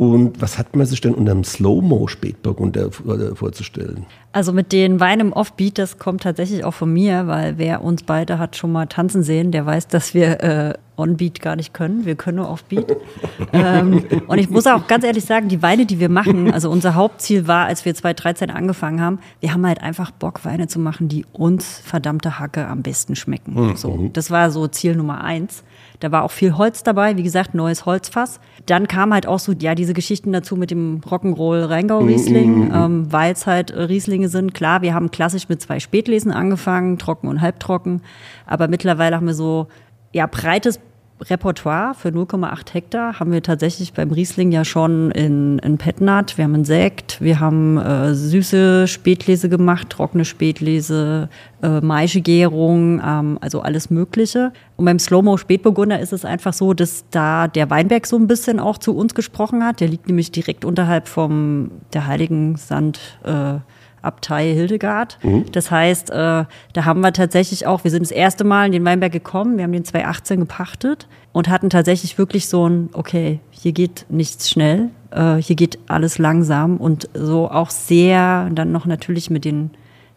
Und 0.00 0.40
was 0.40 0.56
hat 0.56 0.74
man 0.74 0.86
sich 0.86 1.02
denn 1.02 1.12
unter 1.12 1.32
einem 1.32 1.44
Slow-Mo-Spätburgunder 1.44 2.90
vorzustellen? 3.34 4.06
Also 4.32 4.50
mit 4.50 4.72
den 4.72 4.98
Weinen 4.98 5.20
im 5.20 5.32
Offbeat, 5.34 5.76
das 5.76 5.98
kommt 5.98 6.22
tatsächlich 6.22 6.64
auch 6.64 6.72
von 6.72 6.90
mir, 6.90 7.26
weil 7.26 7.58
wer 7.58 7.84
uns 7.84 8.04
beide 8.04 8.38
hat 8.38 8.56
schon 8.56 8.72
mal 8.72 8.86
tanzen 8.86 9.22
sehen, 9.22 9.52
der 9.52 9.66
weiß, 9.66 9.88
dass 9.88 10.14
wir 10.14 10.42
äh, 10.42 10.74
Onbeat 10.96 11.42
gar 11.42 11.54
nicht 11.54 11.74
können. 11.74 12.06
Wir 12.06 12.14
können 12.14 12.38
nur 12.38 12.48
Offbeat. 12.48 12.96
ähm, 13.52 14.02
und 14.26 14.38
ich 14.38 14.48
muss 14.48 14.66
auch 14.66 14.86
ganz 14.86 15.04
ehrlich 15.04 15.26
sagen, 15.26 15.48
die 15.50 15.60
Weine, 15.60 15.84
die 15.84 16.00
wir 16.00 16.08
machen, 16.08 16.50
also 16.50 16.70
unser 16.70 16.94
Hauptziel 16.94 17.46
war, 17.46 17.66
als 17.66 17.84
wir 17.84 17.94
2013 17.94 18.48
angefangen 18.48 19.02
haben, 19.02 19.18
wir 19.40 19.52
haben 19.52 19.66
halt 19.66 19.82
einfach 19.82 20.12
Bock, 20.12 20.46
Weine 20.46 20.66
zu 20.66 20.78
machen, 20.78 21.08
die 21.08 21.26
uns 21.32 21.78
verdammte 21.78 22.38
Hacke 22.38 22.66
am 22.68 22.80
besten 22.80 23.16
schmecken. 23.16 23.52
Mhm. 23.52 23.76
So, 23.76 24.08
das 24.14 24.30
war 24.30 24.50
so 24.50 24.66
Ziel 24.66 24.96
Nummer 24.96 25.22
eins. 25.22 25.62
Da 26.00 26.10
war 26.10 26.24
auch 26.24 26.30
viel 26.30 26.56
Holz 26.56 26.82
dabei, 26.82 27.16
wie 27.16 27.22
gesagt, 27.22 27.54
neues 27.54 27.86
Holzfass. 27.86 28.40
Dann 28.66 28.88
kam 28.88 29.12
halt 29.12 29.26
auch 29.26 29.38
so, 29.38 29.52
ja, 29.52 29.74
diese 29.74 29.92
Geschichten 29.92 30.32
dazu 30.32 30.56
mit 30.56 30.70
dem 30.70 31.00
Rock'n'Roll 31.02 31.68
Rheingau 31.68 31.98
Riesling, 31.98 32.68
mm 32.68 32.72
-hmm. 32.72 32.84
ähm, 32.84 33.12
weil 33.12 33.32
es 33.32 33.46
halt 33.46 33.74
Rieslinge 33.76 34.28
sind. 34.28 34.54
Klar, 34.54 34.82
wir 34.82 34.94
haben 34.94 35.10
klassisch 35.10 35.48
mit 35.48 35.60
zwei 35.60 35.78
Spätlesen 35.78 36.32
angefangen, 36.32 36.98
trocken 36.98 37.28
und 37.28 37.40
halbtrocken. 37.42 38.00
Aber 38.46 38.68
mittlerweile 38.68 39.16
haben 39.16 39.26
wir 39.26 39.34
so, 39.34 39.68
ja, 40.12 40.26
breites 40.26 40.80
Repertoire 41.22 41.94
für 41.94 42.08
0,8 42.08 42.72
Hektar 42.72 43.20
haben 43.20 43.32
wir 43.32 43.42
tatsächlich 43.42 43.92
beim 43.92 44.10
Riesling 44.10 44.52
ja 44.52 44.64
schon 44.64 45.10
in, 45.10 45.58
in 45.58 45.76
Petnat. 45.76 46.38
Wir 46.38 46.44
haben 46.44 46.54
einen 46.54 46.64
Sekt, 46.64 47.20
wir 47.20 47.40
haben 47.40 47.76
äh, 47.78 48.14
süße 48.14 48.88
Spätlese 48.88 49.48
gemacht, 49.48 49.90
trockene 49.90 50.24
Spätlese, 50.24 51.28
äh, 51.62 51.80
Maischegärung, 51.80 53.02
ähm, 53.04 53.38
also 53.40 53.60
alles 53.60 53.90
Mögliche. 53.90 54.52
Und 54.76 54.86
beim 54.86 54.98
Slow-Mo 54.98 55.36
Spätburgunder 55.36 56.00
ist 56.00 56.12
es 56.12 56.24
einfach 56.24 56.54
so, 56.54 56.72
dass 56.72 57.04
da 57.10 57.48
der 57.48 57.68
Weinberg 57.68 58.06
so 58.06 58.16
ein 58.16 58.26
bisschen 58.26 58.58
auch 58.58 58.78
zu 58.78 58.96
uns 58.96 59.14
gesprochen 59.14 59.64
hat. 59.64 59.80
Der 59.80 59.88
liegt 59.88 60.06
nämlich 60.06 60.32
direkt 60.32 60.64
unterhalb 60.64 61.06
vom 61.06 61.70
der 61.92 62.06
Heiligen 62.06 62.56
Sand. 62.56 62.98
Äh, 63.24 63.58
Abtei 64.02 64.52
Hildegard. 64.52 65.18
Mhm. 65.22 65.46
Das 65.52 65.70
heißt, 65.70 66.10
äh, 66.10 66.14
da 66.14 66.84
haben 66.84 67.00
wir 67.00 67.12
tatsächlich 67.12 67.66
auch, 67.66 67.84
wir 67.84 67.90
sind 67.90 68.02
das 68.02 68.10
erste 68.10 68.44
Mal 68.44 68.66
in 68.66 68.72
den 68.72 68.84
Weinberg 68.84 69.12
gekommen, 69.12 69.56
wir 69.56 69.64
haben 69.64 69.72
den 69.72 69.84
2018 69.84 70.40
gepachtet 70.40 71.06
und 71.32 71.48
hatten 71.48 71.70
tatsächlich 71.70 72.18
wirklich 72.18 72.48
so 72.48 72.68
ein, 72.68 72.90
okay, 72.92 73.40
hier 73.50 73.72
geht 73.72 74.06
nichts 74.08 74.50
schnell, 74.50 74.90
äh, 75.10 75.36
hier 75.36 75.56
geht 75.56 75.78
alles 75.88 76.18
langsam 76.18 76.76
und 76.78 77.08
so 77.14 77.50
auch 77.50 77.70
sehr, 77.70 78.48
dann 78.52 78.72
noch 78.72 78.86
natürlich 78.86 79.30
mit 79.30 79.44
den 79.44 79.70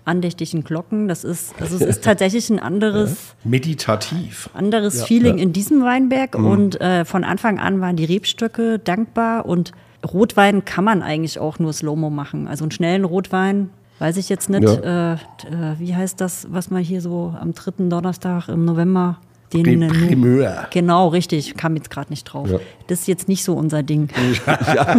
andächtigen 0.05 0.63
Glocken. 0.63 1.07
Das 1.07 1.23
ist, 1.23 1.53
also 1.59 1.75
es 1.75 1.81
ist 1.81 2.03
tatsächlich 2.03 2.49
ein 2.49 2.59
anderes. 2.59 3.35
Meditativ. 3.43 4.49
Anderes 4.53 4.99
ja, 4.99 5.05
Feeling 5.05 5.37
ja. 5.37 5.43
in 5.43 5.53
diesem 5.53 5.83
Weinberg. 5.83 6.37
Mhm. 6.37 6.45
Und 6.45 6.81
äh, 6.81 7.05
von 7.05 7.23
Anfang 7.23 7.59
an 7.59 7.81
waren 7.81 7.95
die 7.95 8.05
Rebstöcke 8.05 8.79
dankbar 8.79 9.45
und 9.45 9.71
Rotwein 10.05 10.65
kann 10.65 10.83
man 10.83 11.01
eigentlich 11.01 11.39
auch 11.39 11.59
nur 11.59 11.73
Slow-Mo 11.73 12.09
machen. 12.09 12.47
Also 12.47 12.63
einen 12.63 12.71
schnellen 12.71 13.05
Rotwein, 13.05 13.69
weiß 13.99 14.17
ich 14.17 14.29
jetzt 14.29 14.49
nicht. 14.49 14.63
Ja. 14.63 15.13
Äh, 15.13 15.13
äh, 15.13 15.79
wie 15.79 15.95
heißt 15.95 16.19
das, 16.19 16.47
was 16.49 16.69
man 16.69 16.83
hier 16.83 17.01
so 17.01 17.33
am 17.39 17.53
dritten 17.53 17.89
Donnerstag 17.89 18.49
im 18.49 18.65
November 18.65 19.17
den 19.53 19.87
Primeur. 19.87 20.67
Genau, 20.71 21.09
richtig. 21.09 21.55
Kam 21.55 21.75
jetzt 21.75 21.89
gerade 21.89 22.09
nicht 22.09 22.23
drauf. 22.25 22.49
Ja. 22.49 22.59
Das 22.87 23.01
ist 23.01 23.07
jetzt 23.07 23.27
nicht 23.27 23.43
so 23.43 23.53
unser 23.53 23.83
Ding. 23.83 24.09
ja, 24.47 24.97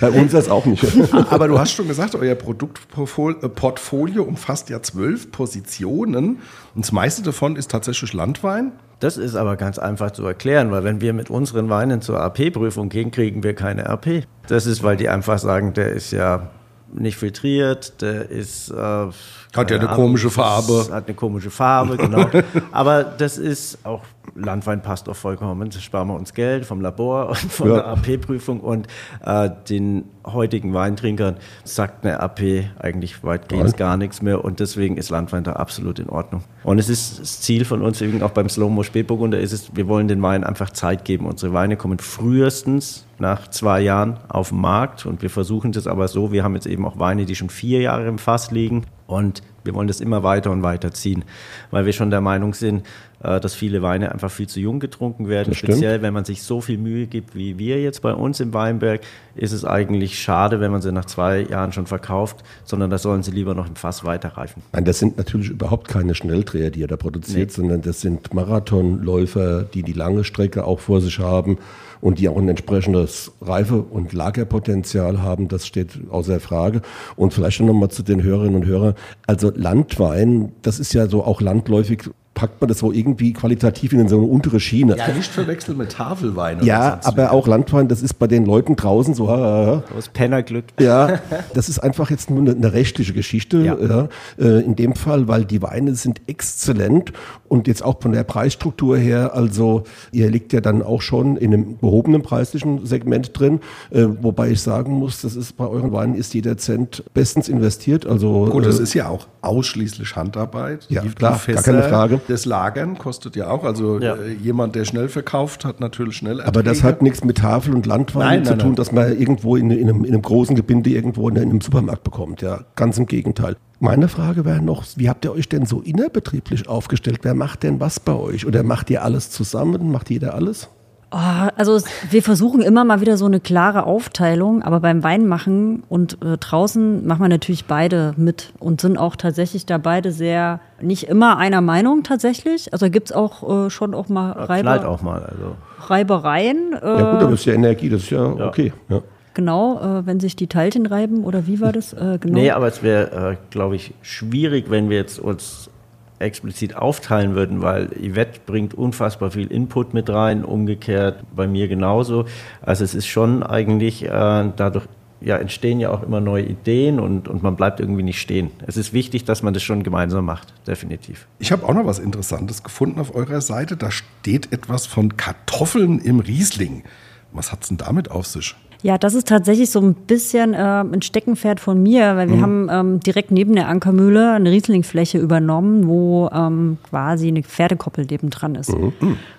bei 0.00 0.10
uns 0.10 0.32
ist 0.34 0.48
auch 0.48 0.64
nicht. 0.66 0.84
Aber 1.30 1.48
du 1.48 1.58
hast 1.58 1.72
schon 1.72 1.88
gesagt, 1.88 2.14
euer 2.14 2.34
Produktportfolio 2.34 4.22
umfasst 4.22 4.70
ja 4.70 4.82
zwölf 4.82 5.32
Positionen. 5.32 6.38
Und 6.74 6.84
das 6.84 6.92
meiste 6.92 7.22
davon 7.22 7.56
ist 7.56 7.70
tatsächlich 7.70 8.12
Landwein. 8.12 8.72
Das 9.00 9.16
ist 9.16 9.36
aber 9.36 9.56
ganz 9.56 9.78
einfach 9.78 10.10
zu 10.10 10.26
erklären, 10.26 10.70
weil 10.70 10.82
wenn 10.82 11.00
wir 11.00 11.12
mit 11.12 11.30
unseren 11.30 11.68
Weinen 11.68 12.02
zur 12.02 12.20
AP-Prüfung 12.20 12.88
gehen, 12.88 13.10
kriegen 13.10 13.42
wir 13.42 13.54
keine 13.54 13.88
AP. 13.88 14.24
Das 14.48 14.66
ist, 14.66 14.82
weil 14.82 14.96
die 14.96 15.08
einfach 15.08 15.38
sagen, 15.38 15.72
der 15.72 15.90
ist 15.90 16.10
ja 16.10 16.50
nicht 16.92 17.16
filtriert, 17.16 18.00
der 18.02 18.28
ist. 18.30 18.70
Äh, 18.70 19.08
hat 19.56 19.70
ja 19.70 19.78
eine 19.78 19.88
komische 19.88 20.30
Farbe. 20.30 20.86
Hat 20.90 21.06
eine 21.06 21.14
komische 21.14 21.50
Farbe, 21.50 21.96
genau. 21.96 22.26
Aber 22.72 23.04
das 23.04 23.38
ist 23.38 23.84
auch 23.84 24.02
Landwein 24.34 24.82
passt 24.82 25.08
auch 25.08 25.16
vollkommen. 25.16 25.70
Da 25.70 25.80
sparen 25.80 26.08
wir 26.08 26.14
uns 26.14 26.34
Geld 26.34 26.64
vom 26.64 26.80
Labor 26.80 27.28
und 27.30 27.38
von 27.38 27.68
ja. 27.68 27.74
der 27.76 27.86
AP-Prüfung 27.88 28.60
und 28.60 28.86
äh, 29.24 29.50
den 29.68 30.04
heutigen 30.26 30.74
Weintrinkern 30.74 31.36
sagt 31.64 32.04
eine 32.04 32.20
AP 32.20 32.40
eigentlich 32.78 33.24
weitgehend 33.24 33.76
gar 33.76 33.96
nichts 33.96 34.22
mehr 34.22 34.44
und 34.44 34.60
deswegen 34.60 34.96
ist 34.96 35.10
Landwein 35.10 35.44
da 35.44 35.54
absolut 35.54 35.98
in 35.98 36.08
Ordnung. 36.08 36.44
Und 36.64 36.78
es 36.78 36.88
ist 36.88 37.20
das 37.20 37.40
Ziel 37.40 37.64
von 37.64 37.82
uns, 37.82 38.00
eben 38.00 38.22
auch 38.22 38.30
beim 38.30 38.48
Slow-Mo 38.48 38.82
Spätburgunder 38.82 39.40
ist 39.40 39.52
es, 39.52 39.74
wir 39.74 39.88
wollen 39.88 40.08
den 40.08 40.22
Wein 40.22 40.44
einfach 40.44 40.70
Zeit 40.70 41.04
geben. 41.04 41.26
Unsere 41.26 41.52
Weine 41.52 41.76
kommen 41.76 41.98
frühestens 41.98 43.06
nach 43.18 43.48
zwei 43.48 43.80
Jahren 43.80 44.18
auf 44.28 44.50
den 44.50 44.60
Markt 44.60 45.06
und 45.06 45.22
wir 45.22 45.30
versuchen 45.30 45.72
das 45.72 45.86
aber 45.86 46.08
so, 46.08 46.30
wir 46.32 46.44
haben 46.44 46.54
jetzt 46.54 46.66
eben 46.66 46.84
auch 46.84 46.98
Weine, 46.98 47.24
die 47.24 47.34
schon 47.34 47.48
vier 47.48 47.80
Jahre 47.80 48.06
im 48.06 48.18
Fass 48.18 48.50
liegen 48.50 48.84
und 49.08 49.42
wir 49.64 49.74
wollen 49.74 49.88
das 49.88 50.00
immer 50.00 50.22
weiter 50.22 50.50
und 50.50 50.62
weiter 50.62 50.92
ziehen, 50.92 51.24
weil 51.70 51.86
wir 51.86 51.92
schon 51.92 52.10
der 52.10 52.20
Meinung 52.20 52.54
sind, 52.54 52.84
äh, 53.22 53.40
dass 53.40 53.54
viele 53.54 53.82
Weine 53.82 54.12
einfach 54.12 54.30
viel 54.30 54.46
zu 54.46 54.60
jung 54.60 54.80
getrunken 54.80 55.28
werden. 55.28 55.54
Speziell, 55.54 56.02
wenn 56.02 56.14
man 56.14 56.24
sich 56.24 56.42
so 56.42 56.60
viel 56.60 56.78
Mühe 56.78 57.06
gibt 57.06 57.34
wie 57.34 57.58
wir 57.58 57.80
jetzt 57.80 58.02
bei 58.02 58.12
uns 58.12 58.38
im 58.38 58.54
Weinberg, 58.54 59.00
ist 59.34 59.52
es 59.52 59.64
eigentlich 59.64 60.18
schade, 60.18 60.60
wenn 60.60 60.70
man 60.70 60.82
sie 60.82 60.92
nach 60.92 61.06
zwei 61.06 61.40
Jahren 61.40 61.72
schon 61.72 61.86
verkauft, 61.86 62.44
sondern 62.64 62.90
da 62.90 62.98
sollen 62.98 63.22
sie 63.22 63.30
lieber 63.30 63.54
noch 63.54 63.66
im 63.66 63.76
Fass 63.76 64.04
weiterreifen. 64.04 64.62
Nein, 64.72 64.84
das 64.84 64.98
sind 64.98 65.16
natürlich 65.16 65.50
überhaupt 65.50 65.88
keine 65.88 66.14
Schnelldreher, 66.14 66.70
die 66.70 66.82
er 66.82 66.88
da 66.88 66.96
produziert, 66.96 67.48
nee. 67.48 67.54
sondern 67.54 67.82
das 67.82 68.02
sind 68.02 68.32
Marathonläufer, 68.34 69.62
die 69.62 69.82
die 69.82 69.94
lange 69.94 70.24
Strecke 70.24 70.64
auch 70.64 70.80
vor 70.80 71.00
sich 71.00 71.18
haben 71.18 71.58
und 72.00 72.18
die 72.18 72.28
auch 72.28 72.36
ein 72.36 72.48
entsprechendes 72.48 73.32
Reife- 73.40 73.82
und 73.82 74.12
Lagerpotenzial 74.12 75.22
haben, 75.22 75.48
das 75.48 75.66
steht 75.66 75.98
außer 76.10 76.40
Frage. 76.40 76.82
Und 77.16 77.34
vielleicht 77.34 77.60
noch 77.60 77.74
mal 77.74 77.88
zu 77.88 78.02
den 78.02 78.22
Hörerinnen 78.22 78.56
und 78.56 78.66
Hörern. 78.66 78.94
Also 79.26 79.50
Landwein, 79.54 80.52
das 80.62 80.78
ist 80.78 80.92
ja 80.94 81.06
so 81.08 81.24
auch 81.24 81.40
landläufig 81.40 82.10
packt 82.38 82.60
man 82.60 82.68
das 82.68 82.78
so 82.78 82.92
irgendwie 82.92 83.32
qualitativ 83.32 83.92
in 83.92 84.08
so 84.08 84.16
eine 84.16 84.26
untere 84.26 84.60
Schiene. 84.60 84.96
Ja, 84.96 85.08
nicht 85.08 85.32
verwechseln 85.32 85.76
mit 85.76 85.90
Tafelwein. 85.90 86.62
Ja, 86.62 87.00
aber 87.02 87.32
auch 87.32 87.48
Landwein, 87.48 87.88
das 87.88 88.00
ist 88.00 88.14
bei 88.14 88.28
den 88.28 88.46
Leuten 88.46 88.76
draußen 88.76 89.12
so. 89.12 89.28
Aus 89.28 90.08
Pennerglück. 90.12 90.66
Ja, 90.78 91.18
das 91.54 91.68
ist 91.68 91.80
einfach 91.80 92.10
jetzt 92.12 92.30
nur 92.30 92.38
eine, 92.38 92.52
eine 92.52 92.72
rechtliche 92.72 93.12
Geschichte. 93.12 93.58
Ja. 93.58 94.08
Äh, 94.38 94.60
in 94.60 94.76
dem 94.76 94.94
Fall, 94.94 95.26
weil 95.26 95.44
die 95.46 95.62
Weine 95.62 95.96
sind 95.96 96.20
exzellent 96.28 97.12
und 97.48 97.66
jetzt 97.66 97.84
auch 97.84 98.00
von 98.00 98.12
der 98.12 98.22
Preisstruktur 98.22 98.96
her, 98.96 99.34
also 99.34 99.82
ihr 100.12 100.30
liegt 100.30 100.52
ja 100.52 100.60
dann 100.60 100.82
auch 100.82 101.02
schon 101.02 101.36
in 101.36 101.52
einem 101.52 101.78
gehobenen 101.80 102.22
preislichen 102.22 102.86
Segment 102.86 103.36
drin, 103.36 103.58
äh, 103.90 104.04
wobei 104.20 104.50
ich 104.50 104.60
sagen 104.60 104.92
muss, 104.92 105.22
das 105.22 105.34
ist 105.34 105.56
bei 105.56 105.66
euren 105.66 105.90
Weinen 105.90 106.14
ist 106.14 106.34
jeder 106.34 106.56
Cent 106.56 107.02
bestens 107.14 107.48
investiert. 107.48 108.06
Also 108.06 108.46
gut, 108.46 108.64
das 108.64 108.78
äh, 108.78 108.84
ist 108.84 108.94
ja 108.94 109.08
auch 109.08 109.26
ausschließlich 109.40 110.14
Handarbeit. 110.14 110.86
Ja, 110.88 111.02
klar, 111.02 111.40
gar 111.44 111.62
keine 111.62 111.82
Frage 111.82 112.20
das 112.28 112.44
Lagern 112.44 112.98
kostet 112.98 113.36
ja 113.36 113.50
auch. 113.50 113.64
Also 113.64 113.98
ja. 113.98 114.14
äh, 114.14 114.32
jemand, 114.32 114.74
der 114.74 114.84
schnell 114.84 115.08
verkauft, 115.08 115.64
hat 115.64 115.80
natürlich 115.80 116.16
schnell 116.16 116.40
Erträge. 116.40 116.48
Aber 116.48 116.62
das 116.62 116.82
hat 116.82 117.02
nichts 117.02 117.24
mit 117.24 117.38
Tafel 117.38 117.74
und 117.74 117.86
Landwein 117.86 118.20
nein, 118.20 118.44
zu 118.44 118.50
nein, 118.52 118.58
tun, 118.58 118.68
nein. 118.68 118.76
dass 118.76 118.92
man 118.92 119.18
irgendwo 119.18 119.56
in, 119.56 119.70
in, 119.70 119.88
einem, 119.88 120.04
in, 120.04 120.12
einem, 120.12 120.22
großen 120.22 120.54
Gebinde 120.54 120.90
irgendwo 120.90 121.28
in 121.28 121.38
einem 121.38 121.60
Supermarkt 121.60 122.04
bekommt. 122.04 122.42
Ja, 122.42 122.60
ganz 122.76 122.98
im 122.98 123.06
Gegenteil. 123.06 123.56
Meine 123.80 124.08
Frage 124.08 124.44
wäre 124.44 124.60
noch, 124.60 124.84
wie 124.96 125.08
habt 125.08 125.24
ihr 125.24 125.32
euch 125.32 125.48
denn 125.48 125.64
so 125.64 125.80
innerbetrieblich 125.80 126.68
aufgestellt? 126.68 127.20
Wer 127.22 127.34
macht 127.34 127.62
denn 127.62 127.80
was 127.80 128.00
bei 128.00 128.14
euch? 128.14 128.44
Oder 128.44 128.62
macht 128.62 128.90
ihr 128.90 129.02
alles 129.02 129.30
zusammen? 129.30 129.90
Macht 129.90 130.10
jeder 130.10 130.34
alles? 130.34 130.68
Oh, 131.10 131.16
also 131.56 131.80
wir 132.10 132.22
versuchen 132.22 132.60
immer 132.60 132.84
mal 132.84 133.00
wieder 133.00 133.16
so 133.16 133.24
eine 133.24 133.40
klare 133.40 133.84
Aufteilung, 133.84 134.62
aber 134.62 134.80
beim 134.80 135.02
Weinmachen 135.02 135.82
und 135.88 136.18
äh, 136.22 136.36
draußen 136.36 137.06
machen 137.06 137.22
wir 137.22 137.30
natürlich 137.30 137.64
beide 137.64 138.12
mit 138.18 138.52
und 138.58 138.82
sind 138.82 138.98
auch 138.98 139.16
tatsächlich 139.16 139.64
da 139.64 139.78
beide 139.78 140.12
sehr, 140.12 140.60
nicht 140.82 141.04
immer 141.04 141.38
einer 141.38 141.62
Meinung 141.62 142.02
tatsächlich. 142.02 142.74
Also 142.74 142.90
gibt 142.90 143.08
es 143.08 143.16
auch 143.16 143.66
äh, 143.66 143.70
schon 143.70 143.94
auch 143.94 144.10
mal 144.10 144.32
Reiber, 144.32 144.86
auch 144.86 145.00
mal, 145.00 145.22
also. 145.22 145.56
Reibereien. 145.86 146.74
Äh, 146.74 146.86
ja 146.86 146.96
gut, 146.96 147.22
aber 147.22 147.30
das 147.30 147.40
ist 147.40 147.46
ja 147.46 147.54
Energie, 147.54 147.88
das 147.88 148.02
ist 148.02 148.10
ja, 148.10 148.34
ja. 148.34 148.46
okay. 148.46 148.74
Ja. 148.90 149.00
Genau, 149.32 149.80
äh, 149.80 150.04
wenn 150.04 150.20
sich 150.20 150.36
die 150.36 150.48
Teilchen 150.48 150.84
reiben 150.84 151.24
oder 151.24 151.46
wie 151.46 151.60
war 151.60 151.72
das? 151.72 151.94
Äh, 151.94 152.18
genau. 152.20 152.34
Nee, 152.34 152.50
aber 152.50 152.66
es 152.66 152.82
wäre, 152.82 153.30
äh, 153.30 153.36
glaube 153.50 153.76
ich, 153.76 153.94
schwierig, 154.02 154.68
wenn 154.68 154.90
wir 154.90 154.98
jetzt 154.98 155.18
uns 155.20 155.70
explizit 156.18 156.76
aufteilen 156.76 157.34
würden, 157.34 157.62
weil 157.62 157.88
Yvette 158.00 158.40
bringt 158.44 158.74
unfassbar 158.74 159.30
viel 159.30 159.46
Input 159.48 159.94
mit 159.94 160.10
rein, 160.10 160.44
umgekehrt 160.44 161.24
bei 161.34 161.46
mir 161.46 161.68
genauso. 161.68 162.24
Also 162.60 162.84
es 162.84 162.94
ist 162.94 163.06
schon 163.06 163.42
eigentlich 163.42 164.04
äh, 164.04 164.10
dadurch 164.56 164.86
ja, 165.20 165.36
entstehen 165.36 165.80
ja 165.80 165.90
auch 165.90 166.02
immer 166.02 166.20
neue 166.20 166.44
Ideen 166.44 167.00
und, 167.00 167.28
und 167.28 167.42
man 167.42 167.56
bleibt 167.56 167.80
irgendwie 167.80 168.02
nicht 168.02 168.20
stehen. 168.20 168.50
Es 168.66 168.76
ist 168.76 168.92
wichtig, 168.92 169.24
dass 169.24 169.42
man 169.42 169.52
das 169.52 169.62
schon 169.62 169.82
gemeinsam 169.82 170.24
macht, 170.24 170.54
definitiv. 170.66 171.26
Ich 171.38 171.50
habe 171.50 171.66
auch 171.66 171.74
noch 171.74 171.86
was 171.86 171.98
Interessantes 171.98 172.62
gefunden 172.62 173.00
auf 173.00 173.14
eurer 173.14 173.40
Seite. 173.40 173.76
Da 173.76 173.90
steht 173.90 174.52
etwas 174.52 174.86
von 174.86 175.16
Kartoffeln 175.16 175.98
im 175.98 176.20
Riesling. 176.20 176.84
Was 177.32 177.52
hat 177.52 177.62
es 177.62 177.68
denn 177.68 177.78
damit 177.78 178.10
auf 178.10 178.26
sich? 178.26 178.54
Ja, 178.82 178.96
das 178.96 179.14
ist 179.14 179.26
tatsächlich 179.26 179.70
so 179.70 179.80
ein 179.80 179.94
bisschen 179.94 180.54
äh, 180.54 180.58
ein 180.58 181.02
Steckenpferd 181.02 181.58
von 181.58 181.82
mir, 181.82 182.14
weil 182.16 182.28
wir 182.28 182.36
Mhm. 182.36 182.42
haben 182.42 182.68
ähm, 182.70 183.00
direkt 183.00 183.32
neben 183.32 183.54
der 183.56 183.68
Ankermühle 183.68 184.32
eine 184.34 184.50
Rieslingfläche 184.52 185.18
übernommen, 185.18 185.88
wo 185.88 186.28
ähm, 186.32 186.78
quasi 186.88 187.26
eine 187.28 187.42
Pferdekoppel 187.42 188.06
neben 188.08 188.30
dran 188.30 188.54
ist. 188.54 188.72
Mhm. 188.72 188.92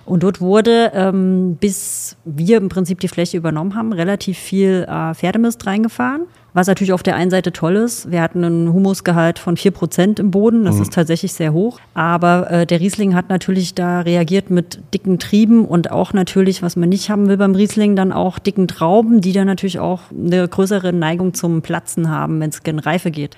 Und 0.05 0.23
dort 0.23 0.41
wurde, 0.41 0.91
ähm, 0.93 1.55
bis 1.59 2.17
wir 2.25 2.57
im 2.57 2.67
Prinzip 2.67 2.99
die 2.99 3.07
Fläche 3.07 3.37
übernommen 3.37 3.75
haben, 3.75 3.93
relativ 3.93 4.37
viel 4.37 4.85
äh, 4.89 5.13
Pferdemist 5.13 5.65
reingefahren. 5.65 6.23
Was 6.53 6.67
natürlich 6.67 6.93
auf 6.93 7.03
der 7.03 7.15
einen 7.15 7.29
Seite 7.29 7.53
toll 7.53 7.75
ist. 7.75 8.11
Wir 8.11 8.21
hatten 8.21 8.43
einen 8.43 8.73
Humusgehalt 8.73 9.37
von 9.37 9.55
4% 9.55 10.19
im 10.19 10.31
Boden. 10.31 10.65
Das 10.65 10.79
ist 10.79 10.93
tatsächlich 10.93 11.33
sehr 11.33 11.53
hoch. 11.53 11.79
Aber 11.93 12.49
äh, 12.49 12.65
der 12.65 12.79
Riesling 12.79 13.13
hat 13.13 13.29
natürlich 13.29 13.75
da 13.75 14.01
reagiert 14.01 14.49
mit 14.49 14.79
dicken 14.93 15.19
Trieben 15.19 15.65
und 15.65 15.91
auch 15.91 16.11
natürlich, 16.13 16.63
was 16.63 16.75
man 16.75 16.89
nicht 16.89 17.09
haben 17.09 17.27
will 17.27 17.37
beim 17.37 17.53
Riesling, 17.53 17.95
dann 17.95 18.11
auch 18.11 18.39
dicken 18.39 18.67
Trauben, 18.67 19.21
die 19.21 19.31
dann 19.31 19.45
natürlich 19.45 19.79
auch 19.79 20.01
eine 20.11 20.47
größere 20.47 20.91
Neigung 20.91 21.33
zum 21.35 21.61
Platzen 21.61 22.09
haben, 22.09 22.39
wenn 22.39 22.49
es 22.49 22.63
gen 22.63 22.79
Reife 22.79 23.11
geht. 23.11 23.37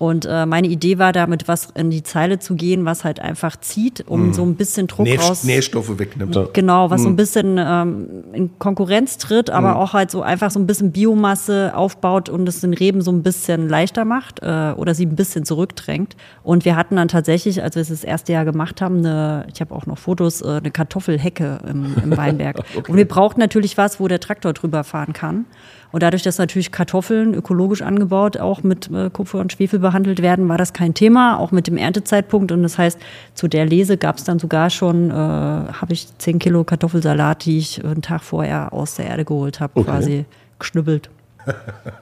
Und 0.00 0.24
äh, 0.24 0.46
meine 0.46 0.66
Idee 0.66 0.96
war, 0.98 1.12
damit 1.12 1.46
was 1.46 1.68
in 1.74 1.90
die 1.90 2.02
Zeile 2.02 2.38
zu 2.38 2.54
gehen, 2.54 2.86
was 2.86 3.04
halt 3.04 3.20
einfach 3.20 3.56
zieht, 3.60 4.08
um 4.08 4.32
so 4.32 4.42
ein 4.42 4.54
bisschen 4.54 4.86
Druck 4.86 5.04
Nähr 5.04 5.20
raus. 5.20 5.44
Nährstoffe 5.44 5.98
wegnimmt. 5.98 6.54
Genau, 6.54 6.88
was 6.88 7.02
so 7.02 7.08
Mhm. 7.08 7.12
ein 7.12 7.16
bisschen 7.16 7.56
ähm, 7.58 8.06
in 8.32 8.58
Konkurrenz 8.58 9.18
tritt, 9.18 9.50
aber 9.50 9.76
auch 9.76 9.92
halt 9.92 10.10
so 10.10 10.22
einfach 10.22 10.50
so 10.50 10.58
ein 10.58 10.66
bisschen 10.66 10.90
Biomasse 10.90 11.72
aufbaut 11.76 12.30
und 12.30 12.48
es 12.48 12.62
den 12.62 12.72
Reben 12.72 13.02
so 13.02 13.12
ein 13.12 13.22
bisschen 13.22 13.68
leichter 13.68 14.06
macht 14.06 14.40
äh, 14.42 14.72
oder 14.74 14.94
sie 14.94 15.04
ein 15.04 15.16
bisschen 15.16 15.44
zurückdrängt. 15.44 16.16
Und 16.42 16.64
wir 16.64 16.76
hatten 16.76 16.96
dann 16.96 17.08
tatsächlich, 17.08 17.62
als 17.62 17.74
wir 17.74 17.82
es 17.82 17.88
das 17.90 18.02
erste 18.02 18.32
Jahr 18.32 18.46
gemacht 18.46 18.80
haben, 18.80 19.00
eine, 19.00 19.44
ich 19.52 19.60
habe 19.60 19.74
auch 19.74 19.84
noch 19.84 19.98
Fotos, 19.98 20.40
äh, 20.40 20.46
eine 20.48 20.70
Kartoffelhecke 20.70 21.58
im, 21.68 21.94
im 22.02 22.16
Weinberg. 22.16 22.62
Und 22.88 22.96
wir 22.96 23.06
brauchten 23.06 23.40
natürlich 23.40 23.76
was, 23.76 24.00
wo 24.00 24.08
der 24.08 24.20
Traktor 24.20 24.54
drüber 24.54 24.82
fahren 24.82 25.12
kann. 25.12 25.44
Und 25.92 26.02
dadurch, 26.02 26.22
dass 26.22 26.38
natürlich 26.38 26.70
Kartoffeln 26.70 27.34
ökologisch 27.34 27.82
angebaut 27.82 28.38
auch 28.38 28.62
mit 28.62 28.90
äh, 28.90 29.10
Kupfer 29.10 29.38
und 29.38 29.52
Schwefel 29.52 29.78
behandelt 29.78 30.22
werden, 30.22 30.48
war 30.48 30.58
das 30.58 30.72
kein 30.72 30.94
Thema, 30.94 31.38
auch 31.38 31.50
mit 31.50 31.66
dem 31.66 31.76
Erntezeitpunkt. 31.76 32.52
Und 32.52 32.62
das 32.62 32.78
heißt, 32.78 32.98
zu 33.34 33.48
der 33.48 33.66
Lese 33.66 33.96
gab 33.96 34.18
es 34.18 34.24
dann 34.24 34.38
sogar 34.38 34.70
schon, 34.70 35.10
äh, 35.10 35.14
habe 35.14 35.92
ich 35.92 36.06
10 36.18 36.38
Kilo 36.38 36.64
Kartoffelsalat, 36.64 37.44
die 37.44 37.58
ich 37.58 37.84
einen 37.84 38.02
Tag 38.02 38.22
vorher 38.22 38.72
aus 38.72 38.94
der 38.94 39.06
Erde 39.06 39.24
geholt 39.24 39.60
habe, 39.60 39.82
quasi 39.82 40.24
geschnibbelt. 40.58 41.10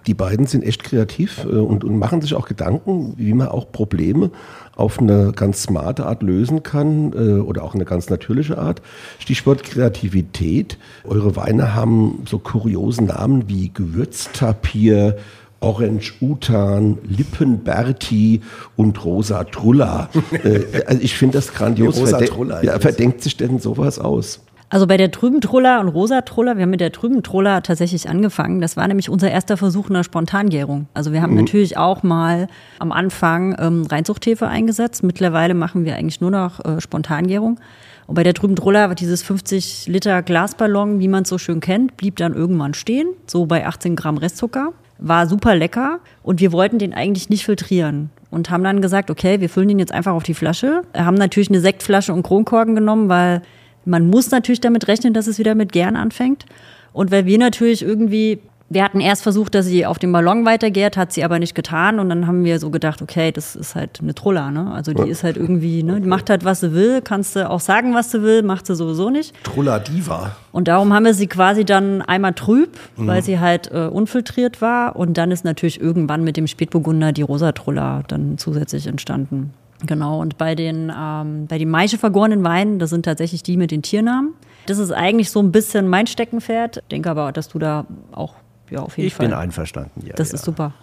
Die 0.06 0.14
beiden 0.14 0.46
sind 0.46 0.64
echt 0.64 0.84
kreativ 0.84 1.44
äh, 1.44 1.48
und, 1.48 1.84
und 1.84 1.98
machen 1.98 2.20
sich 2.20 2.34
auch 2.34 2.46
Gedanken, 2.48 3.14
wie 3.16 3.32
man 3.34 3.48
auch 3.48 3.70
Probleme 3.70 4.30
auf 4.76 5.00
eine 5.00 5.32
ganz 5.32 5.64
smarte 5.64 6.06
Art 6.06 6.22
lösen 6.22 6.62
kann 6.62 7.12
äh, 7.12 7.40
oder 7.40 7.64
auch 7.64 7.74
eine 7.74 7.84
ganz 7.84 8.10
natürliche 8.10 8.58
Art. 8.58 8.80
Stichwort 9.18 9.64
Kreativität. 9.64 10.78
Eure 11.04 11.36
Weine 11.36 11.74
haben 11.74 12.22
so 12.28 12.38
kuriosen 12.38 13.06
Namen 13.06 13.48
wie 13.48 13.70
Gewürztapir, 13.72 15.16
Orange 15.60 16.14
Utan, 16.20 16.98
Lippenberti 17.02 18.42
und 18.76 19.04
Rosa 19.04 19.42
Trulla. 19.44 20.08
äh, 20.44 20.84
also 20.86 21.02
ich 21.02 21.16
finde 21.16 21.38
das 21.38 21.52
grandios. 21.52 21.96
Die 21.96 22.00
Rosa 22.02 22.18
Verde- 22.18 22.32
Trulla, 22.32 22.62
ja, 22.62 22.78
verdenkt 22.78 23.22
sich 23.22 23.36
denn 23.36 23.58
sowas 23.58 23.98
aus? 23.98 24.40
Also 24.70 24.86
bei 24.86 24.98
der 24.98 25.10
Trübentroller 25.10 25.80
und 25.80 25.88
Rosatroller, 25.88 26.56
wir 26.56 26.62
haben 26.62 26.70
mit 26.70 26.80
der 26.80 26.92
Trübentroller 26.92 27.62
tatsächlich 27.62 28.08
angefangen. 28.08 28.60
Das 28.60 28.76
war 28.76 28.86
nämlich 28.86 29.08
unser 29.08 29.30
erster 29.30 29.56
Versuch 29.56 29.88
einer 29.88 30.04
Spontangärung. 30.04 30.88
Also 30.92 31.12
wir 31.12 31.22
haben 31.22 31.34
natürlich 31.34 31.78
auch 31.78 32.02
mal 32.02 32.48
am 32.78 32.92
Anfang 32.92 33.56
ähm, 33.58 33.86
Reinzuchthefe 33.86 34.46
eingesetzt. 34.46 35.02
Mittlerweile 35.02 35.54
machen 35.54 35.86
wir 35.86 35.96
eigentlich 35.96 36.20
nur 36.20 36.30
noch 36.30 36.62
äh, 36.64 36.82
Spontangärung. 36.82 37.58
Und 38.06 38.14
bei 38.14 38.22
der 38.22 38.34
Trübentroller 38.34 38.88
war 38.88 38.94
dieses 38.94 39.22
50 39.22 39.86
Liter 39.86 40.22
Glasballon, 40.22 41.00
wie 41.00 41.08
man 41.08 41.22
es 41.22 41.30
so 41.30 41.38
schön 41.38 41.60
kennt, 41.60 41.96
blieb 41.96 42.16
dann 42.16 42.34
irgendwann 42.34 42.74
stehen, 42.74 43.08
so 43.26 43.46
bei 43.46 43.66
18 43.66 43.96
Gramm 43.96 44.18
Restzucker. 44.18 44.72
War 44.98 45.28
super 45.28 45.54
lecker 45.54 46.00
und 46.22 46.40
wir 46.40 46.52
wollten 46.52 46.78
den 46.78 46.92
eigentlich 46.92 47.30
nicht 47.30 47.44
filtrieren 47.44 48.10
und 48.30 48.50
haben 48.50 48.64
dann 48.64 48.82
gesagt, 48.82 49.10
okay, 49.10 49.40
wir 49.40 49.48
füllen 49.48 49.68
den 49.68 49.78
jetzt 49.78 49.92
einfach 49.92 50.12
auf 50.12 50.24
die 50.24 50.34
Flasche. 50.34 50.82
Haben 50.94 51.16
natürlich 51.16 51.50
eine 51.50 51.60
Sektflasche 51.60 52.12
und 52.12 52.22
Kronkorken 52.22 52.74
genommen, 52.74 53.08
weil 53.08 53.42
man 53.88 54.08
muss 54.08 54.30
natürlich 54.30 54.60
damit 54.60 54.86
rechnen, 54.86 55.14
dass 55.14 55.26
es 55.26 55.38
wieder 55.38 55.54
mit 55.54 55.72
gern 55.72 55.96
anfängt. 55.96 56.44
Und 56.92 57.10
weil 57.10 57.26
wir 57.26 57.38
natürlich 57.38 57.82
irgendwie, 57.82 58.40
wir 58.70 58.84
hatten 58.84 59.00
erst 59.00 59.22
versucht, 59.22 59.54
dass 59.54 59.66
sie 59.66 59.86
auf 59.86 59.98
dem 59.98 60.12
Ballon 60.12 60.44
weitergärt, 60.44 60.96
hat 60.96 61.12
sie 61.12 61.24
aber 61.24 61.38
nicht 61.38 61.54
getan. 61.54 61.98
Und 61.98 62.08
dann 62.08 62.26
haben 62.26 62.44
wir 62.44 62.58
so 62.58 62.70
gedacht, 62.70 63.00
okay, 63.02 63.32
das 63.32 63.56
ist 63.56 63.74
halt 63.74 64.00
eine 64.00 64.14
Trulla, 64.14 64.50
ne? 64.50 64.70
Also 64.72 64.92
die 64.92 65.08
ist 65.08 65.24
halt 65.24 65.36
irgendwie, 65.36 65.82
ne? 65.82 66.00
Die 66.00 66.08
macht 66.08 66.28
halt, 66.28 66.44
was 66.44 66.60
sie 66.60 66.72
will, 66.72 67.00
kannst 67.02 67.36
du 67.36 67.48
auch 67.48 67.60
sagen, 67.60 67.94
was 67.94 68.10
sie 68.10 68.22
will, 68.22 68.42
macht 68.42 68.66
sie 68.66 68.74
sowieso 68.74 69.10
nicht. 69.10 69.34
Trulla 69.44 69.78
Diva. 69.78 70.36
Und 70.52 70.68
darum 70.68 70.92
haben 70.92 71.04
wir 71.04 71.14
sie 71.14 71.26
quasi 71.28 71.64
dann 71.64 72.02
einmal 72.02 72.34
trüb, 72.34 72.76
weil 72.96 73.22
sie 73.22 73.38
halt 73.38 73.70
äh, 73.72 73.86
unfiltriert 73.86 74.60
war. 74.60 74.96
Und 74.96 75.16
dann 75.16 75.30
ist 75.30 75.44
natürlich 75.44 75.80
irgendwann 75.80 76.24
mit 76.24 76.36
dem 76.36 76.46
Spätburgunder 76.46 77.12
die 77.12 77.22
Rosatrulla 77.22 78.02
dann 78.08 78.38
zusätzlich 78.38 78.86
entstanden. 78.86 79.52
Genau, 79.86 80.20
und 80.20 80.38
bei 80.38 80.54
den, 80.54 80.92
ähm, 80.96 81.46
bei 81.46 81.58
den 81.58 81.70
Maische 81.70 81.98
vergorenen 81.98 82.42
Weinen, 82.42 82.78
das 82.78 82.90
sind 82.90 83.04
tatsächlich 83.04 83.42
die 83.42 83.56
mit 83.56 83.70
den 83.70 83.82
Tiernamen. 83.82 84.34
Das 84.66 84.78
ist 84.78 84.90
eigentlich 84.90 85.30
so 85.30 85.40
ein 85.40 85.52
bisschen 85.52 85.88
mein 85.88 86.06
Steckenpferd. 86.06 86.78
Ich 86.78 86.82
denke 86.90 87.10
aber, 87.10 87.32
dass 87.32 87.48
du 87.48 87.58
da 87.58 87.86
auch 88.12 88.34
ja, 88.70 88.80
auf 88.80 88.96
jeden 88.98 89.06
Ich 89.06 89.14
Fall. 89.14 89.26
bin 89.26 89.34
einverstanden. 89.34 90.06
Ja, 90.06 90.14
Das 90.14 90.30
ja. 90.30 90.34
ist 90.34 90.44
super. 90.44 90.74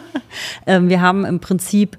ähm, 0.66 0.88
wir 0.88 1.00
haben 1.00 1.24
im 1.24 1.40
Prinzip 1.40 1.96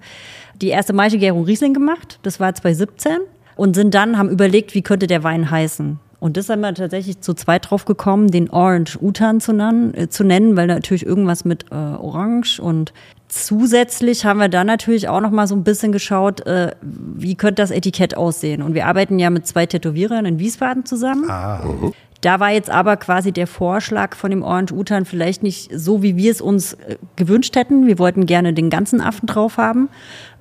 die 0.62 0.68
erste 0.70 0.94
Maischegärung 0.94 1.44
Riesling 1.46 1.74
gemacht. 1.74 2.20
Das 2.24 2.40
war 2.40 2.54
2017. 2.54 3.18
Und 3.56 3.76
sind 3.76 3.94
dann, 3.94 4.18
haben 4.18 4.30
überlegt, 4.30 4.74
wie 4.74 4.82
könnte 4.82 5.06
der 5.06 5.24
Wein 5.24 5.50
heißen. 5.52 6.00
Und 6.20 6.38
das 6.38 6.50
haben 6.50 6.62
wir 6.62 6.74
tatsächlich 6.74 7.20
zu 7.20 7.34
zweit 7.34 7.70
drauf 7.70 7.86
gekommen, 7.86 8.32
den 8.32 8.50
Orange 8.50 8.98
Utan 9.02 9.42
zu, 9.42 9.54
nennen, 9.54 9.94
äh, 9.94 10.10
zu 10.10 10.24
nennen, 10.24 10.56
weil 10.56 10.68
natürlich 10.68 11.06
irgendwas 11.06 11.46
mit 11.46 11.66
äh, 11.72 11.76
Orange 11.76 12.60
und 12.60 12.94
zusätzlich 13.34 14.26
haben 14.26 14.40
wir 14.40 14.50
dann 14.50 14.68
natürlich 14.68 15.10
auch 15.10 15.22
noch 15.22 15.32
mal 15.32 15.48
so 15.48 15.56
ein 15.56 15.64
bisschen 15.64 15.92
geschaut, 15.92 16.46
äh, 16.46 16.72
wie 16.82 17.36
könnte 17.36 17.62
das 17.62 17.72
Etikett 17.72 18.16
aussehen. 18.16 18.62
Und 18.62 18.74
wir 18.74 18.86
arbeiten 18.86 19.20
ja 19.20 19.30
mit 19.30 19.48
zwei 19.48 19.66
Tätowierern 19.66 20.26
in 20.26 20.40
Wiesbaden 20.40 20.86
zusammen. 20.86 21.26
Da 22.22 22.40
war 22.40 22.52
jetzt 22.52 22.70
aber 22.70 22.96
quasi 22.96 23.34
der 23.34 23.48
Vorschlag 23.48 24.16
von 24.16 24.32
dem 24.32 24.44
Orange 24.44 24.72
Utan 24.72 25.04
vielleicht 25.04 25.44
nicht 25.44 25.70
so, 25.74 26.02
wie 26.02 26.16
wir 26.16 26.32
es 26.32 26.40
uns 26.40 26.74
äh, 26.74 26.98
gewünscht 27.18 27.56
hätten. 27.56 27.86
Wir 27.86 28.00
wollten 28.00 28.26
gerne 28.26 28.54
den 28.54 28.70
ganzen 28.70 29.02
Affen 29.02 29.26
drauf 29.26 29.58
haben. 29.58 29.90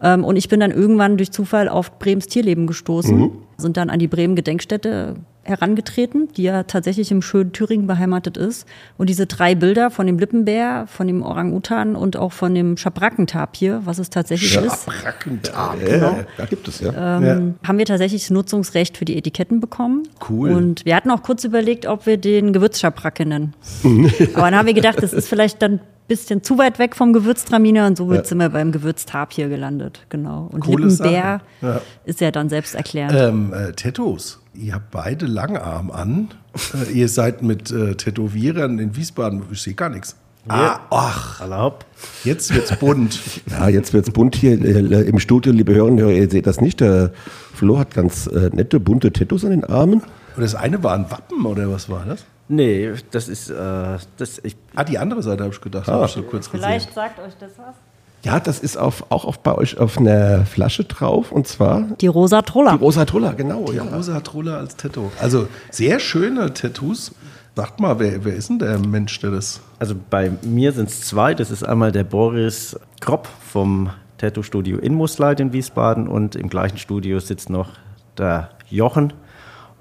Ähm, 0.01 0.23
und 0.23 0.37
ich 0.37 0.49
bin 0.49 0.61
dann 0.61 0.71
irgendwann 0.71 1.17
durch 1.17 1.33
Zufall 1.33 1.69
auf 1.69 1.99
Brems 1.99 2.27
Tierleben 2.27 2.67
gestoßen, 2.67 3.33
sind 3.57 3.77
dann 3.77 3.91
an 3.91 3.99
die 3.99 4.07
Bremen 4.07 4.37
Gedenkstätte 4.37 5.17
herangetreten, 5.45 6.29
die 6.37 6.45
ja 6.45 6.63
tatsächlich 6.63 7.11
im 7.11 7.23
schönen 7.23 7.53
Thüringen 7.53 7.87
beheimatet 7.87 8.37
ist. 8.37 8.67
Und 8.97 9.09
diese 9.09 9.27
drei 9.27 9.55
Bilder 9.55 9.91
von 9.91 10.07
dem 10.07 10.19
Lippenbär, 10.19 10.87
von 10.87 11.07
dem 11.07 11.23
Orang-Utan 11.23 11.97
und 11.97 12.17
auch 12.17 12.33
von 12.33 12.55
dem 12.55 12.77
Schabrackentapir, 12.77 13.83
was 13.85 13.99
es 13.99 14.11
tatsächlich 14.11 14.55
ist, 14.57 14.85
Schabrackentab. 14.85 15.77
Ja, 15.89 16.25
da 16.37 16.47
gibt 16.47 16.69
es 16.69 16.81
ja. 16.81 17.19
ähm, 17.19 17.55
haben 17.67 17.79
wir 17.79 17.87
tatsächlich 17.87 18.23
das 18.23 18.31
Nutzungsrecht 18.31 18.97
für 18.97 19.05
die 19.05 19.17
Etiketten 19.17 19.61
bekommen. 19.61 20.09
Cool. 20.29 20.51
Und 20.53 20.85
wir 20.85 20.95
hatten 20.95 21.11
auch 21.11 21.23
kurz 21.23 21.45
überlegt, 21.45 21.87
ob 21.87 22.07
wir 22.07 22.17
den 22.17 22.53
Gewürzschabracke 22.53 23.27
nennen. 23.27 23.55
Aber 24.35 24.51
dann 24.51 24.57
haben 24.57 24.67
wir 24.67 24.75
gedacht, 24.75 25.03
das 25.03 25.13
ist 25.13 25.29
vielleicht 25.29 25.61
dann 25.63 25.81
bisschen 26.13 26.43
zu 26.43 26.59
weit 26.59 26.79
weg 26.79 26.95
vom 26.95 27.13
Gewürztraminer 27.13 27.87
und 27.87 27.97
so 27.97 28.13
sind 28.23 28.39
wir 28.39 28.51
beim 28.51 28.71
Gewürztapir 28.71 29.49
gelandet. 29.49 30.05
Genau. 30.11 30.49
Und 30.53 30.61
Coole 30.61 30.87
Lippenbär. 30.87 31.41
Ja. 31.63 31.81
ist 32.05 32.21
ja 32.21 32.31
dann 32.31 32.49
selbst 32.49 32.75
erklärt. 32.75 33.13
Ähm, 33.15 33.53
äh, 33.53 33.73
Tattoos. 33.73 34.41
Ihr 34.55 34.75
habt 34.75 34.91
beide 34.91 35.27
Langarm 35.27 35.91
an. 35.91 36.29
äh, 36.75 36.93
ihr 36.93 37.09
seid 37.09 37.43
mit 37.43 37.71
äh, 37.71 37.95
Tätowierern 37.95 38.79
in 38.79 38.95
Wiesbaden. 38.95 39.43
Ich 39.51 39.63
sehe 39.63 39.75
gar 39.75 39.89
nichts. 39.89 40.17
Ah, 40.49 40.81
ach, 40.91 41.41
Erlaubt. 41.41 41.87
jetzt 42.25 42.53
wird's 42.53 42.77
bunt. 42.77 43.21
Ja, 43.51 43.69
jetzt 43.69 43.93
wird's 43.93 44.11
bunt 44.11 44.35
hier 44.35 44.61
äh, 44.61 45.09
im 45.09 45.21
Studio, 45.21 45.53
liebe 45.53 45.73
Hörerinnen 45.73 46.01
und 46.01 46.11
Hörer, 46.11 46.19
ihr 46.19 46.29
seht 46.29 46.49
das 46.49 46.61
nicht. 46.61 46.81
Der 46.81 47.13
Flo 47.55 47.79
hat 47.79 47.95
ganz 47.95 48.27
äh, 48.27 48.51
nette, 48.53 48.81
bunte 48.81 49.13
Tattoos 49.13 49.45
an 49.45 49.53
den 49.53 49.65
Armen. 49.65 50.03
Und 50.37 50.43
das 50.43 50.57
eine 50.57 50.83
war 50.83 50.95
ein 50.95 51.11
Wappen 51.11 51.47
oder 51.47 51.71
was 51.71 51.89
war 51.89 52.05
das? 52.05 52.25
Nee, 52.55 52.93
das 53.11 53.29
ist, 53.29 53.49
äh, 53.51 53.55
das, 54.19 54.41
ich, 54.43 54.57
Ah, 54.75 54.85
die 54.85 54.99
andere 54.99 55.23
Seite 55.23 55.43
habe 55.45 55.55
ich 55.55 55.61
gedacht, 55.61 55.87
habe 55.89 56.05
ich 56.05 56.13
so 56.13 56.23
kurz 56.23 56.51
gesehen. 56.51 56.67
Vielleicht 56.67 56.93
sagt 56.95 57.19
euch 57.19 57.33
das 57.41 57.53
was. 57.57 57.75
Ja, 58.25 58.39
das 58.39 58.61
ist 58.61 58.77
auf, 58.77 59.07
auch 59.11 59.25
auf, 59.25 59.39
bei 59.41 59.55
euch 59.55 59.79
auf 59.79 59.99
einer 59.99 60.45
Flasche 60.47 60.85
drauf 60.85 61.33
und 61.33 61.49
zwar 61.49 61.83
Die 62.01 62.07
rosa 62.07 62.43
Troller. 62.43 62.73
die 62.73 62.85
Rosa 62.85 63.05
Trulla, 63.05 63.33
genau. 63.33 63.73
Ja. 63.73 63.83
Rosa 63.83 64.21
Troller 64.21 64.59
als 64.59 64.77
Tattoo. 64.77 65.11
Also 65.21 65.49
sehr 65.71 65.99
schöne 65.99 66.53
Tattoos. 66.55 67.13
Sagt 67.57 67.81
mal, 67.81 67.99
wer, 67.99 68.25
wer 68.25 68.35
ist 68.35 68.49
denn 68.49 68.59
der 68.61 68.79
Mensch, 68.79 69.19
der 69.21 69.31
das. 69.33 69.61
also 69.79 69.95
bei 70.11 70.31
mir 70.43 70.73
sind 70.73 70.89
es 70.89 71.01
zwei. 71.03 71.35
Das 71.35 71.51
ist 71.51 71.65
einmal 71.65 71.91
der 71.91 72.05
Boris 72.05 72.79
Kropp 73.01 73.29
vom 73.41 73.91
Tattoo-Studio 74.19 74.79
in 74.79 74.95
Musleit 74.95 75.41
in 75.41 75.53
Wiesbaden 75.53 76.07
und 76.07 76.37
im 76.37 76.49
gleichen 76.49 76.79
Studio 76.79 77.19
sitzt 77.19 77.51
noch 77.51 77.71
der 78.19 78.51
Jochen. 78.71 79.13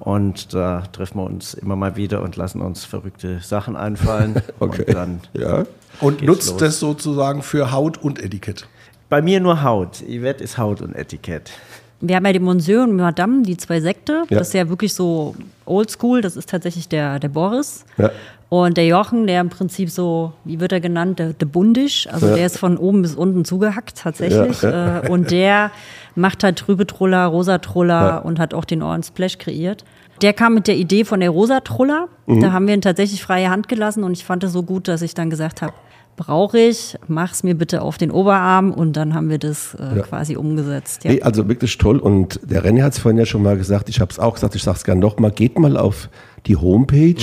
Und 0.02 0.54
da 0.54 0.82
treffen 0.92 1.20
wir 1.20 1.26
uns 1.26 1.54
immer 1.54 1.76
mal 1.76 1.96
wieder 1.96 2.22
und 2.24 2.36
lassen 2.36 2.62
uns 2.62 2.84
verrückte 2.86 3.40
Sachen 3.40 3.76
einfallen. 3.76 4.36
Okay. 4.60 4.84
Und 4.88 4.94
dann 4.96 5.22
Ja. 5.34 5.64
Und 6.00 6.22
nutzt 6.24 6.50
los. 6.52 6.58
das 6.60 6.80
sozusagen 6.80 7.42
für 7.44 7.72
Haut 7.72 7.98
und 8.02 8.22
Etikett. 8.22 8.68
bei 9.10 9.22
mir 9.22 9.40
nur 9.40 9.62
Haut. 9.64 9.98
Yvette 10.08 10.44
ist 10.44 10.58
Haut 10.58 10.82
und 10.82 10.96
Etikett. 10.96 11.52
Wir 12.00 12.16
haben 12.16 12.26
ja 12.26 12.34
den 12.34 12.44
Monsieur 12.44 12.84
und 12.84 12.96
Madame, 12.96 13.44
die 13.44 13.58
zwei 13.58 13.80
Sekte. 13.80 14.24
Ja. 14.30 14.40
Das 14.40 14.48
ist 14.48 14.54
ja 14.56 14.70
wirklich 14.70 14.94
so 14.96 15.36
oldschool. 15.66 16.22
Das 16.22 16.36
ist 16.36 16.50
tatsächlich 16.50 16.90
der, 16.90 17.20
der 17.20 17.30
Boris. 17.30 17.86
Ja. 17.98 18.10
Und 18.50 18.76
der 18.76 18.86
Jochen, 18.88 19.28
der 19.28 19.40
im 19.40 19.50
Prinzip 19.50 19.90
so, 19.92 20.34
wie 20.44 20.60
wird 20.60 20.72
er 20.72 20.82
genannt, 20.82 21.20
der, 21.20 21.34
der 21.34 21.46
Bundisch, 21.46 22.08
also 22.12 22.28
Ja. 22.28 22.36
der 22.36 22.46
ist 22.48 22.58
von 22.58 22.78
oben 22.78 23.02
bis 23.04 23.16
unten 23.16 23.46
zugehackt 23.46 23.98
tatsächlich. 24.00 24.64
Äh, 24.64 25.08
und 25.10 25.30
der 25.32 25.70
macht 26.16 26.44
halt 26.44 26.58
trübe 26.58 26.86
Truller, 26.88 27.26
rosa 27.28 27.60
Ja. 27.76 28.18
und 28.20 28.40
hat 28.40 28.54
auch 28.54 28.66
den 28.66 28.82
Orange 28.84 29.08
Splash 29.08 29.38
kreiert. 29.38 29.84
Der 30.22 30.34
kam 30.34 30.54
mit 30.54 30.68
der 30.68 30.76
Idee 30.78 31.04
von 31.04 31.20
der 31.20 31.32
rosa 31.32 31.62
Truller. 31.62 32.08
Da 32.28 32.52
haben 32.52 32.68
wir 32.68 32.74
ihn 32.76 32.82
tatsächlich 32.82 33.24
freie 33.24 33.50
Hand 33.50 33.68
gelassen 33.68 34.04
und 34.04 34.12
ich 34.14 34.24
fand 34.24 34.44
es 34.44 34.52
so 34.54 34.64
gut, 34.64 34.88
dass 34.88 35.02
ich 35.02 35.14
dann 35.16 35.30
gesagt 35.30 35.62
habe, 35.62 35.74
brauche 36.18 36.60
ich, 36.60 36.98
mach's 37.08 37.42
mir 37.42 37.56
bitte 37.56 37.82
auf 37.82 37.98
den 37.98 38.12
Oberarm 38.12 38.72
und 38.72 38.94
dann 38.98 39.16
haben 39.16 39.30
wir 39.30 39.40
das 39.40 39.74
äh, 39.76 39.98
Ja. 39.98 40.02
quasi 40.04 40.36
umgesetzt. 40.36 41.04
Ja. 41.06 41.12
Nee, 41.12 41.22
also 41.24 41.48
wirklich 41.48 41.76
toll. 41.78 41.98
Und 41.98 42.40
der 42.44 42.64
René 42.64 42.84
hat 42.84 42.94
es 42.94 43.00
vorhin 43.00 43.18
ja 43.18 43.26
schon 43.26 43.42
mal 43.42 43.58
gesagt, 43.58 43.90
ich 43.90 44.00
habe 44.00 44.12
es 44.12 44.20
auch 44.20 44.36
gesagt, 44.36 44.54
ich 44.54 44.62
sage 44.62 44.78
es 44.78 44.84
gerne 44.84 45.02
nochmal, 45.02 45.32
geht 45.32 45.58
mal 45.58 45.78
auf 45.78 46.10
die 46.46 46.56
Homepage. 46.58 47.16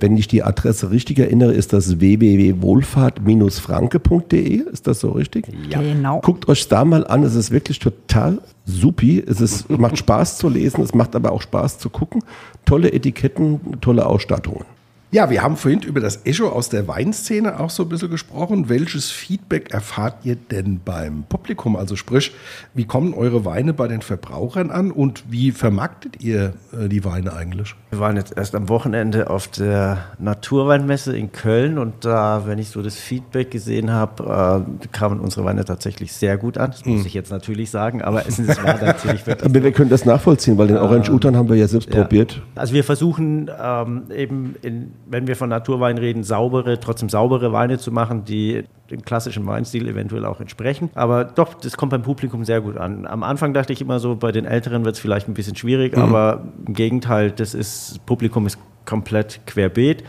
Wenn 0.00 0.16
ich 0.16 0.28
die 0.28 0.44
Adresse 0.44 0.90
richtig 0.90 1.18
erinnere, 1.18 1.52
ist 1.52 1.72
das 1.72 1.98
www.wohlfahrt-franke.de. 1.98 4.70
Ist 4.70 4.86
das 4.86 5.00
so 5.00 5.10
richtig? 5.10 5.46
Genau. 5.70 6.20
Guckt 6.20 6.46
euch 6.48 6.68
da 6.68 6.84
mal 6.84 7.04
an, 7.06 7.24
es 7.24 7.34
ist 7.34 7.50
wirklich 7.50 7.80
total 7.80 8.40
supi. 8.64 9.22
Es 9.26 9.40
ist, 9.40 9.68
macht 9.70 9.98
Spaß 9.98 10.38
zu 10.38 10.48
lesen, 10.48 10.82
es 10.82 10.94
macht 10.94 11.16
aber 11.16 11.32
auch 11.32 11.42
Spaß 11.42 11.78
zu 11.78 11.90
gucken. 11.90 12.22
Tolle 12.64 12.92
Etiketten, 12.92 13.80
tolle 13.80 14.06
Ausstattungen. 14.06 14.64
Ja, 15.10 15.30
wir 15.30 15.42
haben 15.42 15.56
vorhin 15.56 15.80
über 15.80 16.00
das 16.00 16.26
Echo 16.26 16.50
aus 16.50 16.68
der 16.68 16.86
Weinszene 16.86 17.58
auch 17.58 17.70
so 17.70 17.84
ein 17.84 17.88
bisschen 17.88 18.10
gesprochen. 18.10 18.68
Welches 18.68 19.10
Feedback 19.10 19.70
erfahrt 19.70 20.26
ihr 20.26 20.36
denn 20.36 20.80
beim 20.84 21.24
Publikum? 21.26 21.76
Also 21.76 21.96
sprich, 21.96 22.32
wie 22.74 22.84
kommen 22.84 23.14
eure 23.14 23.46
Weine 23.46 23.72
bei 23.72 23.88
den 23.88 24.02
Verbrauchern 24.02 24.70
an 24.70 24.90
und 24.90 25.24
wie 25.30 25.52
vermarktet 25.52 26.22
ihr 26.22 26.52
äh, 26.78 26.90
die 26.90 27.06
Weine 27.06 27.32
eigentlich? 27.32 27.74
Wir 27.90 28.00
waren 28.00 28.16
jetzt 28.16 28.36
erst 28.36 28.54
am 28.54 28.68
Wochenende 28.68 29.30
auf 29.30 29.48
der 29.48 29.98
Naturweinmesse 30.18 31.16
in 31.16 31.32
Köln 31.32 31.78
und 31.78 32.04
da, 32.04 32.42
wenn 32.44 32.58
ich 32.58 32.68
so 32.68 32.82
das 32.82 32.96
Feedback 32.96 33.50
gesehen 33.50 33.90
habe, 33.90 34.64
äh, 34.82 34.86
kamen 34.88 35.20
unsere 35.20 35.46
Weine 35.46 35.64
tatsächlich 35.64 36.12
sehr 36.12 36.36
gut 36.36 36.58
an. 36.58 36.70
Das 36.72 36.84
muss 36.84 37.06
ich 37.06 37.14
jetzt 37.14 37.30
natürlich 37.30 37.70
sagen, 37.70 38.02
aber 38.02 38.26
es, 38.26 38.38
war 38.62 38.78
natürlich 38.82 39.26
wirklich 39.26 39.44
Aber 39.50 39.62
wir 39.64 39.72
können 39.72 39.88
das 39.88 40.04
nachvollziehen, 40.04 40.58
weil 40.58 40.66
den 40.66 40.76
Orange 40.76 41.10
Utan 41.10 41.34
haben 41.34 41.48
wir 41.48 41.56
ja 41.56 41.66
selbst 41.66 41.88
Ja. 41.94 42.02
probiert. 42.02 42.42
Also 42.56 42.74
wir 42.74 42.84
versuchen 42.84 43.50
ähm, 43.58 44.02
eben, 44.14 44.56
in, 44.60 44.92
wenn 45.06 45.26
wir 45.26 45.36
von 45.36 45.48
Naturwein 45.48 45.96
reden, 45.96 46.24
saubere, 46.24 46.78
trotzdem 46.80 47.08
saubere 47.08 47.52
Weine 47.52 47.78
zu 47.78 47.90
machen, 47.90 48.24
die 48.26 48.64
dem 48.90 49.02
klassischen 49.02 49.46
Weinstil 49.46 49.86
eventuell 49.88 50.24
auch 50.24 50.40
entsprechen. 50.40 50.90
Aber 50.94 51.24
doch, 51.24 51.54
das 51.54 51.76
kommt 51.76 51.90
beim 51.90 52.02
Publikum 52.02 52.44
sehr 52.44 52.60
gut 52.60 52.76
an. 52.76 53.06
Am 53.06 53.22
Anfang 53.22 53.52
dachte 53.52 53.72
ich 53.72 53.80
immer 53.80 54.00
so, 54.00 54.16
bei 54.16 54.32
den 54.32 54.44
Älteren 54.44 54.84
wird 54.84 54.94
es 54.94 55.00
vielleicht 55.00 55.28
ein 55.28 55.34
bisschen 55.34 55.56
schwierig, 55.56 55.96
aber 55.96 56.42
im 56.66 56.74
Gegenteil, 56.74 57.30
das 57.30 57.54
ist, 57.54 58.04
Publikum 58.06 58.46
ist 58.46 58.58
komplett 58.86 59.40
querbeet. 59.46 60.04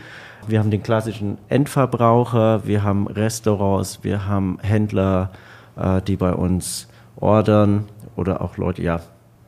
Wir 0.46 0.58
haben 0.58 0.70
den 0.70 0.82
klassischen 0.82 1.36
Endverbraucher, 1.48 2.66
wir 2.66 2.82
haben 2.82 3.06
Restaurants, 3.06 4.00
wir 4.02 4.26
haben 4.26 4.58
Händler, 4.62 5.30
äh, 5.76 6.00
die 6.00 6.16
bei 6.16 6.32
uns 6.32 6.88
ordern 7.16 7.84
oder 8.16 8.40
auch 8.40 8.56
Leute, 8.56 8.82
ja, 8.82 9.00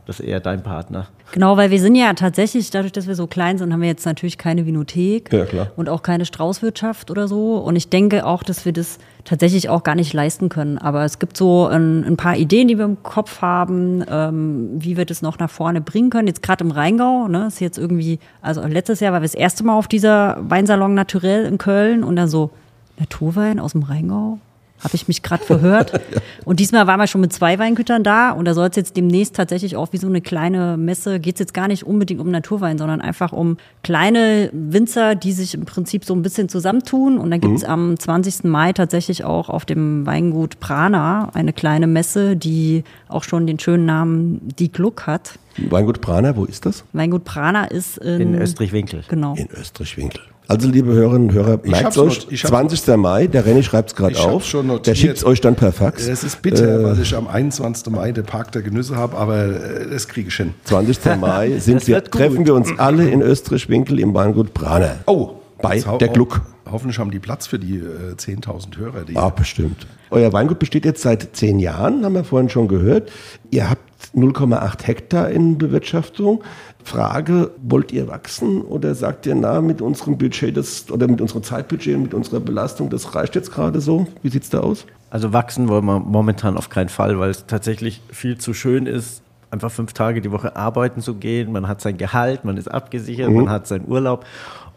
das 0.07 0.21
ist 0.21 0.27
eher 0.27 0.41
dein 0.41 0.63
Partner. 0.63 1.07
Genau, 1.33 1.57
weil 1.57 1.71
wir 1.71 1.81
sind 1.81 1.95
ja 1.95 2.13
tatsächlich, 2.13 2.71
dadurch, 2.71 2.93
dass 2.93 3.07
wir 3.07 3.15
so 3.15 3.27
klein 3.27 3.59
sind, 3.59 3.73
haben 3.73 3.81
wir 3.81 3.89
jetzt 3.89 4.05
natürlich 4.05 4.37
keine 4.39 4.67
Vinothek 4.67 5.33
Ja, 5.33 5.45
klar. 5.47 5.73
und 5.77 5.89
auch 5.89 6.03
keine 6.03 6.25
Straußwirtschaft 6.27 7.11
oder 7.11 7.27
so. 7.27 7.57
Und 7.57 7.75
ich 7.75 7.89
denke 7.89 8.27
auch, 8.27 8.43
dass 8.43 8.65
wir 8.65 8.73
das 8.73 8.99
tatsächlich 9.25 9.69
auch 9.69 9.83
gar 9.83 9.95
nicht 9.95 10.13
leisten 10.13 10.49
können. 10.51 10.77
Aber 10.79 11.05
es 11.05 11.19
gibt 11.19 11.37
so 11.37 11.67
ein, 11.67 12.05
ein 12.05 12.17
paar 12.17 12.37
Ideen, 12.37 12.69
die 12.69 12.77
wir 12.77 12.85
im 12.85 13.03
Kopf 13.03 13.41
haben, 13.41 14.05
ähm, 14.11 14.71
wie 14.75 14.97
wir 14.97 15.07
das 15.07 15.23
noch 15.23 15.39
nach 15.39 15.51
vorne 15.51 15.81
bringen 15.81 16.11
können. 16.11 16.29
Jetzt 16.29 16.43
gerade 16.43 16.65
im 16.65 16.71
Rheingau, 16.71 17.29
ne, 17.29 17.47
ist 17.47 17.61
jetzt 17.61 17.79
irgendwie, 17.79 18.19
also 18.43 18.61
letztes 18.63 19.01
Jahr 19.01 19.13
war 19.13 19.21
wir 19.21 19.27
das 19.27 19.35
erste 19.35 19.65
Mal 19.65 19.75
auf 19.75 19.89
dieser 19.89 20.39
Weinsalon 20.49 20.95
Naturell 20.95 21.47
in 21.47 21.57
Köln 21.59 22.05
und 22.05 22.17
dann 22.17 22.29
so, 22.29 22.51
Naturwein 22.99 23.59
aus 23.59 23.73
dem 23.73 23.83
Rheingau? 23.83 24.39
Habe 24.83 24.95
ich 24.95 25.07
mich 25.09 25.23
gerade 25.23 25.45
verhört. 25.45 26.01
Und 26.45 26.61
diesmal 26.61 26.87
waren 26.87 26.99
wir 26.99 27.07
schon 27.07 27.21
mit 27.21 27.33
zwei 27.33 27.59
Weingütern 27.59 28.03
da 28.03 28.33
und 28.33 28.47
da 28.47 28.55
soll 28.55 28.69
es 28.69 28.77
jetzt 28.77 28.97
demnächst 28.97 29.37
tatsächlich 29.37 29.77
auch 29.77 29.93
wie 29.93 29.97
so 29.97 30.09
eine 30.09 30.21
kleine 30.21 30.77
Messe, 30.77 31.21
geht 31.21 31.37
es 31.37 31.41
jetzt 31.41 31.55
gar 31.55 31.69
nicht 31.69 31.87
unbedingt 31.87 32.21
um 32.21 32.31
Naturwein, 32.31 32.79
sondern 32.79 33.01
einfach 33.01 33.33
um 33.33 33.59
kleine 33.85 34.51
Winzer, 34.53 35.15
die 35.15 35.33
sich 35.33 35.55
im 35.55 35.65
Prinzip 35.65 36.05
so 36.05 36.15
ein 36.15 36.23
bisschen 36.23 36.49
zusammentun. 36.49 37.19
Und 37.19 37.31
dann 37.31 37.41
gibt 37.41 37.57
es 37.57 37.65
am 37.65 37.99
20. 37.99 38.45
Mai 38.45 38.73
tatsächlich 38.73 39.25
auch 39.25 39.49
auf 39.49 39.65
dem 39.65 40.05
Weingut 40.05 40.59
Prana 40.59 41.31
eine 41.33 41.53
kleine 41.53 41.87
Messe, 41.87 42.37
die 42.37 42.83
auch 43.09 43.23
schon 43.23 43.47
den 43.47 43.61
schönen 43.61 43.87
Namen 43.87 44.41
Die 44.59 44.73
Gluck 44.73 45.07
hat. 45.07 45.39
Weingut 45.59 46.01
Prana, 46.01 46.35
wo 46.37 46.45
ist 46.45 46.67
das? 46.67 46.85
Weingut 46.93 47.25
Prana 47.25 47.67
ist 47.67 47.99
in, 47.99 48.21
In 48.21 48.35
Österreich-Winkel. 48.35 49.05
Genau. 49.09 49.35
In 49.37 49.49
Österreich-Winkel. 49.51 50.23
Also, 50.49 50.69
liebe 50.69 50.93
Hörerinnen 50.93 51.29
und 51.29 51.35
Hörer, 51.35 51.61
merkt 51.65 51.97
euch, 51.97 52.25
not- 52.25 52.27
ich 52.33 52.43
hab's 52.45 52.51
20. 52.51 52.97
Mai, 52.97 53.27
der 53.27 53.47
René 53.47 53.63
schreibt 53.63 53.91
es 53.91 53.97
gerade 53.97 54.19
auf. 54.19 54.45
schon 54.45 54.67
notiert. 54.67 54.87
Der 54.89 54.95
schickt 54.95 55.17
es 55.19 55.25
euch 55.25 55.41
dann 55.41 55.55
per 55.55 55.73
Fax. 55.73 56.07
Es 56.07 56.25
ist 56.25 56.43
bitter, 56.43 56.83
weil 56.85 57.01
ich 57.01 57.15
am 57.15 57.27
21. 57.29 57.91
Mai 57.93 58.13
den 58.13 58.25
Park 58.25 58.53
der 58.53 58.63
Genüsse 58.63 58.97
habe, 58.97 59.17
aber 59.17 59.45
äh, 59.47 59.89
das 59.91 60.09
kriege 60.09 60.29
ich 60.29 60.35
hin. 60.35 60.53
20. 60.65 61.17
Mai 61.21 61.59
sind 61.59 61.87
wir, 61.87 62.03
treffen 62.05 62.45
wir 62.45 62.55
uns 62.55 62.69
alle 62.79 63.09
in 63.09 63.23
Österreich-Winkel 63.23 63.99
im 64.01 64.13
Weingut 64.15 64.53
Prana. 64.53 64.97
Oh, 65.07 65.31
Bei 65.63 65.81
der 66.01 66.09
Gluck. 66.09 66.43
Hoffentlich 66.71 66.99
haben 66.99 67.11
die 67.11 67.19
Platz 67.19 67.47
für 67.47 67.59
die 67.59 67.77
äh, 67.77 68.15
10.000 68.17 68.77
Hörer. 68.79 69.05
Die 69.05 69.17
Ah, 69.17 69.29
bestimmt. 69.31 69.87
Euer 70.11 70.33
Weingut 70.33 70.59
besteht 70.59 70.85
jetzt 70.85 71.03
seit 71.03 71.35
zehn 71.37 71.59
Jahren, 71.59 72.05
haben 72.05 72.15
wir 72.15 72.25
vorhin 72.25 72.49
schon 72.49 72.67
gehört. 72.69 73.11
Ihr 73.51 73.69
habt 73.71 73.81
0,8 74.17 74.85
Hektar 74.85 75.31
in 75.31 75.57
Bewirtschaftung. 75.59 76.43
Frage, 76.85 77.51
wollt 77.63 77.93
ihr 77.93 78.09
wachsen 78.09 78.63
oder 78.63 78.95
sagt 78.95 79.27
ihr, 79.27 79.35
na, 79.35 79.61
mit 79.61 79.81
unserem 79.81 80.19
Budget 80.19 80.57
das, 80.57 80.91
oder 80.91 81.09
mit 81.09 81.21
unserem 81.21 81.43
Zeitbudget 81.43 81.95
und 81.97 82.03
mit 82.03 82.15
unserer 82.15 82.41
Belastung, 82.41 82.91
das 82.91 83.15
reicht 83.15 83.35
jetzt 83.35 83.53
gerade 83.53 83.81
so? 83.81 84.07
Wie 84.23 84.29
sieht's 84.29 84.51
da 84.51 84.61
aus? 84.61 84.87
Also 85.11 85.33
wachsen 85.33 85.69
wollen 85.69 85.85
wir 85.85 86.01
momentan 86.01 86.57
auf 86.57 86.69
keinen 86.69 86.89
Fall, 86.89 87.19
weil 87.19 87.31
es 87.31 87.47
tatsächlich 87.47 88.03
viel 88.11 88.39
zu 88.39 88.55
schön 88.55 88.87
ist, 88.87 89.23
einfach 89.51 89.71
fünf 89.71 89.93
Tage 89.93 90.21
die 90.21 90.33
Woche 90.33 90.57
arbeiten 90.57 91.01
zu 91.03 91.15
gehen. 91.15 91.53
Man 91.53 91.69
hat 91.69 91.81
sein 91.81 91.99
Gehalt, 91.99 92.45
man 92.45 92.57
ist 92.57 92.69
abgesichert, 92.69 93.31
man 93.31 93.51
hat 93.51 93.67
seinen 93.67 93.87
Urlaub 93.87 94.25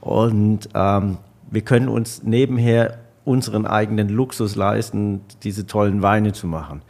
und 0.02 0.70
ähm, 0.74 1.18
wir 1.50 1.62
können 1.62 1.88
uns 1.88 2.24
nebenher 2.24 2.98
unseren 3.24 3.66
eigenen 3.66 4.10
Luxus 4.10 4.56
leisten, 4.56 5.22
diese 5.44 5.66
tollen 5.66 6.02
Weine 6.02 6.34
zu 6.34 6.48
machen. 6.48 6.84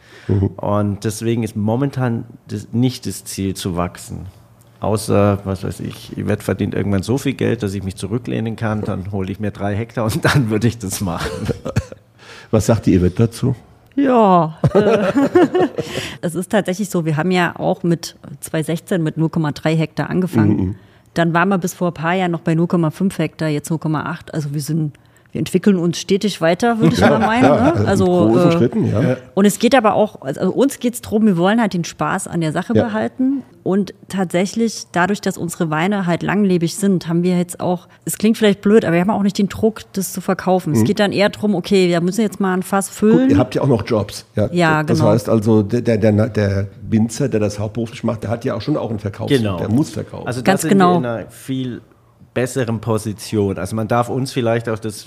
Und 0.56 1.04
deswegen 1.04 1.42
ist 1.42 1.56
momentan 1.56 2.24
das, 2.48 2.68
nicht 2.72 3.06
das 3.06 3.24
Ziel 3.24 3.54
zu 3.54 3.76
wachsen. 3.76 4.26
Außer, 4.80 5.40
was 5.44 5.64
weiß 5.64 5.80
ich, 5.80 6.12
Yvette 6.16 6.44
verdient 6.44 6.74
irgendwann 6.74 7.02
so 7.02 7.18
viel 7.18 7.34
Geld, 7.34 7.62
dass 7.62 7.74
ich 7.74 7.82
mich 7.82 7.96
zurücklehnen 7.96 8.56
kann, 8.56 8.82
dann 8.82 9.10
hole 9.10 9.32
ich 9.32 9.40
mir 9.40 9.50
drei 9.50 9.74
Hektar 9.74 10.04
und 10.04 10.24
dann 10.24 10.50
würde 10.50 10.68
ich 10.68 10.78
das 10.78 11.00
machen. 11.00 11.30
Was 12.50 12.66
sagt 12.66 12.86
die 12.86 12.98
Yvette 12.98 13.16
dazu? 13.16 13.56
Ja, 13.96 14.58
äh, 14.74 15.10
es 16.20 16.34
ist 16.34 16.52
tatsächlich 16.52 16.90
so, 16.90 17.06
wir 17.06 17.16
haben 17.16 17.30
ja 17.30 17.56
auch 17.58 17.82
mit 17.82 18.16
2016 18.40 19.02
mit 19.02 19.16
0,3 19.16 19.74
Hektar 19.74 20.10
angefangen. 20.10 20.76
Dann 21.14 21.32
waren 21.32 21.48
wir 21.48 21.56
bis 21.56 21.72
vor 21.72 21.88
ein 21.88 21.94
paar 21.94 22.12
Jahren 22.12 22.32
noch 22.32 22.40
bei 22.40 22.52
0,5 22.52 23.18
Hektar, 23.18 23.48
jetzt 23.48 23.70
0,8. 23.70 24.32
Also 24.32 24.52
wir 24.52 24.60
sind, 24.60 24.92
wir 25.36 25.40
entwickeln 25.40 25.76
uns 25.76 25.98
stetig 26.00 26.40
weiter, 26.40 26.80
würde 26.80 26.94
ich 26.94 27.00
mal 27.02 27.18
meinen. 27.18 27.44
Ja, 27.44 27.72
ne? 27.74 27.86
Also 27.86 28.06
großen 28.06 28.48
äh, 28.48 28.52
Schritten, 28.52 28.90
ja. 28.90 29.16
und 29.34 29.44
es 29.44 29.58
geht 29.58 29.74
aber 29.74 29.92
auch, 29.92 30.22
also 30.22 30.50
uns 30.50 30.78
geht 30.80 30.94
es 30.94 31.02
darum, 31.02 31.26
wir 31.26 31.36
wollen 31.36 31.60
halt 31.60 31.74
den 31.74 31.84
Spaß 31.84 32.26
an 32.26 32.40
der 32.40 32.52
Sache 32.52 32.72
Ja. 32.74 32.84
behalten. 32.84 33.42
Und 33.62 33.92
tatsächlich, 34.08 34.84
dadurch, 34.92 35.20
dass 35.20 35.36
unsere 35.36 35.68
Weine 35.70 36.06
halt 36.06 36.22
langlebig 36.22 36.76
sind, 36.76 37.06
haben 37.08 37.22
wir 37.22 37.36
jetzt 37.36 37.60
auch, 37.60 37.86
es 38.04 38.16
klingt 38.16 38.38
vielleicht 38.38 38.60
blöd, 38.62 38.84
aber 38.84 38.94
wir 38.94 39.00
haben 39.00 39.10
auch 39.10 39.24
nicht 39.24 39.36
den 39.38 39.48
Druck, 39.48 39.80
das 39.92 40.12
zu 40.12 40.20
verkaufen. 40.20 40.72
Es 40.72 40.84
geht 40.84 41.00
dann 41.00 41.12
eher 41.12 41.28
darum, 41.28 41.54
okay, 41.54 41.88
wir 41.88 42.00
müssen 42.00 42.22
jetzt 42.22 42.40
mal 42.40 42.54
ein 42.54 42.62
Fass 42.62 42.88
füllen. 42.88 43.22
Gut, 43.28 43.30
ihr 43.32 43.38
habt 43.38 43.54
ja 43.56 43.62
auch 43.62 43.66
noch 43.66 43.84
Jobs. 43.86 44.24
Ja, 44.36 44.48
Ja, 44.52 44.82
Das 44.84 45.00
genau. 45.00 45.10
heißt 45.10 45.28
also, 45.28 45.62
der, 45.62 45.80
der, 45.82 45.98
der, 45.98 46.28
der 46.28 46.68
Winzer, 46.88 47.28
der 47.28 47.40
das 47.40 47.58
hauptberuflich 47.58 48.04
macht, 48.04 48.22
der 48.22 48.30
hat 48.30 48.44
ja 48.46 48.54
auch 48.54 48.62
schon 48.62 48.76
auch 48.78 48.88
einen 48.88 49.00
Verkauf. 49.00 49.28
Der 49.28 49.68
muss 49.68 49.90
verkaufen. 49.90 50.26
Also 50.26 50.42
Ganz 50.42 50.62
genau. 50.66 50.92
wir 50.94 50.98
in 50.98 51.04
einer 51.06 51.30
viel 51.30 51.80
besseren 52.36 52.82
Position. 52.82 53.56
Also 53.56 53.74
man 53.74 53.88
darf 53.88 54.10
uns 54.10 54.30
vielleicht 54.30 54.68
auch 54.68 54.78
das 54.78 55.06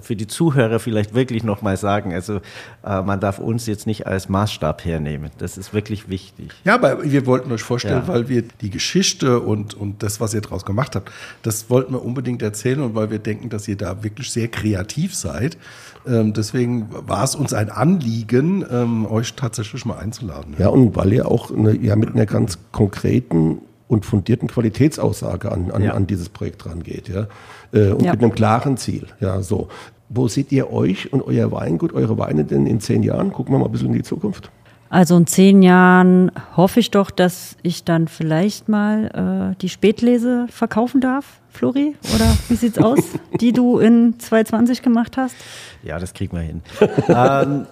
für, 0.00 0.16
die 0.16 0.26
Zuhörer 0.26 0.78
vielleicht 0.80 1.12
wirklich 1.14 1.44
nochmal 1.44 1.76
sagen. 1.76 2.14
Also 2.14 2.40
äh, 2.82 3.02
man 3.02 3.20
darf 3.20 3.38
uns 3.38 3.66
jetzt 3.66 3.86
nicht 3.86 4.06
als 4.06 4.30
Maßstab 4.30 4.82
hernehmen. 4.86 5.30
Das 5.36 5.58
ist 5.58 5.74
wirklich 5.74 6.08
wichtig. 6.08 6.52
Ja, 6.64 6.76
aber 6.76 7.04
wir 7.04 7.26
wollten 7.26 7.52
euch 7.52 7.62
vorstellen, 7.62 8.04
Ja. 8.06 8.08
weil 8.08 8.30
wir 8.30 8.44
die 8.62 8.70
Geschichte 8.70 9.40
und, 9.40 9.74
und 9.74 10.02
das, 10.02 10.20
was 10.22 10.32
ihr 10.32 10.40
daraus 10.40 10.64
gemacht 10.64 10.96
habt, 10.96 11.12
das 11.42 11.68
wollten 11.68 11.92
wir 11.92 12.02
unbedingt 12.02 12.40
erzählen 12.40 12.80
und 12.80 12.94
weil 12.94 13.10
wir 13.10 13.18
denken, 13.18 13.50
dass 13.50 13.68
ihr 13.68 13.76
da 13.76 14.02
wirklich 14.02 14.30
sehr 14.32 14.48
kreativ 14.48 15.14
seid. 15.14 15.58
Ähm, 16.06 16.32
deswegen 16.32 16.88
war 16.90 17.24
es 17.24 17.34
uns 17.34 17.52
ein 17.52 17.68
Anliegen, 17.68 18.64
ähm, 18.70 19.04
euch 19.04 19.34
tatsächlich 19.34 19.84
mal 19.84 19.98
einzuladen. 19.98 20.54
Ja, 20.56 20.68
und 20.68 20.96
weil 20.96 21.12
ihr 21.12 21.28
auch 21.28 21.50
eine, 21.50 21.76
ja, 21.76 21.94
mit 21.94 22.14
einer 22.14 22.24
ganz 22.24 22.56
konkreten 22.72 23.58
und 23.90 24.06
fundierten 24.06 24.48
Qualitätsaussage 24.48 25.50
an, 25.50 25.70
an, 25.72 25.82
Ja. 25.82 25.92
an 25.94 26.06
dieses 26.06 26.28
Projekt 26.28 26.64
rangeht, 26.64 27.08
ja. 27.08 27.26
Äh, 27.72 27.90
und 27.90 28.02
Ja. 28.04 28.12
mit 28.12 28.22
einem 28.22 28.32
klaren 28.32 28.76
Ziel. 28.76 29.06
Ja, 29.18 29.42
so. 29.42 29.68
Wo 30.08 30.28
seht 30.28 30.52
ihr 30.52 30.72
euch 30.72 31.12
und 31.12 31.22
euer 31.22 31.50
Weingut, 31.52 31.92
eure 31.92 32.16
Weine 32.16 32.44
denn 32.44 32.66
in 32.66 32.80
zehn 32.80 33.02
Jahren? 33.02 33.32
Gucken 33.32 33.52
wir 33.54 33.58
mal 33.58 33.66
ein 33.66 33.72
bisschen 33.72 33.88
in 33.88 33.94
die 33.94 34.02
Zukunft. 34.02 34.50
Also 34.90 35.16
in 35.16 35.26
zehn 35.26 35.62
Jahren 35.62 36.30
hoffe 36.56 36.80
ich 36.80 36.90
doch, 36.90 37.10
dass 37.10 37.56
ich 37.62 37.84
dann 37.84 38.08
vielleicht 38.08 38.68
mal 38.68 39.52
äh, 39.54 39.60
die 39.60 39.68
Spätlese 39.68 40.46
verkaufen 40.50 41.00
darf, 41.00 41.40
Flori. 41.50 41.94
Oder 42.14 42.26
wie 42.48 42.54
sieht's 42.56 42.78
aus, 42.88 42.98
die 43.40 43.52
du 43.52 43.78
in 43.78 44.18
2020 44.18 44.82
gemacht 44.82 45.16
hast? 45.16 45.34
Ja, 45.82 45.98
das 45.98 46.12
kriegen 46.14 46.36
wir 46.36 46.42
hin. 46.42 46.62
ähm, 47.08 47.66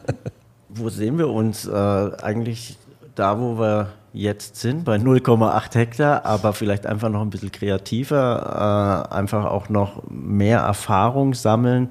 wo 0.68 0.88
sehen 0.90 1.18
wir 1.18 1.28
uns? 1.28 1.66
Äh, 1.66 1.72
eigentlich 1.72 2.76
da, 3.16 3.40
wo 3.40 3.58
wir 3.58 3.88
jetzt 4.18 4.56
sind, 4.56 4.84
bei 4.84 4.96
0,8 4.96 5.74
Hektar, 5.76 6.26
aber 6.26 6.52
vielleicht 6.52 6.86
einfach 6.86 7.08
noch 7.08 7.22
ein 7.22 7.30
bisschen 7.30 7.52
kreativer, 7.52 9.06
äh, 9.10 9.14
einfach 9.14 9.44
auch 9.44 9.68
noch 9.68 10.02
mehr 10.10 10.58
Erfahrung 10.58 11.34
sammeln, 11.34 11.90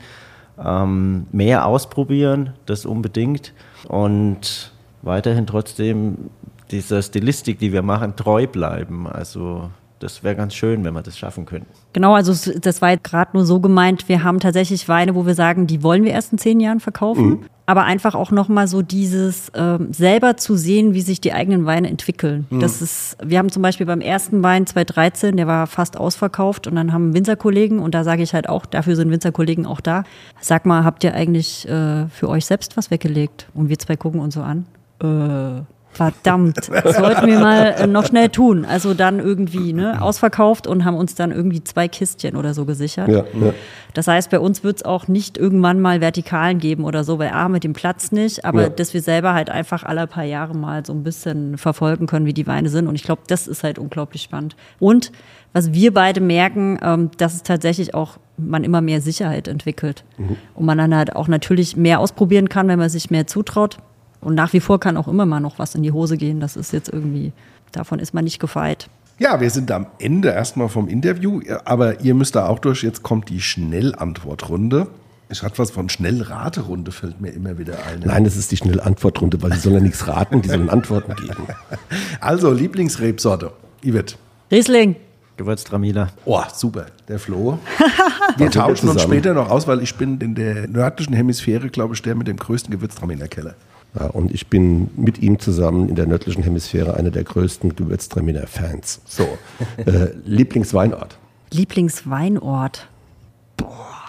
ähm, 0.64 1.28
mehr 1.32 1.66
ausprobieren, 1.66 2.54
das 2.66 2.86
unbedingt. 2.86 3.54
Und 3.88 4.74
weiterhin 5.04 5.48
trotzdem 5.48 6.30
dieser 6.70 7.02
Stilistik, 7.02 7.60
die 7.60 7.72
wir 7.72 7.82
machen, 7.82 8.18
treu 8.18 8.46
bleiben. 8.46 9.08
Also 9.08 9.70
das 10.00 10.22
wäre 10.22 10.36
ganz 10.36 10.54
schön, 10.54 10.84
wenn 10.84 10.94
wir 10.94 11.04
das 11.04 11.18
schaffen 11.18 11.46
könnten. 11.46 11.72
Genau, 11.94 12.14
also 12.14 12.52
das 12.60 12.82
war 12.82 12.98
gerade 12.98 13.32
nur 13.36 13.46
so 13.46 13.62
gemeint, 13.62 14.10
wir 14.10 14.26
haben 14.26 14.42
tatsächlich 14.42 14.90
Weine, 14.90 15.16
wo 15.16 15.26
wir 15.26 15.34
sagen, 15.34 15.66
die 15.66 15.82
wollen 15.82 16.04
wir 16.04 16.12
erst 16.12 16.34
in 16.34 16.38
zehn 16.38 16.60
Jahren 16.60 16.82
verkaufen. 16.82 17.30
Mhm. 17.30 17.46
Aber 17.68 17.84
einfach 17.84 18.16
auch 18.16 18.32
nochmal 18.32 18.68
so 18.68 18.82
dieses 18.82 19.52
ähm, 19.54 19.92
selber 19.92 20.38
zu 20.38 20.56
sehen, 20.56 20.94
wie 20.94 21.02
sich 21.02 21.22
die 21.22 21.34
eigenen 21.34 21.66
Weine 21.66 21.90
entwickeln. 21.90 22.48
Mhm. 22.50 22.62
Das 22.62 22.82
ist, 22.82 23.18
wir 23.22 23.38
haben 23.38 23.52
zum 23.52 23.62
Beispiel 23.62 23.86
beim 23.86 24.02
ersten 24.02 24.42
Wein 24.42 24.66
2013, 24.66 25.38
der 25.38 25.48
war 25.48 25.68
fast 25.68 25.98
ausverkauft 25.98 26.66
und 26.68 26.76
dann 26.76 26.94
haben 26.94 27.14
Winzerkollegen, 27.14 27.80
und 27.80 27.94
da 27.94 28.04
sage 28.04 28.24
ich 28.24 28.34
halt 28.34 28.48
auch, 28.50 28.66
dafür 28.66 28.96
sind 28.96 29.12
Winzerkollegen 29.12 29.66
auch 29.66 29.82
da. 29.82 30.04
Sag 30.40 30.66
mal, 30.66 30.84
habt 30.84 31.04
ihr 31.04 31.14
eigentlich 31.14 31.68
äh, 31.68 32.08
für 32.08 32.30
euch 32.30 32.46
selbst 32.46 32.78
was 32.78 32.90
weggelegt? 32.90 33.48
Und 33.54 33.70
wir 33.70 33.78
zwei 33.78 33.98
gucken 33.98 34.22
uns 34.22 34.34
so 34.34 34.42
an. 34.42 34.66
Äh, 35.04 35.62
Verdammt, 35.98 36.58
das 36.58 36.96
sollten 36.96 37.26
wir 37.26 37.40
mal 37.40 37.76
äh, 37.80 37.88
noch 37.88 38.06
schnell 38.06 38.30
tun. 38.30 38.66
Also 38.66 38.94
dann 38.94 39.20
irgendwie 39.20 39.74
ne, 39.74 40.00
ausverkauft 40.00 40.68
und 40.68 40.86
haben 40.86 40.96
uns 40.96 41.16
dann 41.16 41.32
irgendwie 41.32 41.64
zwei 41.64 41.88
Kistchen 41.88 42.36
oder 42.36 42.54
so 42.54 42.66
gesichert. 42.66 43.10
Ja, 43.10 43.24
ja. 43.34 43.54
Das 43.96 44.08
heißt, 44.08 44.30
bei 44.30 44.40
uns 44.40 44.64
wird 44.64 44.78
es 44.78 44.86
auch 44.86 45.08
nicht 45.08 45.40
irgendwann 45.40 45.82
mal 45.82 46.00
Vertikalen 46.00 46.60
geben 46.60 46.84
oder 46.84 47.04
so, 47.04 47.18
weil 47.18 47.30
A, 47.30 47.50
mit 47.50 47.64
dem 47.64 47.74
Platz 47.74 48.12
nicht, 48.12 48.46
aber 48.46 48.64
ja. 48.64 48.70
dass 48.70 48.94
wir 48.94 49.02
selber 49.02 49.34
halt 49.34 49.50
einfach 49.50 49.82
alle 49.82 50.06
paar 50.06 50.24
Jahre 50.24 50.56
mal 50.56 50.86
so 50.86 50.94
ein 50.94 51.02
bisschen 51.02 51.58
verfolgen 51.58 52.06
können, 52.06 52.28
wie 52.28 52.34
die 52.34 52.46
Weine 52.46 52.70
sind. 52.70 52.88
Und 52.88 52.94
ich 52.94 53.04
glaube, 53.04 53.24
das 53.28 53.48
ist 53.48 53.64
halt 53.64 53.80
unglaublich 53.80 54.22
spannend. 54.22 54.56
Und 54.78 55.12
was 55.52 55.74
wir 55.74 55.96
beide 55.96 56.22
merken, 56.22 56.78
ähm, 56.84 57.10
dass 57.18 57.34
es 57.34 57.42
tatsächlich 57.42 57.96
auch 57.96 58.20
man 58.38 58.64
immer 58.64 58.82
mehr 58.82 59.02
Sicherheit 59.02 59.48
entwickelt. 59.48 60.04
Mhm. 60.20 60.38
Und 60.54 60.66
man 60.68 60.78
dann 60.78 60.96
halt 60.96 61.16
auch 61.16 61.28
natürlich 61.28 61.76
mehr 61.76 62.00
ausprobieren 62.00 62.50
kann, 62.50 62.68
wenn 62.68 62.78
man 62.78 62.90
sich 62.90 63.10
mehr 63.10 63.26
zutraut. 63.26 63.80
Und 64.22 64.36
nach 64.36 64.54
wie 64.54 64.60
vor 64.60 64.80
kann 64.80 64.98
auch 64.98 65.08
immer 65.08 65.26
mal 65.26 65.40
noch 65.40 65.60
was 65.60 65.76
in 65.76 65.84
die 65.84 65.92
Hose 65.92 66.18
gehen. 66.18 66.40
Das 66.40 66.56
ist 66.56 66.74
jetzt 66.74 66.90
irgendwie, 66.90 67.34
davon 67.72 68.00
ist 68.00 68.14
man 68.14 68.24
nicht 68.24 68.40
gefeit. 68.40 68.90
Ja, 69.20 69.40
wir 69.42 69.50
sind 69.50 69.72
am 69.72 69.88
Ende 70.00 70.30
erstmal 70.30 70.70
vom 70.70 70.88
Interview, 70.88 71.42
aber 71.66 72.02
ihr 72.02 72.14
müsst 72.14 72.36
da 72.36 72.48
auch 72.48 72.60
durch. 72.60 72.84
Jetzt 72.84 73.02
kommt 73.02 73.30
die 73.30 73.42
Schnellantwortrunde. 73.42 74.88
Ich 75.30 75.44
hatte 75.44 75.58
was 75.58 75.72
von 75.72 75.90
Schnellraterunde, 75.90 76.92
fällt 76.92 77.20
mir 77.20 77.32
immer 77.32 77.58
wieder 77.58 77.74
ein. 77.86 78.02
Nein, 78.06 78.24
das 78.24 78.38
ist 78.38 78.52
die 78.52 78.58
Schnellantwortrunde, 78.58 79.42
weil 79.42 79.52
die 79.52 79.58
sollen 79.58 79.76
ja 79.76 79.82
nichts 79.82 80.08
raten, 80.08 80.42
die 80.42 80.50
sollen 80.50 80.70
Antworten 80.70 81.16
geben. 81.16 81.48
Also, 82.22 82.52
Lieblingsrebsorte, 82.52 83.52
Ivet. 83.84 84.18
Riesling. 84.52 84.96
Gewürztraminer. 85.36 86.10
Oh, 86.26 86.42
super. 86.54 86.88
Der 87.08 87.20
Flo. 87.20 87.60
Wir 88.38 88.50
tauschen 88.50 88.90
uns 88.90 89.04
später 89.04 89.34
noch 89.34 89.50
aus, 89.50 89.68
weil 89.68 89.82
ich 89.82 89.96
bin 89.96 90.20
in 90.20 90.34
der 90.36 90.68
nördlichen 90.68 91.14
Hemisphäre, 91.14 91.70
glaube 91.70 91.94
ich, 91.94 92.02
der 92.02 92.16
mit 92.16 92.28
dem 92.28 92.38
größten 92.38 92.72
Gewürztraminer-Keller. 92.72 93.56
Ja, 94.00 94.08
und 94.08 94.32
ich 94.32 94.48
bin 94.48 94.90
mit 94.96 95.20
ihm 95.20 95.40
zusammen 95.40 95.90
in 95.90 95.96
der 95.96 96.06
nördlichen 96.06 96.44
Hemisphäre 96.44 96.96
einer 96.96 97.10
der 97.10 97.24
größten 97.24 97.76
Gewürztraminer-Fans. 97.76 99.02
So, 99.06 99.24
äh, 99.78 100.10
Lieblingsweinort. 100.26 101.18
Lieblingsweinort. 101.52 102.88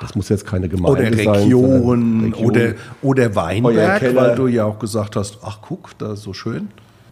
Das 0.00 0.14
muss 0.14 0.28
jetzt 0.28 0.46
keine 0.46 0.68
Gemeinde 0.68 1.00
oder 1.00 1.10
Region, 1.10 1.24
sein. 1.24 2.32
Region 2.32 2.34
oder, 2.34 2.74
oder 3.02 3.34
Weinberg, 3.34 4.14
weil 4.14 4.36
du 4.36 4.46
ja 4.46 4.64
auch 4.64 4.78
gesagt 4.78 5.16
hast, 5.16 5.38
ach 5.42 5.58
guck, 5.62 5.96
da 5.98 6.12
ist 6.12 6.22
so 6.22 6.32
schön. 6.32 6.68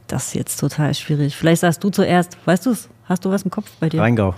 Das 0.07 0.29
ist 0.29 0.35
jetzt 0.35 0.61
total 0.61 0.95
schwierig. 0.95 1.35
Vielleicht 1.35 1.63
sagst 1.63 1.83
du 1.83 1.91
zuerst, 1.91 2.37
weißt 2.45 2.67
du 2.67 2.71
es? 2.71 2.89
Hast 3.07 3.25
du 3.25 3.31
was 3.31 3.43
im 3.43 3.51
Kopf 3.51 3.71
bei 3.81 3.89
dir? 3.89 4.01
Rheingau. 4.01 4.35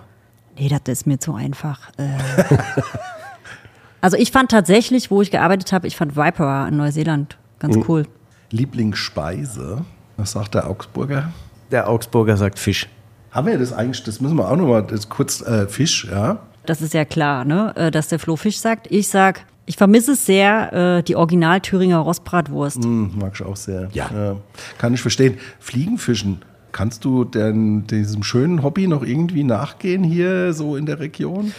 Nee, 0.59 0.68
das 0.68 0.80
ist 0.86 1.07
mir 1.07 1.18
zu 1.18 1.34
einfach. 1.34 1.91
Äh. 1.99 2.09
also 4.01 4.16
ich 4.16 4.30
fand 4.30 4.51
tatsächlich, 4.51 5.11
wo 5.11 5.20
ich 5.20 5.30
gearbeitet 5.30 5.72
habe, 5.72 5.86
ich 5.86 5.97
fand 5.97 6.16
Viper 6.16 6.68
in 6.68 6.76
Neuseeland 6.76 7.36
ganz 7.59 7.76
mhm. 7.76 7.84
cool. 7.89 8.07
Lieblingsspeise? 8.51 9.85
Was 10.17 10.33
sagt 10.33 10.55
der 10.55 10.69
Augsburger? 10.69 11.33
Der 11.71 11.89
Augsburger 11.89 12.37
sagt 12.37 12.59
Fisch. 12.59 12.89
Haben 13.31 13.47
wir 13.49 13.59
das 13.59 13.73
eigentlich, 13.73 14.03
das 14.05 14.21
müssen 14.21 14.37
wir 14.37 14.51
auch 14.51 14.57
nochmal 14.57 14.87
kurz, 15.09 15.43
äh, 15.43 15.67
Fisch, 15.69 16.07
ja? 16.11 16.39
Das 16.65 16.81
ist 16.83 16.95
ja 16.95 17.05
klar, 17.05 17.45
ne? 17.45 17.73
Äh, 17.77 17.91
dass 17.91 18.09
der 18.09 18.19
Flo 18.19 18.37
Fisch 18.37 18.59
sagt. 18.59 18.91
Ich 18.91 19.09
sag, 19.09 19.45
ich 19.67 19.77
vermisse 19.77 20.13
es 20.13 20.25
sehr, 20.25 20.73
äh, 20.99 21.03
die 21.03 21.15
Original-Thüringer 21.15 21.99
Rostbratwurst. 21.99 22.83
Mm, 22.83 23.19
mag 23.19 23.33
ich 23.35 23.43
auch 23.45 23.57
sehr. 23.57 23.91
Ja. 23.93 24.11
ja. 24.13 24.37
Kann 24.79 24.95
ich 24.95 25.03
verstehen. 25.03 25.39
Fliegenfischen, 25.61 26.43
kannst 26.73 27.05
du 27.05 27.25
denn 27.25 27.87
diesem 27.87 28.23
schönen 28.23 28.63
Hobby 28.63 28.87
noch 28.87 29.03
irgendwie 29.03 29.45
nachgehen 29.45 30.05
hier 30.05 30.55
so 30.55 30.77
in 30.77 30.87
der 30.87 31.01
Region? 31.01 31.53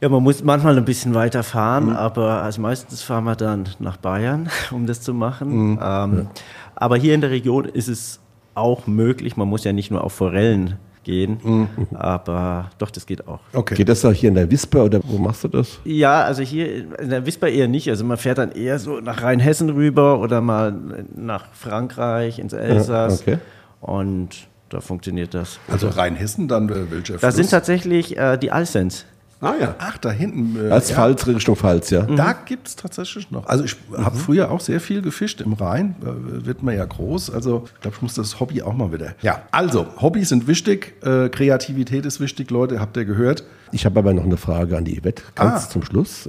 Ja, 0.00 0.08
man 0.08 0.22
muss 0.22 0.42
manchmal 0.42 0.76
ein 0.76 0.84
bisschen 0.84 1.14
weiter 1.14 1.42
fahren, 1.42 1.86
mhm. 1.86 1.96
aber 1.96 2.42
also 2.42 2.60
meistens 2.60 3.02
fahren 3.02 3.24
wir 3.24 3.36
dann 3.36 3.68
nach 3.78 3.96
Bayern, 3.96 4.50
um 4.70 4.86
das 4.86 5.00
zu 5.00 5.14
machen. 5.14 5.70
Mhm. 5.72 5.78
Ähm, 5.82 6.18
ja. 6.18 6.30
Aber 6.74 6.96
hier 6.96 7.14
in 7.14 7.20
der 7.20 7.30
Region 7.30 7.64
ist 7.64 7.88
es 7.88 8.20
auch 8.54 8.86
möglich. 8.86 9.36
Man 9.36 9.48
muss 9.48 9.64
ja 9.64 9.72
nicht 9.72 9.90
nur 9.90 10.04
auf 10.04 10.12
Forellen 10.12 10.78
gehen, 11.04 11.38
mhm. 11.42 11.68
aber 11.94 12.70
doch, 12.78 12.90
das 12.90 13.06
geht 13.06 13.28
auch. 13.28 13.40
Okay. 13.52 13.74
Geht 13.74 13.88
das 13.88 14.04
auch 14.04 14.12
hier 14.12 14.30
in 14.30 14.34
der 14.34 14.50
Wisper 14.50 14.84
oder 14.84 15.00
wo 15.04 15.18
machst 15.18 15.44
du 15.44 15.48
das? 15.48 15.78
Ja, 15.84 16.22
also 16.22 16.42
hier 16.42 16.98
in 16.98 17.10
der 17.10 17.24
Wisper 17.26 17.48
eher 17.48 17.68
nicht. 17.68 17.88
Also 17.88 18.04
man 18.04 18.16
fährt 18.16 18.38
dann 18.38 18.52
eher 18.52 18.78
so 18.78 19.00
nach 19.00 19.22
Rheinhessen 19.22 19.70
rüber 19.70 20.18
oder 20.18 20.40
mal 20.40 20.74
nach 21.14 21.46
Frankreich, 21.52 22.38
ins 22.38 22.54
Elsass. 22.54 23.20
Okay. 23.20 23.38
Und 23.80 24.48
da 24.70 24.80
funktioniert 24.80 25.34
das. 25.34 25.60
Also 25.68 25.88
Rheinhessen 25.88 26.48
dann 26.48 26.68
äh, 26.68 26.90
welcher 26.90 27.18
Da 27.18 27.30
sind 27.30 27.50
tatsächlich 27.50 28.16
äh, 28.16 28.36
die 28.38 28.50
Alsens. 28.50 29.04
Ah 29.40 29.54
ja. 29.60 29.74
Ach, 29.78 29.98
da 29.98 30.10
hinten. 30.10 30.56
Äh, 30.68 30.70
Als 30.70 30.90
ja. 30.90 30.96
Pfalz, 30.96 31.26
Richtung 31.26 31.56
Pfalz, 31.56 31.90
ja. 31.90 32.02
Da 32.02 32.32
gibt 32.32 32.68
es 32.68 32.76
tatsächlich 32.76 33.30
noch. 33.30 33.46
Also 33.46 33.64
ich 33.64 33.76
habe 33.96 34.16
mhm. 34.16 34.20
früher 34.20 34.50
auch 34.50 34.60
sehr 34.60 34.80
viel 34.80 35.02
gefischt 35.02 35.40
im 35.40 35.52
Rhein. 35.52 35.96
Da 36.00 36.14
wird 36.46 36.62
man 36.62 36.76
ja 36.76 36.84
groß. 36.84 37.30
Also 37.30 37.64
ich 37.74 37.80
glaube, 37.80 37.96
ich 37.96 38.02
muss 38.02 38.14
das 38.14 38.40
Hobby 38.40 38.62
auch 38.62 38.74
mal 38.74 38.92
wieder. 38.92 39.14
Ja, 39.22 39.42
also 39.50 39.86
Hobbys 40.00 40.30
sind 40.30 40.46
wichtig. 40.46 40.94
Äh, 41.04 41.28
Kreativität 41.28 42.06
ist 42.06 42.20
wichtig, 42.20 42.50
Leute. 42.50 42.80
Habt 42.80 42.96
ihr 42.96 43.04
gehört? 43.04 43.44
Ich 43.72 43.84
habe 43.84 43.98
aber 43.98 44.14
noch 44.14 44.24
eine 44.24 44.36
Frage 44.36 44.76
an 44.76 44.84
die 44.84 45.00
Yvette. 45.00 45.22
Ganz 45.34 45.66
ah. 45.66 45.68
zum 45.68 45.82
Schluss. 45.82 46.28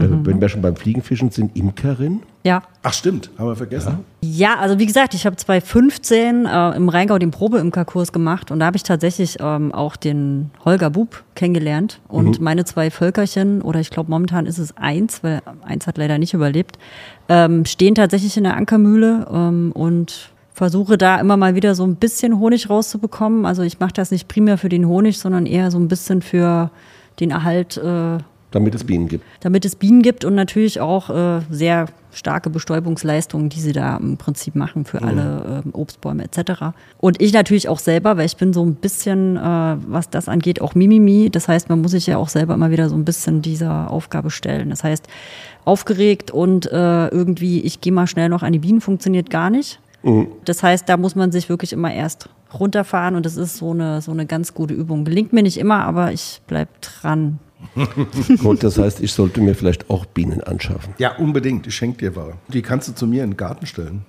Äh, 0.00 0.06
mhm. 0.06 0.26
Wenn 0.26 0.40
wir 0.40 0.48
schon 0.48 0.62
beim 0.62 0.76
Fliegenfischen 0.76 1.30
sind, 1.30 1.56
Imkerin? 1.56 2.22
Ja. 2.42 2.62
Ach 2.82 2.92
stimmt, 2.92 3.30
haben 3.38 3.48
wir 3.48 3.56
vergessen. 3.56 3.98
Ja, 4.22 4.54
ja 4.54 4.58
also 4.58 4.78
wie 4.78 4.86
gesagt, 4.86 5.14
ich 5.14 5.26
habe 5.26 5.36
2015 5.36 6.46
äh, 6.46 6.76
im 6.76 6.88
Rheingau 6.88 7.18
den 7.18 7.30
Probeimkerkurs 7.30 8.12
gemacht 8.12 8.50
und 8.50 8.60
da 8.60 8.66
habe 8.66 8.76
ich 8.76 8.82
tatsächlich 8.82 9.36
ähm, 9.40 9.72
auch 9.72 9.96
den 9.96 10.50
Holger 10.64 10.90
Bub 10.90 11.22
kennengelernt 11.34 12.00
und 12.08 12.38
mhm. 12.38 12.44
meine 12.44 12.64
zwei 12.64 12.90
Völkerchen, 12.90 13.60
oder 13.60 13.80
ich 13.80 13.90
glaube 13.90 14.10
momentan 14.10 14.46
ist 14.46 14.58
es 14.58 14.76
eins, 14.76 15.22
weil 15.22 15.42
eins 15.62 15.86
hat 15.86 15.98
leider 15.98 16.18
nicht 16.18 16.32
überlebt, 16.32 16.78
ähm, 17.28 17.66
stehen 17.66 17.94
tatsächlich 17.94 18.36
in 18.36 18.44
der 18.44 18.56
Ankermühle 18.56 19.26
ähm, 19.30 19.72
und 19.72 20.30
versuche 20.54 20.98
da 20.98 21.18
immer 21.18 21.36
mal 21.36 21.54
wieder 21.54 21.74
so 21.74 21.84
ein 21.84 21.96
bisschen 21.96 22.38
Honig 22.38 22.68
rauszubekommen. 22.68 23.46
Also 23.46 23.62
ich 23.62 23.80
mache 23.80 23.92
das 23.94 24.10
nicht 24.10 24.28
primär 24.28 24.58
für 24.58 24.68
den 24.68 24.86
Honig, 24.86 25.18
sondern 25.18 25.46
eher 25.46 25.70
so 25.70 25.78
ein 25.78 25.88
bisschen 25.88 26.20
für 26.20 26.70
den 27.18 27.30
Erhalt 27.30 27.78
äh, 27.78 28.18
damit 28.50 28.74
es 28.74 28.84
Bienen 28.84 29.08
gibt. 29.08 29.24
Damit 29.40 29.64
es 29.64 29.76
Bienen 29.76 30.02
gibt 30.02 30.24
und 30.24 30.34
natürlich 30.34 30.80
auch 30.80 31.10
äh, 31.10 31.40
sehr 31.50 31.86
starke 32.12 32.50
Bestäubungsleistungen, 32.50 33.48
die 33.48 33.60
sie 33.60 33.72
da 33.72 33.96
im 33.96 34.16
Prinzip 34.16 34.56
machen 34.56 34.84
für 34.84 35.00
mhm. 35.00 35.08
alle 35.08 35.62
äh, 35.64 35.68
Obstbäume 35.72 36.24
etc. 36.24 36.74
Und 36.98 37.20
ich 37.20 37.32
natürlich 37.32 37.68
auch 37.68 37.78
selber, 37.78 38.16
weil 38.16 38.26
ich 38.26 38.36
bin 38.36 38.52
so 38.52 38.64
ein 38.64 38.74
bisschen, 38.74 39.36
äh, 39.36 39.40
was 39.40 40.10
das 40.10 40.28
angeht, 40.28 40.60
auch 40.60 40.74
Mimimi. 40.74 41.30
Das 41.30 41.48
heißt, 41.48 41.68
man 41.68 41.80
muss 41.80 41.92
sich 41.92 42.06
ja 42.06 42.16
auch 42.16 42.28
selber 42.28 42.54
immer 42.54 42.70
wieder 42.70 42.88
so 42.88 42.96
ein 42.96 43.04
bisschen 43.04 43.42
dieser 43.42 43.90
Aufgabe 43.90 44.30
stellen. 44.30 44.70
Das 44.70 44.82
heißt, 44.82 45.06
aufgeregt 45.64 46.30
und 46.30 46.66
äh, 46.72 47.08
irgendwie, 47.08 47.60
ich 47.60 47.80
gehe 47.80 47.92
mal 47.92 48.06
schnell 48.06 48.28
noch 48.28 48.42
an 48.42 48.52
die 48.52 48.58
Bienen, 48.58 48.80
funktioniert 48.80 49.30
gar 49.30 49.50
nicht. 49.50 49.80
Mhm. 50.02 50.28
Das 50.44 50.62
heißt, 50.62 50.88
da 50.88 50.96
muss 50.96 51.14
man 51.14 51.30
sich 51.30 51.48
wirklich 51.48 51.72
immer 51.72 51.92
erst 51.92 52.28
runterfahren 52.58 53.14
und 53.14 53.26
das 53.26 53.36
ist 53.36 53.58
so 53.58 53.70
eine, 53.70 54.00
so 54.00 54.10
eine 54.10 54.26
ganz 54.26 54.54
gute 54.54 54.74
Übung. 54.74 55.04
Gelingt 55.04 55.32
mir 55.32 55.42
nicht 55.42 55.58
immer, 55.58 55.84
aber 55.84 56.12
ich 56.12 56.40
bleibe 56.46 56.70
dran. 56.80 57.38
Gut, 58.38 58.62
das 58.62 58.78
heißt, 58.78 59.00
ich 59.00 59.12
sollte 59.12 59.40
mir 59.40 59.54
vielleicht 59.54 59.90
auch 59.90 60.04
Bienen 60.06 60.42
anschaffen. 60.42 60.94
Ja, 60.98 61.16
unbedingt. 61.16 61.66
Ich 61.66 61.74
schenke 61.74 61.98
dir 61.98 62.16
was. 62.16 62.34
Die 62.48 62.62
kannst 62.62 62.88
du 62.88 62.92
zu 62.92 63.06
mir 63.06 63.24
in 63.24 63.30
den 63.30 63.36
Garten 63.36 63.66
stellen. 63.66 64.04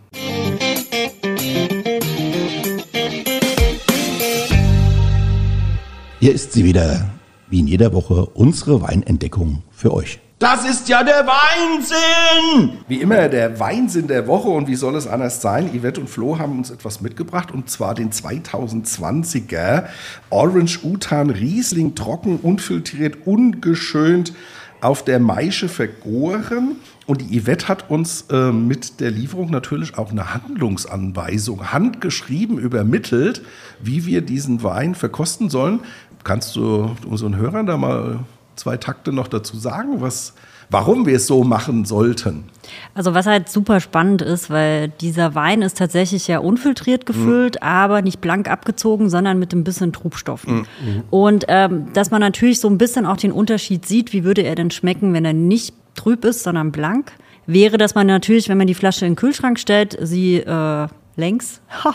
Hier 6.19 6.33
ist 6.33 6.53
sie 6.53 6.63
wieder, 6.63 7.09
wie 7.49 7.59
in 7.59 7.67
jeder 7.67 7.93
Woche, 7.93 8.25
unsere 8.25 8.81
Weinentdeckung 8.81 9.63
für 9.71 9.93
euch. 9.93 10.19
Das 10.41 10.67
ist 10.67 10.89
ja 10.89 11.03
der 11.03 11.27
Weinsinn! 11.27 12.79
Wie 12.87 12.99
immer 12.99 13.29
der 13.29 13.59
Weinsinn 13.59 14.07
der 14.07 14.25
Woche 14.25 14.49
und 14.49 14.67
wie 14.67 14.73
soll 14.73 14.95
es 14.95 15.05
anders 15.05 15.39
sein? 15.39 15.69
Yvette 15.69 16.01
und 16.01 16.09
Flo 16.09 16.39
haben 16.39 16.57
uns 16.57 16.71
etwas 16.71 16.99
mitgebracht 16.99 17.51
und 17.51 17.69
zwar 17.69 17.93
den 17.93 18.09
2020er 18.09 19.83
Orange 20.31 20.79
Utan 20.83 21.29
Riesling 21.29 21.93
trocken, 21.93 22.37
unfiltriert, 22.37 23.27
ungeschönt 23.27 24.33
auf 24.81 25.05
der 25.05 25.19
Maische 25.19 25.69
vergoren. 25.69 26.77
Und 27.05 27.21
die 27.21 27.39
Yvette 27.39 27.67
hat 27.67 27.91
uns 27.91 28.25
äh, 28.31 28.51
mit 28.51 28.99
der 28.99 29.11
Lieferung 29.11 29.51
natürlich 29.51 29.95
auch 29.99 30.09
eine 30.09 30.33
Handlungsanweisung 30.33 31.71
handgeschrieben 31.71 32.57
übermittelt, 32.57 33.43
wie 33.79 34.07
wir 34.07 34.21
diesen 34.21 34.63
Wein 34.63 34.95
verkosten 34.95 35.51
sollen. 35.51 35.81
Kannst 36.23 36.55
du 36.55 36.95
unseren 37.07 37.35
Hörern 37.35 37.67
da 37.67 37.77
mal 37.77 38.21
zwei 38.55 38.77
Takte 38.77 39.11
noch 39.11 39.27
dazu 39.27 39.57
sagen, 39.57 40.01
was, 40.01 40.33
warum 40.69 41.05
wir 41.05 41.15
es 41.15 41.27
so 41.27 41.43
machen 41.43 41.85
sollten? 41.85 42.45
Also 42.93 43.13
was 43.13 43.25
halt 43.25 43.49
super 43.49 43.79
spannend 43.79 44.21
ist, 44.21 44.49
weil 44.49 44.89
dieser 44.89 45.35
Wein 45.35 45.61
ist 45.61 45.77
tatsächlich 45.77 46.27
ja 46.27 46.39
unfiltriert 46.39 47.05
gefüllt, 47.05 47.55
mhm. 47.55 47.67
aber 47.67 48.01
nicht 48.01 48.21
blank 48.21 48.49
abgezogen, 48.49 49.09
sondern 49.09 49.39
mit 49.39 49.53
ein 49.53 49.63
bisschen 49.63 49.93
Trubstoffen. 49.93 50.67
Mhm. 50.83 51.03
Und 51.09 51.45
ähm, 51.47 51.91
dass 51.93 52.11
man 52.11 52.21
natürlich 52.21 52.59
so 52.59 52.69
ein 52.69 52.77
bisschen 52.77 53.05
auch 53.05 53.17
den 53.17 53.31
Unterschied 53.31 53.85
sieht, 53.85 54.13
wie 54.13 54.23
würde 54.23 54.41
er 54.41 54.55
denn 54.55 54.71
schmecken, 54.71 55.13
wenn 55.13 55.25
er 55.25 55.33
nicht 55.33 55.73
trüb 55.95 56.25
ist, 56.25 56.43
sondern 56.43 56.71
blank, 56.71 57.11
wäre, 57.45 57.77
dass 57.77 57.95
man 57.95 58.07
natürlich, 58.07 58.49
wenn 58.49 58.57
man 58.57 58.67
die 58.67 58.73
Flasche 58.73 59.05
in 59.05 59.13
den 59.13 59.17
Kühlschrank 59.17 59.59
stellt, 59.59 59.97
sie 60.01 60.37
äh, 60.37 60.87
längs. 61.15 61.61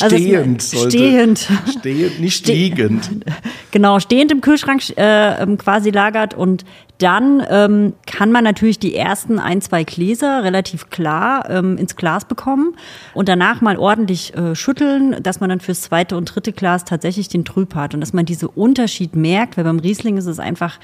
Also 0.00 0.16
stehend. 0.16 0.62
Also, 0.62 0.88
stehend. 0.88 1.48
Stehend, 1.78 2.20
nicht 2.20 2.46
liegend. 2.46 3.10
Genau, 3.70 4.00
stehend 4.00 4.30
im 4.30 4.42
Kühlschrank 4.42 4.82
äh, 4.98 5.42
ähm, 5.42 5.56
quasi 5.56 5.88
lagert 5.90 6.34
und 6.34 6.66
dann 6.98 7.42
ähm, 7.48 7.94
kann 8.06 8.30
man 8.30 8.44
natürlich 8.44 8.78
die 8.78 8.94
ersten 8.94 9.38
ein, 9.38 9.60
zwei 9.62 9.82
Gläser 9.82 10.44
relativ 10.44 10.90
klar 10.90 11.48
ähm, 11.48 11.78
ins 11.78 11.96
Glas 11.96 12.26
bekommen 12.26 12.76
und 13.14 13.28
danach 13.28 13.60
mal 13.60 13.78
ordentlich 13.78 14.34
äh, 14.36 14.54
schütteln, 14.54 15.22
dass 15.22 15.40
man 15.40 15.48
dann 15.48 15.60
fürs 15.60 15.80
zweite 15.80 16.16
und 16.16 16.26
dritte 16.26 16.52
Glas 16.52 16.84
tatsächlich 16.84 17.28
den 17.28 17.44
Trüb 17.44 17.74
hat 17.74 17.94
und 17.94 18.00
dass 18.00 18.12
man 18.12 18.26
diesen 18.26 18.48
Unterschied 18.48 19.16
merkt, 19.16 19.56
weil 19.56 19.64
beim 19.64 19.78
Riesling 19.78 20.16
ist 20.18 20.26
es 20.26 20.38
einfach 20.38 20.78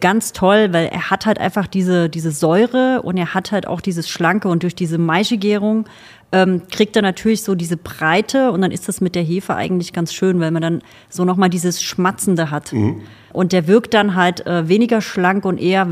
ganz 0.00 0.32
toll, 0.32 0.72
weil 0.72 0.86
er 0.86 1.10
hat 1.10 1.26
halt 1.26 1.38
einfach 1.38 1.68
diese, 1.68 2.08
diese 2.08 2.32
Säure 2.32 3.02
und 3.02 3.16
er 3.16 3.34
hat 3.34 3.52
halt 3.52 3.68
auch 3.68 3.80
dieses 3.80 4.08
Schlanke 4.08 4.48
und 4.48 4.64
durch 4.64 4.74
diese 4.74 4.98
Maischegärung 4.98 5.86
ähm, 6.32 6.62
kriegt 6.70 6.96
er 6.96 7.02
natürlich 7.02 7.44
so 7.44 7.54
diese 7.54 7.76
Breite 7.76 8.50
und 8.50 8.62
dann 8.62 8.72
ist 8.72 8.88
das 8.88 9.00
mit 9.00 9.14
der 9.14 9.22
Hefe 9.22 9.54
eigentlich 9.54 9.92
ganz 9.92 10.12
schön, 10.12 10.40
weil 10.40 10.50
man 10.50 10.62
dann 10.62 10.82
so 11.08 11.24
nochmal 11.24 11.50
dieses 11.50 11.80
Schmatzende 11.82 12.50
hat. 12.50 12.72
Mhm. 12.72 13.02
Und 13.32 13.52
der 13.52 13.68
wirkt 13.68 13.94
dann 13.94 14.16
halt 14.16 14.44
äh, 14.46 14.68
weniger 14.68 15.00
schlank 15.00 15.44
und 15.44 15.60
eher 15.60 15.86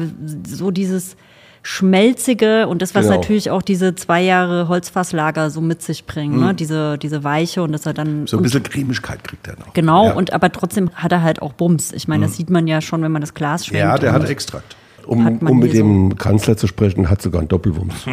so 0.45 0.73
dieses 0.73 1.17
schmelzige 1.65 2.69
und 2.69 2.83
das, 2.83 2.95
was 2.95 3.07
genau. 3.07 3.17
natürlich 3.17 3.51
auch 3.51 3.63
diese 3.63 3.95
zwei 3.95 4.23
Jahre 4.23 4.69
Holzfasslager 4.69 5.49
so 5.49 5.63
mit 5.63 5.81
sich 5.81 6.05
bringen, 6.05 6.35
ne? 6.35 6.41
mhm. 6.41 6.47
ne? 6.49 6.55
diese, 6.55 6.99
diese 6.99 7.25
Weiche 7.25 7.63
und 7.63 7.73
dass 7.73 7.87
er 7.87 7.95
dann. 7.95 8.27
So 8.27 8.37
ein 8.37 8.43
bisschen 8.43 8.63
Cremigkeit 8.63 9.25
kriegt 9.25 9.49
er 9.49 9.59
noch. 9.59 9.73
Genau, 9.73 10.09
ja. 10.09 10.13
und 10.13 10.35
aber 10.35 10.53
trotzdem 10.53 10.91
hat 10.95 11.11
er 11.11 11.23
halt 11.23 11.41
auch 11.41 11.55
Bums. 11.55 11.93
Ich 11.93 12.07
meine, 12.07 12.27
mhm. 12.27 12.29
das 12.29 12.37
sieht 12.37 12.51
man 12.51 12.67
ja 12.67 12.83
schon, 12.83 13.03
wenn 13.03 13.11
man 13.11 13.23
das 13.23 13.33
Glas 13.33 13.67
schwenkt. 13.67 13.81
Ja, 13.81 13.97
der 13.97 14.13
hat 14.13 14.29
Extrakt. 14.29 14.77
Um, 15.07 15.39
um 15.39 15.59
mit 15.59 15.75
dem 15.75 16.11
so 16.11 16.17
Kanzler 16.17 16.57
zu 16.57 16.67
sprechen, 16.67 17.11
hat 17.11 17.21
sogar 17.21 17.41
einen 17.41 17.49
Doppelwumms. 17.49 18.07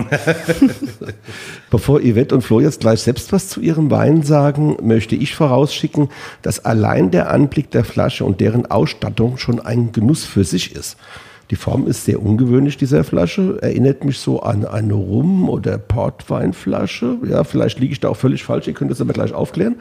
Bevor 1.70 2.02
Yvette 2.02 2.36
und 2.36 2.41
Flo 2.41 2.60
jetzt 2.60 2.82
gleich 2.82 3.02
selbst 3.02 3.32
was 3.32 3.47
zu 3.47 3.62
ihrem 3.62 3.89
Wein 3.91 4.24
sagen, 4.24 4.76
möchte 4.82 5.16
ich 5.16 5.34
vorausschicken, 5.34 6.10
dass 6.41 6.66
allein 6.66 7.10
der 7.10 7.32
Anblick 7.32 7.72
der 7.72 7.86
Flasche 7.86 8.26
und 8.26 8.41
deren 8.41 8.66
Ausstattung 8.66 9.38
schon 9.38 9.62
ein 9.62 9.93
Genuss 9.93 10.26
für 10.26 10.43
sich 10.43 10.76
ist. 10.76 10.97
Die 11.52 11.58
Form 11.58 11.86
ist 11.86 12.06
sehr 12.06 12.24
ungewöhnlich 12.24 12.78
dieser 12.78 13.04
Flasche, 13.04 13.62
erinnert 13.62 14.06
mich 14.06 14.20
so 14.20 14.39
an 14.39 14.64
eine 14.64 14.93
Rum- 14.93 15.49
oder 15.49 15.78
Portweinflasche. 15.78 17.18
Ja, 17.30 17.43
vielleicht 17.43 17.78
liege 17.78 17.91
ich 17.91 17.99
da 17.99 18.08
auch 18.08 18.16
völlig 18.16 18.45
falsch, 18.45 18.68
ihr 18.68 18.74
könnt 18.74 18.89
das 18.89 19.02
aber 19.02 19.12
gleich 19.12 19.34
aufklären. 19.34 19.76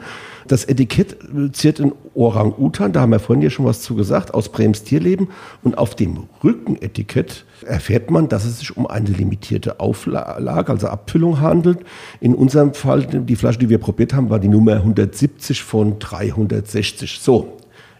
Das 0.49 0.65
Etikett 0.65 1.15
ziert 1.53 1.79
in 1.79 1.93
Orang-Utan, 2.13 2.91
da 2.91 2.99
haben 2.99 3.11
wir 3.11 3.19
vorhin 3.19 3.41
ja 3.41 3.49
schon 3.49 3.65
was 3.65 3.81
zu 3.81 3.95
gesagt, 3.95 4.33
aus 4.33 4.49
Brems 4.49 4.83
Tierleben. 4.83 5.29
Und 5.63 5.77
auf 5.77 5.95
dem 5.95 6.27
Rückenetikett 6.43 7.45
erfährt 7.65 8.11
man, 8.11 8.27
dass 8.27 8.43
es 8.43 8.59
sich 8.59 8.75
um 8.75 8.85
eine 8.85 9.07
limitierte 9.07 9.79
Auflage, 9.79 10.73
also 10.73 10.87
Abfüllung 10.87 11.39
handelt. 11.39 11.79
In 12.19 12.35
unserem 12.35 12.73
Fall, 12.73 13.05
die 13.05 13.35
Flasche, 13.37 13.59
die 13.59 13.69
wir 13.69 13.77
probiert 13.77 14.13
haben, 14.13 14.29
war 14.29 14.39
die 14.39 14.49
Nummer 14.49 14.73
170 14.73 15.63
von 15.63 15.99
360. 15.99 17.19
So, 17.21 17.59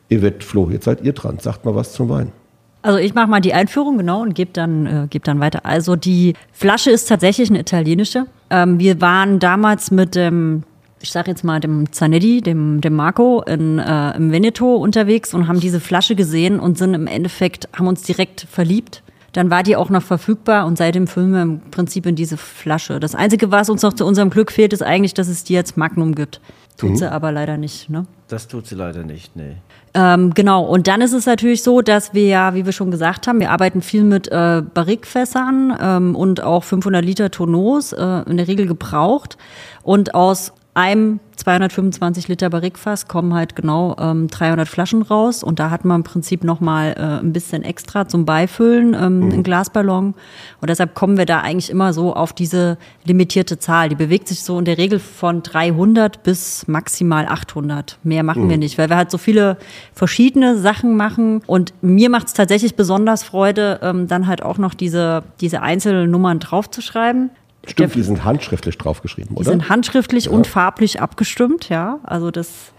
Yvette 0.10 0.46
Flo, 0.46 0.70
jetzt 0.70 0.84
seid 0.84 1.02
ihr 1.04 1.14
dran. 1.14 1.40
Sagt 1.40 1.64
mal 1.64 1.74
was 1.74 1.94
zum 1.94 2.10
Wein. 2.10 2.34
Also 2.82 2.98
ich 2.98 3.14
mache 3.14 3.28
mal 3.28 3.42
die 3.42 3.54
Einführung 3.54 3.98
genau 3.98 4.22
und 4.22 4.34
gebe 4.34 4.52
dann, 4.54 4.86
äh, 4.86 5.08
geb 5.10 5.24
dann 5.24 5.40
weiter. 5.40 5.66
Also 5.66 5.96
die 5.96 6.34
Flasche 6.52 6.92
ist 6.92 7.06
tatsächlich 7.06 7.50
eine 7.50 7.60
italienische. 7.60 8.26
Ähm, 8.50 8.80
wir 8.80 9.02
waren 9.02 9.40
damals 9.40 9.92
mit 9.92 10.16
dem, 10.16 10.64
ich 11.00 11.12
sage 11.12 11.30
jetzt 11.30 11.44
mal 11.44 11.60
dem 11.60 11.92
Zanetti, 11.92 12.42
dem, 12.42 12.82
dem 12.82 12.96
Marco 12.96 13.44
in, 13.44 13.78
äh, 13.78 14.16
im 14.18 14.32
Veneto 14.32 14.76
unterwegs 14.76 15.34
und 15.34 15.48
haben 15.48 15.60
diese 15.60 15.80
Flasche 15.80 16.16
gesehen 16.16 16.60
und 16.60 16.78
sind 16.78 16.94
im 16.94 17.08
Endeffekt, 17.08 17.70
haben 17.74 17.88
uns 17.88 18.02
direkt 18.04 18.48
verliebt. 18.50 19.04
Dann 19.34 19.50
war 19.50 19.64
die 19.64 19.76
auch 19.76 19.90
noch 19.90 20.02
verfügbar 20.02 20.66
und 20.66 20.78
seitdem 20.78 21.08
füllen 21.08 21.32
wir 21.32 21.42
im 21.42 21.60
Prinzip 21.72 22.06
in 22.06 22.16
diese 22.16 22.36
Flasche. 22.36 23.00
Das 23.00 23.16
Einzige, 23.16 23.52
was 23.52 23.70
uns 23.70 23.82
noch 23.82 23.94
zu 23.94 24.06
unserem 24.06 24.30
Glück 24.30 24.52
fehlt, 24.52 24.74
ist 24.74 24.84
eigentlich, 24.84 25.14
dass 25.14 25.28
es 25.30 25.44
die 25.44 25.54
jetzt 25.54 25.78
Magnum 25.78 26.16
gibt. 26.16 26.42
Tut 26.78 26.92
mhm. 26.92 26.96
sie 26.98 27.12
aber 27.12 27.32
leider 27.32 27.58
nicht. 27.58 27.90
Ne? 27.90 28.06
Das 28.28 28.48
tut 28.48 28.68
sie 28.68 28.76
leider 28.76 29.04
nicht, 29.04 29.36
nee. 29.36 29.56
Ähm, 29.94 30.34
genau, 30.34 30.64
und 30.64 30.88
dann 30.88 31.02
ist 31.02 31.14
es 31.14 31.26
natürlich 31.26 31.64
so, 31.64 31.82
dass 31.82 32.14
wir 32.14 32.26
ja, 32.26 32.56
wie 32.56 32.66
wir 32.66 32.72
schon 32.72 32.92
gesagt 32.92 33.28
haben, 33.28 33.40
wir 33.40 33.52
arbeiten 33.52 33.82
viel 33.82 34.04
mit 34.04 34.30
äh, 34.30 34.62
Barrikfässern 34.62 35.78
ähm, 35.82 36.16
und 36.16 36.42
auch 36.42 36.64
500 36.64 37.04
Liter 37.04 37.30
Tonneaus, 37.30 37.92
äh, 37.92 38.22
in 38.30 38.38
der 38.38 38.48
Regel 38.48 38.68
gebraucht. 38.68 39.38
Und 39.84 40.16
aus 40.16 40.54
einem 40.74 41.20
225 41.42 42.28
Liter 42.28 42.50
Barrikfass 42.50 43.08
kommen 43.08 43.34
halt 43.34 43.56
genau 43.56 43.96
ähm, 44.00 44.28
300 44.28 44.68
Flaschen 44.68 45.02
raus 45.02 45.44
und 45.44 45.60
da 45.60 45.72
hat 45.72 45.86
man 45.86 46.02
im 46.02 46.04
Prinzip 46.04 46.44
nochmal 46.44 46.94
äh, 46.98 47.24
ein 47.24 47.34
bisschen 47.34 47.64
extra 47.64 48.08
zum 48.08 48.26
Beifüllen 48.26 48.94
ähm, 48.94 49.20
mhm. 49.20 49.32
in 49.32 49.44
Glasballon 49.44 50.14
und 50.62 50.70
deshalb 50.70 50.94
kommen 50.94 51.18
wir 51.18 51.26
da 51.26 51.40
eigentlich 51.40 51.72
immer 51.72 51.94
so 51.94 52.16
auf 52.16 52.34
diese 52.34 52.78
limitierte 53.06 53.58
Zahl. 53.58 53.90
Die 53.90 53.96
bewegt 53.96 54.28
sich 54.28 54.44
so 54.44 54.60
in 54.60 54.66
der 54.66 54.78
Regel 54.78 55.00
von 55.00 55.42
300 55.42 56.22
bis 56.22 56.68
maximal 56.68 57.26
800. 57.26 57.98
Mehr 58.04 58.22
machen 58.22 58.46
mhm. 58.46 58.50
wir 58.50 58.58
nicht, 58.58 58.78
weil 58.78 58.90
wir 58.90 58.98
halt 58.98 59.10
so 59.10 59.18
viele 59.18 59.58
verschiedene 59.94 60.58
Sachen 60.58 60.96
machen 60.96 61.42
und 61.48 61.74
mir 61.82 62.10
macht 62.12 62.28
es 62.28 62.34
tatsächlich 62.34 62.76
besonders 62.76 63.24
Freude, 63.24 63.80
ähm, 63.82 64.08
dann 64.08 64.28
halt 64.28 64.44
auch 64.44 64.60
noch 64.60 64.76
diese, 64.76 65.24
diese 65.40 65.64
einzelnen 65.64 66.12
Nummern 66.12 66.40
draufzuschreiben. 66.40 67.32
Stimmt, 67.68 67.96
die 67.96 68.02
sind 68.02 68.24
handschriftlich 68.24 68.78
draufgeschrieben, 68.78 69.36
oder? 69.36 69.44
Die 69.44 69.50
sind 69.50 69.70
handschriftlich 69.70 70.26
ja. 70.26 70.32
und 70.32 70.48
farblich 70.48 71.00
abgestimmt, 71.00 71.70
ja. 71.70 72.00
Also 72.04 72.32
das, 72.32 72.74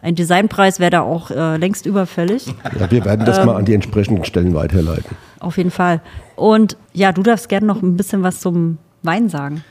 ein 0.00 0.14
Designpreis 0.14 0.78
wäre 0.78 0.90
da 0.90 1.00
auch 1.00 1.30
äh, 1.30 1.56
längst 1.56 1.86
überfällig. 1.86 2.46
Ja, 2.78 2.90
wir 2.90 3.04
werden 3.04 3.26
das 3.26 3.38
ähm, 3.38 3.46
mal 3.46 3.56
an 3.56 3.64
die 3.64 3.74
entsprechenden 3.74 4.24
Stellen 4.24 4.54
weiterleiten. 4.54 5.16
Auf 5.40 5.56
jeden 5.56 5.72
Fall. 5.72 6.00
Und 6.36 6.76
ja, 6.92 7.12
du 7.12 7.22
darfst 7.22 7.48
gerne 7.48 7.66
noch 7.66 7.82
ein 7.82 7.96
bisschen 7.96 8.22
was 8.22 8.40
zum 8.40 8.78
Wein 9.02 9.28
sagen. 9.28 9.64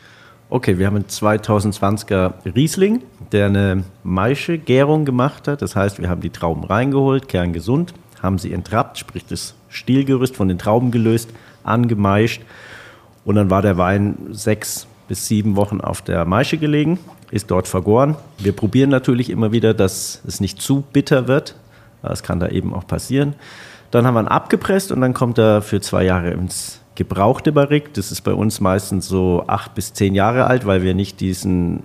Okay, 0.50 0.78
wir 0.78 0.88
haben 0.88 0.96
einen 0.96 1.06
2020er 1.06 2.34
Riesling, 2.56 3.04
der 3.32 3.48
eine 3.48 3.84
Maische-Gärung 4.04 5.06
gemacht 5.06 5.48
hat. 5.48 5.62
Das 5.62 5.76
heißt, 5.76 6.00
wir 6.00 6.10
haben 6.10 6.22
die 6.22 6.30
Trauben 6.30 6.64
reingeholt, 6.64 7.28
kerngesund, 7.28 7.94
haben 8.22 8.38
sie 8.38 8.54
entrappt, 8.54 8.98
sprich 8.98 9.26
das 9.26 9.56
Stielgerüst 9.70 10.36
von 10.36 10.48
den 10.48 10.58
Trauben 10.58 10.92
gelöst, 10.92 11.30
angemeischt 11.64 12.42
und 13.28 13.36
dann 13.36 13.50
war 13.50 13.62
der 13.62 13.78
Wein 13.78 14.16
sechs 14.32 14.88
bis 15.10 15.28
sieben 15.28 15.58
Wochen 15.58 15.82
auf 15.82 16.02
der 16.02 16.24
Maische 16.24 16.58
gelegen, 16.58 16.98
ist 17.30 17.52
dort 17.52 17.68
vergoren. 17.68 18.16
Wir 18.38 18.54
probieren 18.54 18.90
natürlich 18.90 19.30
immer 19.30 19.52
wieder, 19.52 19.74
dass 19.74 20.22
es 20.26 20.40
nicht 20.40 20.62
zu 20.62 20.86
bitter 20.94 21.28
wird. 21.28 21.56
Das 22.02 22.24
kann 22.24 22.40
da 22.40 22.48
eben 22.48 22.74
auch 22.74 22.88
passieren. 22.88 23.34
Dann 23.92 24.08
haben 24.08 24.14
wir 24.14 24.22
ihn 24.22 24.30
abgepresst 24.30 24.94
und 24.94 25.02
dann 25.02 25.14
kommt 25.14 25.38
er 25.40 25.62
für 25.62 25.82
zwei 25.82 26.06
Jahre 26.06 26.32
ins 26.32 26.80
gebrauchte 26.96 27.52
Barrik. 27.52 27.94
Das 27.96 28.14
ist 28.14 28.22
bei 28.22 28.34
uns 28.34 28.62
meistens 28.62 29.10
so 29.10 29.44
acht 29.46 29.76
bis 29.76 29.92
zehn 29.92 30.16
Jahre 30.16 30.48
alt, 30.48 30.66
weil 30.66 30.82
wir 30.84 30.94
nicht 30.94 31.20
diesen, 31.20 31.84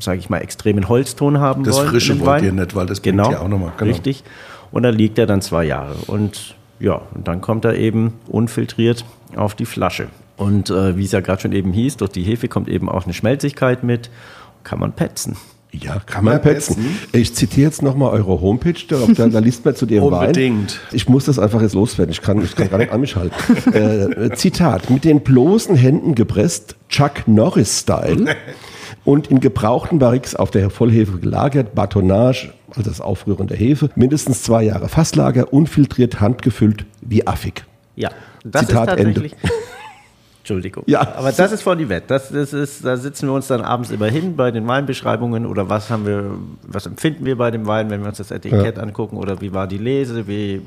sage 0.00 0.18
ich 0.18 0.28
mal, 0.28 0.38
extremen 0.38 0.88
Holzton 0.88 1.38
haben 1.38 1.62
das 1.62 1.76
wollen. 1.76 1.84
Das 1.84 1.92
Frische 1.92 2.18
wollt 2.18 2.42
ihr 2.42 2.52
nicht, 2.52 2.74
weil 2.74 2.86
das 2.86 3.00
genau, 3.00 3.30
ja 3.30 3.38
auch 3.38 3.48
nochmal. 3.48 3.74
Genau, 3.76 3.92
richtig. 3.92 4.24
Und 4.72 4.82
dann 4.82 4.96
liegt 4.96 5.20
er 5.20 5.26
dann 5.26 5.40
zwei 5.40 5.66
Jahre. 5.66 5.94
Und 6.08 6.56
ja, 6.80 7.00
und 7.14 7.28
dann 7.28 7.40
kommt 7.40 7.64
er 7.64 7.76
eben 7.76 8.14
unfiltriert 8.26 9.04
auf 9.36 9.54
die 9.54 9.66
Flasche. 9.66 10.08
Und 10.36 10.70
äh, 10.70 10.96
wie 10.96 11.04
es 11.04 11.12
ja 11.12 11.20
gerade 11.20 11.42
schon 11.42 11.52
eben 11.52 11.72
hieß, 11.72 11.98
durch 11.98 12.10
die 12.10 12.22
Hefe 12.22 12.48
kommt 12.48 12.68
eben 12.68 12.88
auch 12.88 13.04
eine 13.04 13.14
Schmelzigkeit 13.14 13.84
mit, 13.84 14.10
kann 14.64 14.80
man 14.80 14.92
petzen. 14.92 15.36
Ja, 15.80 16.00
kann, 16.06 16.24
man 16.24 16.40
petzen. 16.40 16.76
petzen. 16.76 16.98
Ich 17.12 17.34
zitiere 17.34 17.66
jetzt 17.66 17.82
nochmal 17.82 18.10
eure 18.12 18.40
Homepage, 18.40 18.74
da, 18.88 18.98
da, 19.12 19.26
da 19.26 19.38
liest 19.40 19.64
man 19.64 19.74
zu 19.74 19.86
dem 19.86 20.04
Unbedingt. 20.04 20.80
Wein. 20.80 20.88
Ich 20.92 21.08
muss 21.08 21.24
das 21.24 21.38
einfach 21.38 21.60
jetzt 21.62 21.74
loswerden, 21.74 22.12
ich 22.12 22.22
kann, 22.22 22.42
ich 22.42 22.54
kann 22.54 22.70
gar 22.70 22.78
nicht 22.78 22.92
an 22.92 23.00
mich 23.00 23.16
halten. 23.16 23.34
äh, 23.72 24.30
Zitat, 24.34 24.90
mit 24.90 25.04
den 25.04 25.20
bloßen 25.22 25.74
Händen 25.74 26.14
gepresst, 26.14 26.76
Chuck 26.88 27.26
Norris-Style. 27.26 28.36
und 29.04 29.28
in 29.28 29.40
gebrauchten 29.40 29.98
Barriques 29.98 30.36
auf 30.36 30.50
der 30.50 30.70
Vollhefe 30.70 31.18
gelagert, 31.18 31.74
Batonnage, 31.74 32.52
also 32.70 32.82
das 32.82 33.00
Aufrühren 33.00 33.48
der 33.48 33.56
Hefe, 33.56 33.90
mindestens 33.96 34.42
zwei 34.42 34.62
Jahre 34.62 34.88
Fasslager, 34.88 35.52
unfiltriert, 35.52 36.20
handgefüllt, 36.20 36.86
wie 37.00 37.26
affig. 37.26 37.64
Ja, 37.96 38.10
das 38.44 38.66
Zitat 38.66 38.98
ist 38.98 39.04
tatsächlich. 39.04 39.36
Entschuldigung. 40.44 40.84
Ja. 40.86 41.00
Aber 41.16 41.32
das 41.32 41.52
ist 41.52 41.62
von 41.62 41.78
Yvette. 41.78 42.04
Das, 42.06 42.28
das 42.28 42.52
ist, 42.52 42.84
da 42.84 42.98
sitzen 42.98 43.28
wir 43.28 43.32
uns 43.32 43.46
dann 43.46 43.62
abends 43.62 43.90
immer 43.90 44.08
hin 44.08 44.36
bei 44.36 44.50
den 44.50 44.68
Weinbeschreibungen 44.68 45.46
oder 45.46 45.70
was 45.70 45.88
haben 45.88 46.04
wir, 46.04 46.32
was 46.66 46.84
empfinden 46.84 47.24
wir 47.24 47.38
bei 47.38 47.50
dem 47.50 47.66
Wein, 47.66 47.88
wenn 47.88 48.02
wir 48.02 48.08
uns 48.08 48.18
das 48.18 48.30
Etikett 48.30 48.78
angucken 48.78 49.16
oder 49.16 49.40
wie 49.40 49.54
war 49.54 49.66
die 49.66 49.78
Lese, 49.78 50.28
wie, 50.28 50.60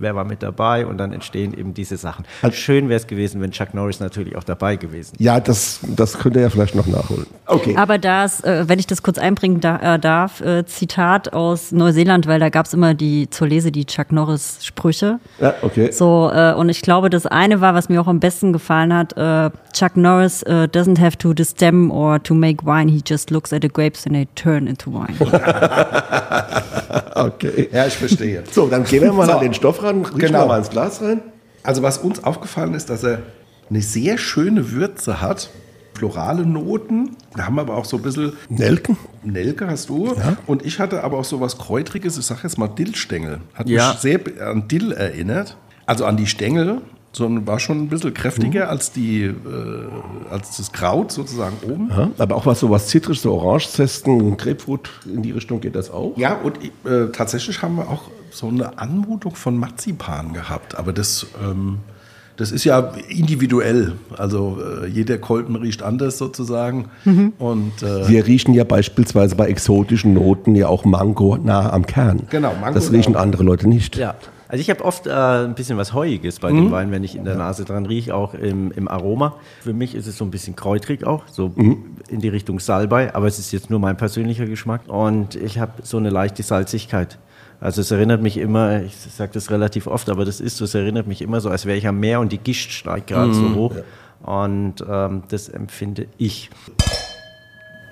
wer 0.00 0.14
war 0.16 0.24
mit 0.24 0.42
dabei 0.42 0.86
und 0.86 0.98
dann 0.98 1.12
entstehen 1.12 1.52
eben 1.56 1.74
diese 1.74 1.96
Sachen. 1.96 2.24
Schön 2.52 2.88
wäre 2.88 2.98
es 2.98 3.06
gewesen, 3.06 3.40
wenn 3.40 3.50
Chuck 3.52 3.74
Norris 3.74 4.00
natürlich 4.00 4.36
auch 4.36 4.44
dabei 4.44 4.76
gewesen 4.76 5.12
wäre. 5.18 5.22
Ja, 5.24 5.40
das, 5.40 5.80
das 5.96 6.18
könnt 6.18 6.36
ihr 6.36 6.42
ja 6.42 6.50
vielleicht 6.50 6.74
noch 6.74 6.86
nachholen. 6.86 7.26
Okay. 7.46 7.76
Aber 7.76 7.98
das, 7.98 8.40
äh, 8.42 8.64
wenn 8.66 8.78
ich 8.78 8.86
das 8.86 9.02
kurz 9.02 9.18
einbringen 9.18 9.60
da, 9.60 9.94
äh, 9.94 9.98
darf, 9.98 10.40
äh, 10.40 10.64
Zitat 10.66 11.32
aus 11.32 11.72
Neuseeland, 11.72 12.26
weil 12.26 12.40
da 12.40 12.48
gab 12.48 12.66
es 12.66 12.74
immer 12.74 12.94
die 12.94 13.28
zur 13.30 13.48
Lese 13.48 13.70
die 13.70 13.84
Chuck 13.84 14.12
Norris 14.12 14.58
Sprüche. 14.64 15.18
Ja, 15.40 15.54
okay. 15.62 15.90
So, 15.92 16.30
äh, 16.34 16.52
und 16.54 16.68
ich 16.68 16.82
glaube, 16.82 17.10
das 17.10 17.26
eine 17.26 17.60
war, 17.60 17.74
was 17.74 17.88
mir 17.88 18.00
auch 18.00 18.06
am 18.08 18.20
besten 18.20 18.52
gefallen 18.52 18.94
hat, 18.94 19.16
äh, 19.16 19.50
Chuck 19.72 19.96
Norris 19.96 20.42
äh, 20.42 20.68
doesn't 20.72 20.98
have 21.00 21.16
to 21.18 21.32
distem 21.34 21.90
or 21.90 22.22
to 22.22 22.34
make 22.34 22.64
wine, 22.64 22.88
he 22.90 23.02
just 23.06 23.30
looks 23.30 23.52
at 23.52 23.62
the 23.62 23.68
grapes 23.68 24.06
and 24.06 24.14
they 24.14 24.26
turn 24.34 24.66
into 24.66 24.90
wine. 24.92 25.14
okay. 27.14 27.68
Ja, 27.72 27.86
ich 27.86 27.94
verstehe. 27.96 28.42
So, 28.50 28.66
dann 28.68 28.84
gehen 28.84 29.02
wir 29.02 29.12
mal 29.12 29.26
So. 29.26 29.32
an 29.32 29.40
den 29.40 29.54
Stoff 29.54 29.82
ran, 29.90 30.04
riechen 30.04 30.18
Genau. 30.18 30.40
wir 30.40 30.46
mal 30.46 30.58
ins 30.58 30.70
Glas 30.70 31.00
rein. 31.02 31.20
Also 31.62 31.82
was 31.82 31.98
uns 31.98 32.24
aufgefallen 32.24 32.74
ist, 32.74 32.88
dass 32.90 33.02
er 33.04 33.20
eine 33.68 33.82
sehr 33.82 34.18
schöne 34.18 34.72
Würze 34.72 35.20
hat, 35.20 35.50
florale 35.94 36.46
Noten. 36.46 37.16
Da 37.36 37.44
haben 37.46 37.56
wir 37.56 37.60
aber 37.62 37.76
auch 37.76 37.84
so 37.84 37.98
ein 37.98 38.02
bisschen 38.02 38.32
Nelken? 38.48 38.96
Nelke 39.22 39.66
hast 39.68 39.90
du. 39.90 40.14
Und 40.46 40.64
ich 40.64 40.78
hatte 40.80 41.04
aber 41.04 41.18
auch 41.18 41.24
so 41.24 41.40
was 41.40 41.58
Kräutriges, 41.58 42.16
ich 42.16 42.24
sage 42.24 42.40
jetzt 42.44 42.56
mal 42.58 42.68
Dillstängel. 42.68 43.40
Hat 43.54 43.68
Ja. 43.68 43.90
mich 43.90 43.98
sehr 44.00 44.20
an 44.40 44.66
Dill 44.68 44.92
erinnert. 44.92 45.56
Also 45.86 46.06
an 46.06 46.16
die 46.16 46.26
Stängel, 46.26 46.80
sondern 47.12 47.46
war 47.46 47.58
schon 47.58 47.78
ein 47.78 47.88
bisschen 47.88 48.14
kräftiger 48.14 48.68
als, 48.68 48.92
die, 48.92 49.24
äh, 49.24 49.34
als 50.30 50.56
das 50.56 50.72
Kraut 50.72 51.10
sozusagen 51.10 51.56
oben. 51.64 51.90
Ja, 51.90 52.10
aber 52.18 52.36
auch 52.36 52.46
was 52.46 52.60
so 52.60 52.70
was 52.70 52.86
Zitrisches, 52.86 53.22
so 53.24 53.32
Orangezesten, 53.32 54.36
Grapefruit, 54.36 54.88
in 55.06 55.22
die 55.22 55.32
Richtung 55.32 55.60
geht 55.60 55.74
das 55.74 55.90
auch. 55.90 56.16
Ja, 56.16 56.34
und 56.36 56.58
äh, 56.88 57.10
tatsächlich 57.12 57.62
haben 57.62 57.76
wir 57.76 57.88
auch 57.88 58.02
so 58.30 58.48
eine 58.48 58.78
Anmutung 58.78 59.34
von 59.34 59.56
Marzipan 59.56 60.32
gehabt. 60.32 60.76
Aber 60.76 60.92
das, 60.92 61.26
ähm, 61.42 61.78
das 62.36 62.52
ist 62.52 62.62
ja 62.64 62.92
individuell. 63.08 63.94
Also 64.16 64.58
äh, 64.82 64.86
jeder 64.86 65.18
Kolben 65.18 65.56
riecht 65.56 65.82
anders 65.82 66.16
sozusagen. 66.16 66.90
Und 67.38 67.82
äh, 67.82 68.08
Wir 68.08 68.24
riechen 68.26 68.54
ja 68.54 68.62
beispielsweise 68.62 69.34
bei 69.34 69.48
exotischen 69.48 70.14
Noten 70.14 70.54
ja 70.54 70.68
auch 70.68 70.84
Mango 70.84 71.36
nah 71.42 71.72
am 71.72 71.86
Kern. 71.86 72.22
Genau, 72.30 72.54
Mango 72.60 72.74
Das 72.74 72.92
riechen 72.92 73.16
andere 73.16 73.42
Leute 73.42 73.68
nicht. 73.68 73.96
Ja. 73.96 74.14
Also 74.50 74.62
ich 74.62 74.68
habe 74.68 74.84
oft 74.84 75.06
äh, 75.06 75.10
ein 75.12 75.54
bisschen 75.54 75.78
was 75.78 75.94
Heuiges 75.94 76.40
bei 76.40 76.50
dem 76.50 76.72
Wein, 76.72 76.90
wenn 76.90 77.04
ich 77.04 77.14
in 77.14 77.24
der 77.24 77.36
Nase 77.36 77.64
dran 77.64 77.86
rieche, 77.86 78.16
auch 78.16 78.34
im, 78.34 78.72
im 78.72 78.88
Aroma. 78.88 79.36
Für 79.60 79.72
mich 79.72 79.94
ist 79.94 80.08
es 80.08 80.18
so 80.18 80.24
ein 80.24 80.32
bisschen 80.32 80.56
kräutrig 80.56 81.06
auch, 81.06 81.22
so 81.28 81.52
in 81.56 82.20
die 82.20 82.28
Richtung 82.28 82.58
Salbei, 82.58 83.14
aber 83.14 83.28
es 83.28 83.38
ist 83.38 83.52
jetzt 83.52 83.70
nur 83.70 83.78
mein 83.78 83.96
persönlicher 83.96 84.46
Geschmack. 84.46 84.88
Und 84.88 85.36
ich 85.36 85.60
habe 85.60 85.74
so 85.84 85.98
eine 85.98 86.10
leichte 86.10 86.42
Salzigkeit. 86.42 87.18
Also 87.60 87.80
es 87.82 87.92
erinnert 87.92 88.22
mich 88.22 88.38
immer, 88.38 88.82
ich 88.82 88.96
sage 88.96 89.30
das 89.32 89.52
relativ 89.52 89.86
oft, 89.86 90.08
aber 90.08 90.24
das 90.24 90.40
ist 90.40 90.56
so, 90.56 90.64
es 90.64 90.74
erinnert 90.74 91.06
mich 91.06 91.22
immer 91.22 91.40
so, 91.40 91.48
als 91.48 91.64
wäre 91.64 91.78
ich 91.78 91.86
am 91.86 92.00
Meer 92.00 92.18
und 92.18 92.32
die 92.32 92.38
Gischt 92.38 92.72
steigt 92.72 93.06
gerade 93.06 93.32
so 93.32 93.54
hoch. 93.54 93.74
Und 94.24 94.84
ähm, 94.90 95.22
das 95.28 95.48
empfinde 95.48 96.06
ich. 96.18 96.50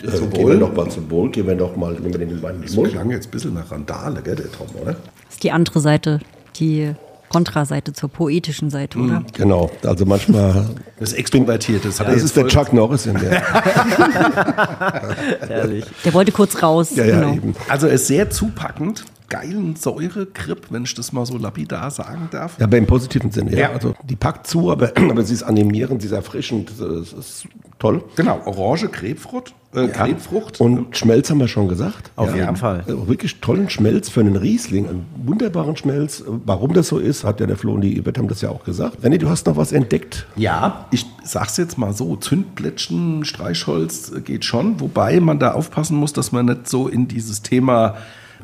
Äh, 0.03 0.27
gehen 0.29 0.49
wir 0.49 0.59
doch 0.59 0.75
mal 0.75 0.91
zum 0.91 1.09
Wohl, 1.09 1.31
gehen 1.31 1.47
wir 1.47 1.55
doch 1.55 1.77
mal, 1.77 1.93
nehmen 1.93 2.19
wir 2.19 2.27
den 2.27 2.43
Wein 2.43 2.63
das 2.63 2.73
klang 2.73 3.11
jetzt 3.11 3.29
ein 3.29 3.31
bisschen 3.31 3.55
nach 3.55 3.71
Randale, 3.71 4.23
gell, 4.23 4.35
der 4.35 4.51
Tom, 4.51 4.67
oder? 4.81 4.93
Das 4.93 5.35
ist 5.35 5.43
die 5.43 5.53
andere 5.53 5.81
Seite, 5.81 6.21
die 6.59 6.95
Kontraseite 7.29 7.93
zur 7.93 8.09
poetischen 8.09 8.71
Seite, 8.71 8.99
oder? 8.99 9.23
Genau, 9.35 9.71
also 9.85 10.07
manchmal, 10.07 10.67
Das 10.99 11.13
Extrovertierte. 11.13 11.89
Das, 11.89 12.01
er 12.01 12.07
das 12.07 12.23
ist 12.23 12.37
der 12.37 12.49
Chuck 12.49 12.73
Norris 12.73 13.07
in 13.07 13.19
der. 13.19 13.43
Ehrlich. 15.49 15.85
Der 16.05 16.15
wollte 16.15 16.33
kurz 16.33 16.63
raus. 16.63 16.91
Ja, 16.95 17.05
ja, 17.05 17.21
genau. 17.21 17.35
eben. 17.35 17.55
Also 17.69 17.87
er 17.87 17.95
ist 17.95 18.07
sehr 18.07 18.31
zupackend. 18.31 19.05
Geilen 19.29 19.77
Säuregrip, 19.77 20.67
wenn 20.71 20.85
ich 20.85 20.95
das 20.95 21.13
mal 21.13 21.27
so 21.27 21.37
lapidar 21.37 21.91
sagen 21.91 22.29
darf. 22.31 22.59
Ja, 22.59 22.65
aber 22.67 22.79
im 22.79 22.87
positiven 22.87 23.31
Sinne, 23.31 23.53
ja. 23.53 23.59
Ja. 23.59 23.73
Also 23.73 23.95
die 24.05 24.17
packt 24.17 24.47
zu, 24.47 24.71
aber, 24.71 24.93
aber 24.97 25.23
sie 25.25 25.35
ist 25.35 25.43
animierend, 25.43 26.01
sie 26.03 26.09
ist 26.09 26.13
erfrischend, 26.15 26.73
das 26.79 27.13
ist 27.13 27.45
toll. 27.79 28.03
Genau, 28.17 28.41
Orange, 28.47 28.89
Grapefrucht. 28.89 29.55
Äh, 29.75 29.89
Grapefrucht. 29.89 30.61
Und 30.63 30.97
Schmelz 30.97 31.29
haben 31.29 31.41
wir 31.41 31.49
schon 31.49 31.69
gesagt. 31.69 32.11
Auf 32.17 32.31
Ja. 32.31 32.37
jeden 32.37 32.57
Fall. 32.57 32.85
Also 32.87 33.07
wirklich 33.07 33.39
tollen 33.41 33.69
Schmelz 33.69 34.09
für 34.09 34.21
einen 34.21 34.37
Riesling, 34.37 34.89
einen 34.89 35.07
wunderbaren 35.27 35.77
Schmelz. 35.77 36.25
Warum 36.27 36.73
das 36.73 36.89
so 36.89 36.99
ist, 36.99 37.23
hat 37.25 37.39
ja 37.41 37.47
der 37.47 37.59
Flo 37.59 37.75
und 37.75 37.83
die 37.83 38.01
Yvette 38.03 38.21
haben 38.21 38.29
das 38.29 38.41
ja 38.41 38.49
auch 38.49 38.65
gesagt. 38.65 39.05
René, 39.05 39.19
du 39.19 39.29
hast 39.29 39.47
noch 39.47 39.59
was 39.59 39.73
entdeckt. 39.73 40.27
Ja, 40.37 40.87
ich 40.91 41.05
sag's 41.23 41.59
jetzt 41.59 41.77
mal 41.77 41.93
so, 41.93 42.17
Zündplättchen, 42.17 43.27
Streichholz 43.27 44.11
äh, 44.17 44.21
geht 44.23 44.47
schon, 44.47 44.81
wobei 44.81 45.21
man 45.21 45.39
da 45.39 45.53
aufpassen 45.53 45.99
muss, 45.99 46.15
dass 46.15 46.33
man 46.33 46.47
nicht 46.47 46.67
so 46.69 46.89
in 46.89 47.07
dieses 47.09 47.43
Thema, 47.43 47.97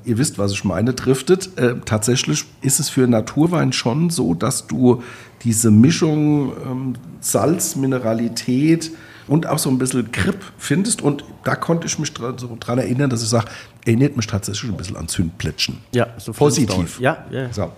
ihr 0.05 0.19
wisst, 0.19 0.39
was 0.39 0.53
ich 0.53 0.65
meine, 0.65 0.93
driftet. 0.93 1.57
Äh, 1.57 1.77
tatsächlich 1.85 2.45
ist 2.61 2.81
es 2.81 2.89
für 2.89 3.07
Naturwein 3.07 3.73
schon 3.73 4.11
so, 4.11 4.35
dass 4.35 4.67
du 4.67 5.03
diese 5.43 5.71
Mischung 5.71 6.53
ähm, 6.65 6.93
Salz, 7.21 7.77
Mineralität 7.77 8.91
und 9.27 9.47
auch 9.47 9.59
so 9.59 9.71
ein 9.71 9.79
bisschen 9.79 10.13
Grip 10.13 10.39
findest 10.59 11.03
und 11.03 11.25
da 11.45 11.57
konnte 11.57 11.87
ich 11.87 11.99
mich 11.99 12.13
dran, 12.13 12.39
so 12.39 12.57
dran 12.59 12.79
erinnern, 12.79 13.11
dass 13.11 13.23
ich 13.23 13.29
sage, 13.29 13.47
erinnert 13.85 14.17
mich 14.17 14.27
tatsächlich 14.27 14.71
ein 14.71 14.77
bisschen 14.77 14.97
an 14.97 15.09
Zündplättchen. 15.09 15.79
Ja, 15.93 16.09
so 16.19 16.33
Positiv. 16.33 17.01
Ja, 17.01 17.25
ja. 17.31 17.53
So. 17.53 17.71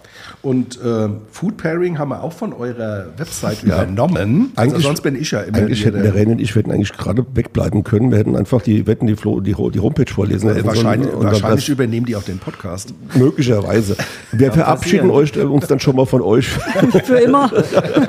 Und 0.42 0.80
äh, 0.80 1.08
Food 1.30 1.56
Pairing 1.56 1.98
haben 1.98 2.10
wir 2.10 2.22
auch 2.22 2.32
von 2.32 2.52
eurer 2.52 3.06
Website 3.16 3.62
übernommen. 3.62 4.52
Also 4.56 4.78
sonst 4.78 5.00
bin 5.00 5.16
ich 5.16 5.32
ja 5.32 5.40
immer 5.40 5.58
Eigentlich 5.58 5.84
hätten 5.84 6.02
der 6.02 6.14
René 6.14 6.32
und 6.32 6.40
ich 6.40 6.54
hätten 6.54 6.70
eigentlich 6.70 6.92
gerade 6.92 7.26
wegbleiben 7.34 7.82
können. 7.82 8.10
Wir 8.10 8.18
hätten 8.18 8.36
einfach 8.36 8.62
die, 8.62 8.86
wir 8.86 8.92
hätten 8.92 9.06
die, 9.06 9.16
Flo, 9.16 9.40
die, 9.40 9.54
die 9.54 9.80
Homepage 9.80 10.12
vorlesen 10.12 10.50
Äh, 10.50 10.64
wahrscheinlich, 10.64 11.10
sollen 11.10 11.24
wahrscheinlich 11.24 11.68
übernehmen 11.68 12.06
die 12.06 12.16
auch 12.16 12.22
den 12.22 12.38
Podcast. 12.38 12.94
möglicherweise. 13.14 13.96
Wir 14.32 14.52
verabschieden 14.52 15.10
euch, 15.10 15.34
äh, 15.36 15.40
uns 15.40 15.66
dann 15.66 15.80
schon 15.80 15.96
mal 15.96 16.06
von 16.06 16.22
euch 16.22 16.46
Für 17.04 17.18
immer. 17.18 17.50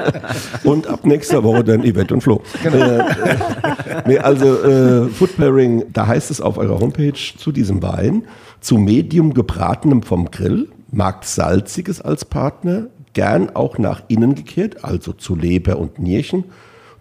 und 0.64 0.88
ab 0.88 1.06
nächster 1.06 1.44
Woche 1.44 1.64
dann 1.64 1.82
Yvette 1.82 2.14
und 2.14 2.22
Flo. 2.22 2.42
Äh, 2.64 3.04
nee, 4.06 4.20
also 4.20 4.64
äh, 4.64 5.10
Food 5.10 5.36
Pairing, 5.38 5.86
da 5.94 6.08
heißt 6.08 6.30
es 6.32 6.42
auf 6.42 6.58
eurer 6.58 6.80
Homepage 6.80 7.14
zu 7.38 7.52
diesem 7.52 7.82
Wein, 7.88 8.28
zu 8.60 8.78
Medium 8.78 9.34
gebratenem 9.34 10.04
vom 10.04 10.30
Grill, 10.30 10.68
mag 10.92 11.24
Salziges 11.26 12.02
als 12.02 12.26
Partner, 12.26 12.88
gern 13.14 13.56
auch 13.56 13.78
nach 13.78 14.04
innen 14.10 14.36
gekehrt, 14.36 14.84
also 14.84 15.14
zu 15.14 15.36
Leber 15.36 15.80
und 15.80 15.98
Nierchen, 15.98 16.44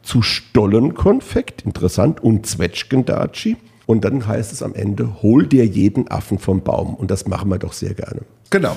zu 0.02 0.22
Stollenkonfekt, 0.22 1.62
interessant, 1.62 2.22
und 2.22 2.46
Zwetschgendatschi. 2.46 3.56
Und 3.84 4.04
dann 4.04 4.26
heißt 4.26 4.52
es 4.52 4.62
am 4.62 4.74
Ende, 4.74 5.22
hol 5.22 5.46
dir 5.46 5.66
jeden 5.66 6.08
Affen 6.08 6.38
vom 6.38 6.62
Baum. 6.62 6.94
Und 6.94 7.10
das 7.10 7.26
machen 7.26 7.50
wir 7.50 7.58
doch 7.58 7.72
sehr 7.72 7.94
gerne. 7.94 8.22
Genau. 8.50 8.76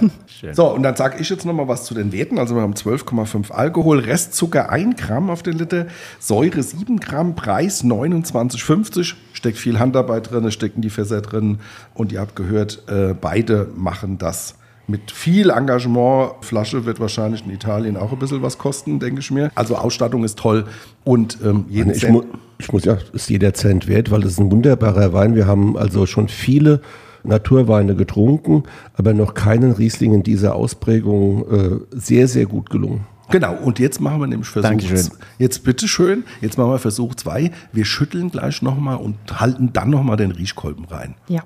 So, 0.53 0.73
und 0.73 0.83
dann 0.83 0.95
sage 0.95 1.17
ich 1.19 1.29
jetzt 1.29 1.45
nochmal 1.45 1.67
was 1.67 1.85
zu 1.85 1.93
den 1.93 2.11
Werten. 2.11 2.39
Also 2.39 2.55
wir 2.55 2.61
haben 2.61 2.73
12,5 2.73 3.51
Alkohol, 3.51 3.99
Restzucker 3.99 4.69
1 4.69 4.95
Gramm 4.99 5.29
auf 5.29 5.43
den 5.43 5.57
Liter, 5.57 5.87
Säure 6.19 6.63
7 6.63 6.99
Gramm, 6.99 7.35
Preis 7.35 7.83
29,50. 7.83 9.13
Steckt 9.33 9.57
viel 9.57 9.79
Handarbeit 9.79 10.31
drin, 10.31 10.45
es 10.45 10.53
stecken 10.53 10.81
die 10.81 10.89
Fässer 10.89 11.21
drin. 11.21 11.59
Und 11.93 12.11
ihr 12.11 12.19
habt 12.19 12.35
gehört, 12.35 12.83
äh, 12.87 13.13
beide 13.19 13.67
machen 13.75 14.17
das 14.17 14.55
mit 14.87 15.11
viel 15.11 15.51
Engagement. 15.51 16.31
Flasche 16.41 16.85
wird 16.85 16.99
wahrscheinlich 16.99 17.45
in 17.45 17.51
Italien 17.51 17.95
auch 17.95 18.11
ein 18.11 18.17
bisschen 18.19 18.41
was 18.41 18.57
kosten, 18.57 18.99
denke 18.99 19.19
ich 19.19 19.29
mir. 19.29 19.51
Also 19.55 19.75
Ausstattung 19.75 20.23
ist 20.23 20.39
toll 20.39 20.65
und 21.03 21.37
ähm, 21.45 21.65
jeden 21.69 21.91
Ich, 21.91 21.99
Cent- 21.99 22.11
mu 22.13 22.23
ich 22.57 22.71
muss 22.73 22.85
ja, 22.85 22.97
ist 23.13 23.29
jeder 23.29 23.53
Cent 23.53 23.87
wert, 23.87 24.09
weil 24.11 24.21
das 24.21 24.31
ist 24.33 24.39
ein 24.39 24.51
wunderbarer 24.51 25.13
Wein. 25.13 25.35
Wir 25.35 25.45
haben 25.47 25.77
also 25.77 26.05
schon 26.07 26.27
viele 26.27 26.81
Naturweine 27.23 27.95
getrunken, 27.95 28.63
aber 28.93 29.13
noch 29.13 29.33
keinen 29.33 29.71
Riesling 29.71 30.13
in 30.13 30.23
dieser 30.23 30.55
Ausprägung 30.55 31.45
äh, 31.51 31.79
sehr, 31.91 32.27
sehr 32.27 32.45
gut 32.45 32.69
gelungen. 32.69 33.05
Genau, 33.31 33.55
und 33.55 33.77
jetzt 33.77 34.01
machen 34.01 34.19
wir 34.21 34.27
nämlich 34.27 34.49
Versuch. 34.49 34.69
Dankeschön. 34.69 35.07
Jetzt 35.37 35.63
bitteschön, 35.63 36.23
jetzt 36.41 36.57
machen 36.57 36.71
wir 36.71 36.79
Versuch 36.79 37.13
2. 37.13 37.51
Wir 37.71 37.85
schütteln 37.85 38.31
gleich 38.31 38.63
nochmal 38.63 38.97
und 38.97 39.17
halten 39.39 39.71
dann 39.71 39.91
nochmal 39.91 40.17
den 40.17 40.31
Riechkolben 40.31 40.85
rein. 40.85 41.13
Ja. 41.27 41.43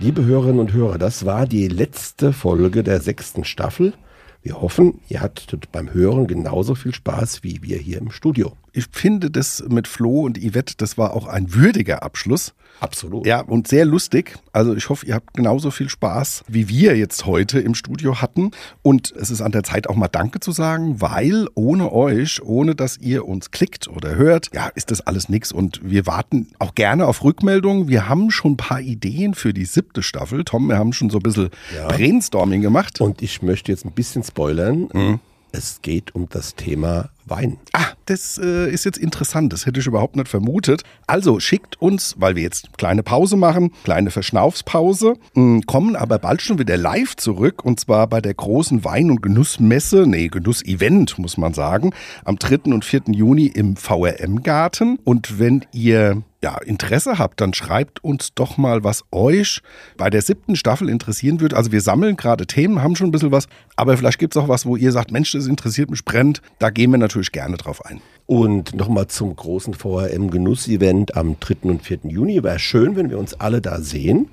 Liebe 0.00 0.24
Hörerinnen 0.24 0.58
und 0.58 0.72
Hörer, 0.72 0.98
das 0.98 1.24
war 1.24 1.46
die 1.46 1.68
letzte 1.68 2.32
Folge 2.32 2.82
der 2.82 3.00
sechsten 3.00 3.44
Staffel. 3.44 3.94
Wir 4.42 4.60
hoffen, 4.60 5.00
ihr 5.08 5.20
hattet 5.20 5.72
beim 5.72 5.92
Hören 5.92 6.26
genauso 6.26 6.74
viel 6.74 6.94
Spaß 6.94 7.42
wie 7.42 7.62
wir 7.62 7.78
hier 7.78 7.98
im 7.98 8.10
Studio. 8.10 8.56
ich 8.72 8.86
finde 8.92 9.30
das 9.30 9.64
mit 9.68 9.88
Flo 9.88 10.22
und 10.22 10.38
Yvette, 10.38 10.74
das 10.76 10.96
war 10.96 11.14
auch 11.14 11.26
ein 11.26 11.54
würdiger 11.54 12.02
Abschluss. 12.02 12.54
Absolut. 12.80 13.26
Ja, 13.26 13.40
und 13.40 13.68
sehr 13.68 13.84
lustig. 13.84 14.36
Also 14.52 14.74
ich 14.74 14.88
hoffe, 14.88 15.06
ihr 15.06 15.14
habt 15.14 15.34
genauso 15.34 15.70
viel 15.70 15.88
Spaß, 15.88 16.44
wie 16.48 16.68
wir 16.68 16.96
jetzt 16.96 17.26
heute 17.26 17.60
im 17.60 17.74
Studio 17.74 18.20
hatten. 18.20 18.50
Und 18.82 19.12
es 19.12 19.30
ist 19.30 19.40
an 19.40 19.52
der 19.52 19.62
Zeit 19.62 19.88
auch 19.88 19.96
mal 19.96 20.08
Danke 20.08 20.40
zu 20.40 20.52
sagen, 20.52 21.00
weil 21.00 21.46
ohne 21.54 21.92
euch, 21.92 22.42
ohne 22.42 22.74
dass 22.74 22.98
ihr 22.98 23.26
uns 23.26 23.50
klickt 23.50 23.88
oder 23.88 24.14
hört, 24.16 24.50
ja, 24.54 24.68
ist 24.68 24.90
das 24.90 25.00
alles 25.00 25.28
nix. 25.28 25.52
Und 25.52 25.80
wir 25.82 26.06
warten 26.06 26.48
auch 26.58 26.74
gerne 26.74 27.06
auf 27.06 27.24
Rückmeldungen. 27.24 27.88
Wir 27.88 28.08
haben 28.08 28.30
schon 28.30 28.52
ein 28.52 28.56
paar 28.56 28.80
Ideen 28.80 29.34
für 29.34 29.52
die 29.52 29.64
siebte 29.64 30.02
Staffel. 30.02 30.44
Tom, 30.44 30.68
wir 30.68 30.78
haben 30.78 30.92
schon 30.92 31.10
so 31.10 31.18
ein 31.18 31.22
bisschen 31.22 31.50
Ja. 31.74 31.88
Brainstorming 31.88 32.62
gemacht. 32.62 33.00
Und 33.00 33.22
ich 33.22 33.42
möchte 33.42 33.72
jetzt 33.72 33.84
ein 33.84 33.92
bisschen 33.92 34.22
spoilern. 34.22 35.20
Es 35.52 35.80
geht 35.82 36.14
um 36.14 36.28
das 36.28 36.54
Thema 36.54 37.10
Wein. 37.24 37.58
Ah, 37.72 37.86
das 38.06 38.38
äh, 38.42 38.70
ist 38.70 38.84
jetzt 38.84 38.98
interessant. 38.98 39.52
Das 39.52 39.66
hätte 39.66 39.80
ich 39.80 39.86
überhaupt 39.86 40.16
nicht 40.16 40.28
vermutet. 40.28 40.82
Also 41.06 41.40
schickt 41.40 41.80
uns, 41.80 42.14
weil 42.18 42.36
wir 42.36 42.42
jetzt 42.42 42.76
kleine 42.78 43.02
Pause 43.02 43.36
machen, 43.36 43.72
kleine 43.84 44.10
Verschnaufspause, 44.10 45.14
mh, 45.34 45.62
kommen 45.66 45.96
aber 45.96 46.18
bald 46.18 46.42
schon 46.42 46.58
wieder 46.58 46.76
live 46.76 47.16
zurück 47.16 47.64
und 47.64 47.80
zwar 47.80 48.06
bei 48.06 48.20
der 48.20 48.34
großen 48.34 48.84
Wein- 48.84 49.10
und 49.10 49.22
Genussmesse, 49.22 50.06
nee, 50.06 50.28
Genussevent 50.28 51.18
muss 51.18 51.36
man 51.36 51.54
sagen, 51.54 51.92
am 52.24 52.38
3. 52.38 52.72
und 52.72 52.84
4. 52.84 53.02
Juni 53.08 53.46
im 53.46 53.76
VRM-Garten. 53.76 54.98
Und 55.04 55.38
wenn 55.38 55.64
ihr 55.72 56.22
ja, 56.42 56.56
Interesse 56.58 57.18
habt, 57.18 57.40
dann 57.40 57.52
schreibt 57.52 58.02
uns 58.04 58.32
doch 58.34 58.56
mal, 58.56 58.84
was 58.84 59.04
euch 59.10 59.60
bei 59.96 60.08
der 60.08 60.22
siebten 60.22 60.56
Staffel 60.56 60.88
interessieren 60.88 61.40
würde. 61.40 61.56
Also 61.56 61.72
wir 61.72 61.80
sammeln 61.80 62.16
gerade 62.16 62.46
Themen, 62.46 62.82
haben 62.82 62.94
schon 62.94 63.08
ein 63.08 63.12
bisschen 63.12 63.32
was, 63.32 63.48
aber 63.76 63.96
vielleicht 63.96 64.18
gibt 64.18 64.36
es 64.36 64.42
auch 64.42 64.48
was, 64.48 64.64
wo 64.64 64.76
ihr 64.76 64.92
sagt, 64.92 65.10
Mensch, 65.10 65.32
das 65.32 65.46
interessiert 65.46 65.90
mich 65.90 66.04
brennt. 66.04 66.40
Da 66.58 66.70
gehen 66.70 66.90
wir 66.92 66.98
natürlich 66.98 67.32
gerne 67.32 67.56
drauf 67.56 67.84
ein. 67.84 68.00
Und 68.26 68.74
nochmal 68.74 69.08
zum 69.08 69.34
großen 69.34 69.74
VRM-Genuss-Event 69.74 71.16
am 71.16 71.40
3. 71.40 71.56
und 71.62 71.82
4. 71.82 72.00
Juni. 72.04 72.42
Wäre 72.42 72.58
schön, 72.58 72.94
wenn 72.94 73.10
wir 73.10 73.18
uns 73.18 73.34
alle 73.34 73.60
da 73.60 73.80
sehen. 73.80 74.28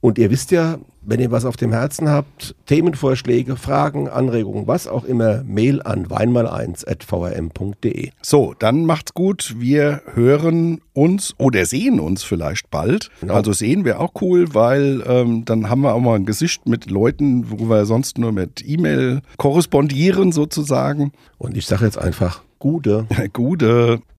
Und 0.00 0.18
ihr 0.18 0.30
wisst 0.30 0.50
ja, 0.52 0.78
wenn 1.08 1.20
ihr 1.20 1.30
was 1.30 1.44
auf 1.46 1.56
dem 1.56 1.72
Herzen 1.72 2.10
habt, 2.10 2.54
Themenvorschläge, 2.66 3.56
Fragen, 3.56 4.08
Anregungen, 4.08 4.66
was 4.66 4.86
auch 4.86 5.04
immer, 5.04 5.42
Mail 5.44 5.80
an 5.82 6.08
weinmal1.vrm.de. 6.08 8.10
So, 8.20 8.54
dann 8.58 8.84
macht's 8.84 9.14
gut. 9.14 9.54
Wir 9.58 10.02
hören 10.12 10.82
uns 10.92 11.34
oder 11.38 11.64
sehen 11.64 11.98
uns 11.98 12.24
vielleicht 12.24 12.70
bald. 12.70 13.08
Genau. 13.20 13.32
Also 13.34 13.54
sehen 13.54 13.86
wir 13.86 14.00
auch 14.00 14.12
cool, 14.20 14.54
weil 14.54 15.02
ähm, 15.06 15.46
dann 15.46 15.70
haben 15.70 15.80
wir 15.80 15.94
auch 15.94 16.00
mal 16.00 16.16
ein 16.16 16.26
Gesicht 16.26 16.68
mit 16.68 16.90
Leuten, 16.90 17.50
wo 17.50 17.70
wir 17.70 17.86
sonst 17.86 18.18
nur 18.18 18.32
mit 18.32 18.62
E-Mail 18.66 19.22
korrespondieren 19.38 20.32
sozusagen. 20.32 21.12
Und 21.38 21.56
ich 21.56 21.64
sage 21.66 21.86
jetzt 21.86 21.98
einfach, 21.98 22.42
Gute. 22.58 23.06
Gute. 23.32 24.02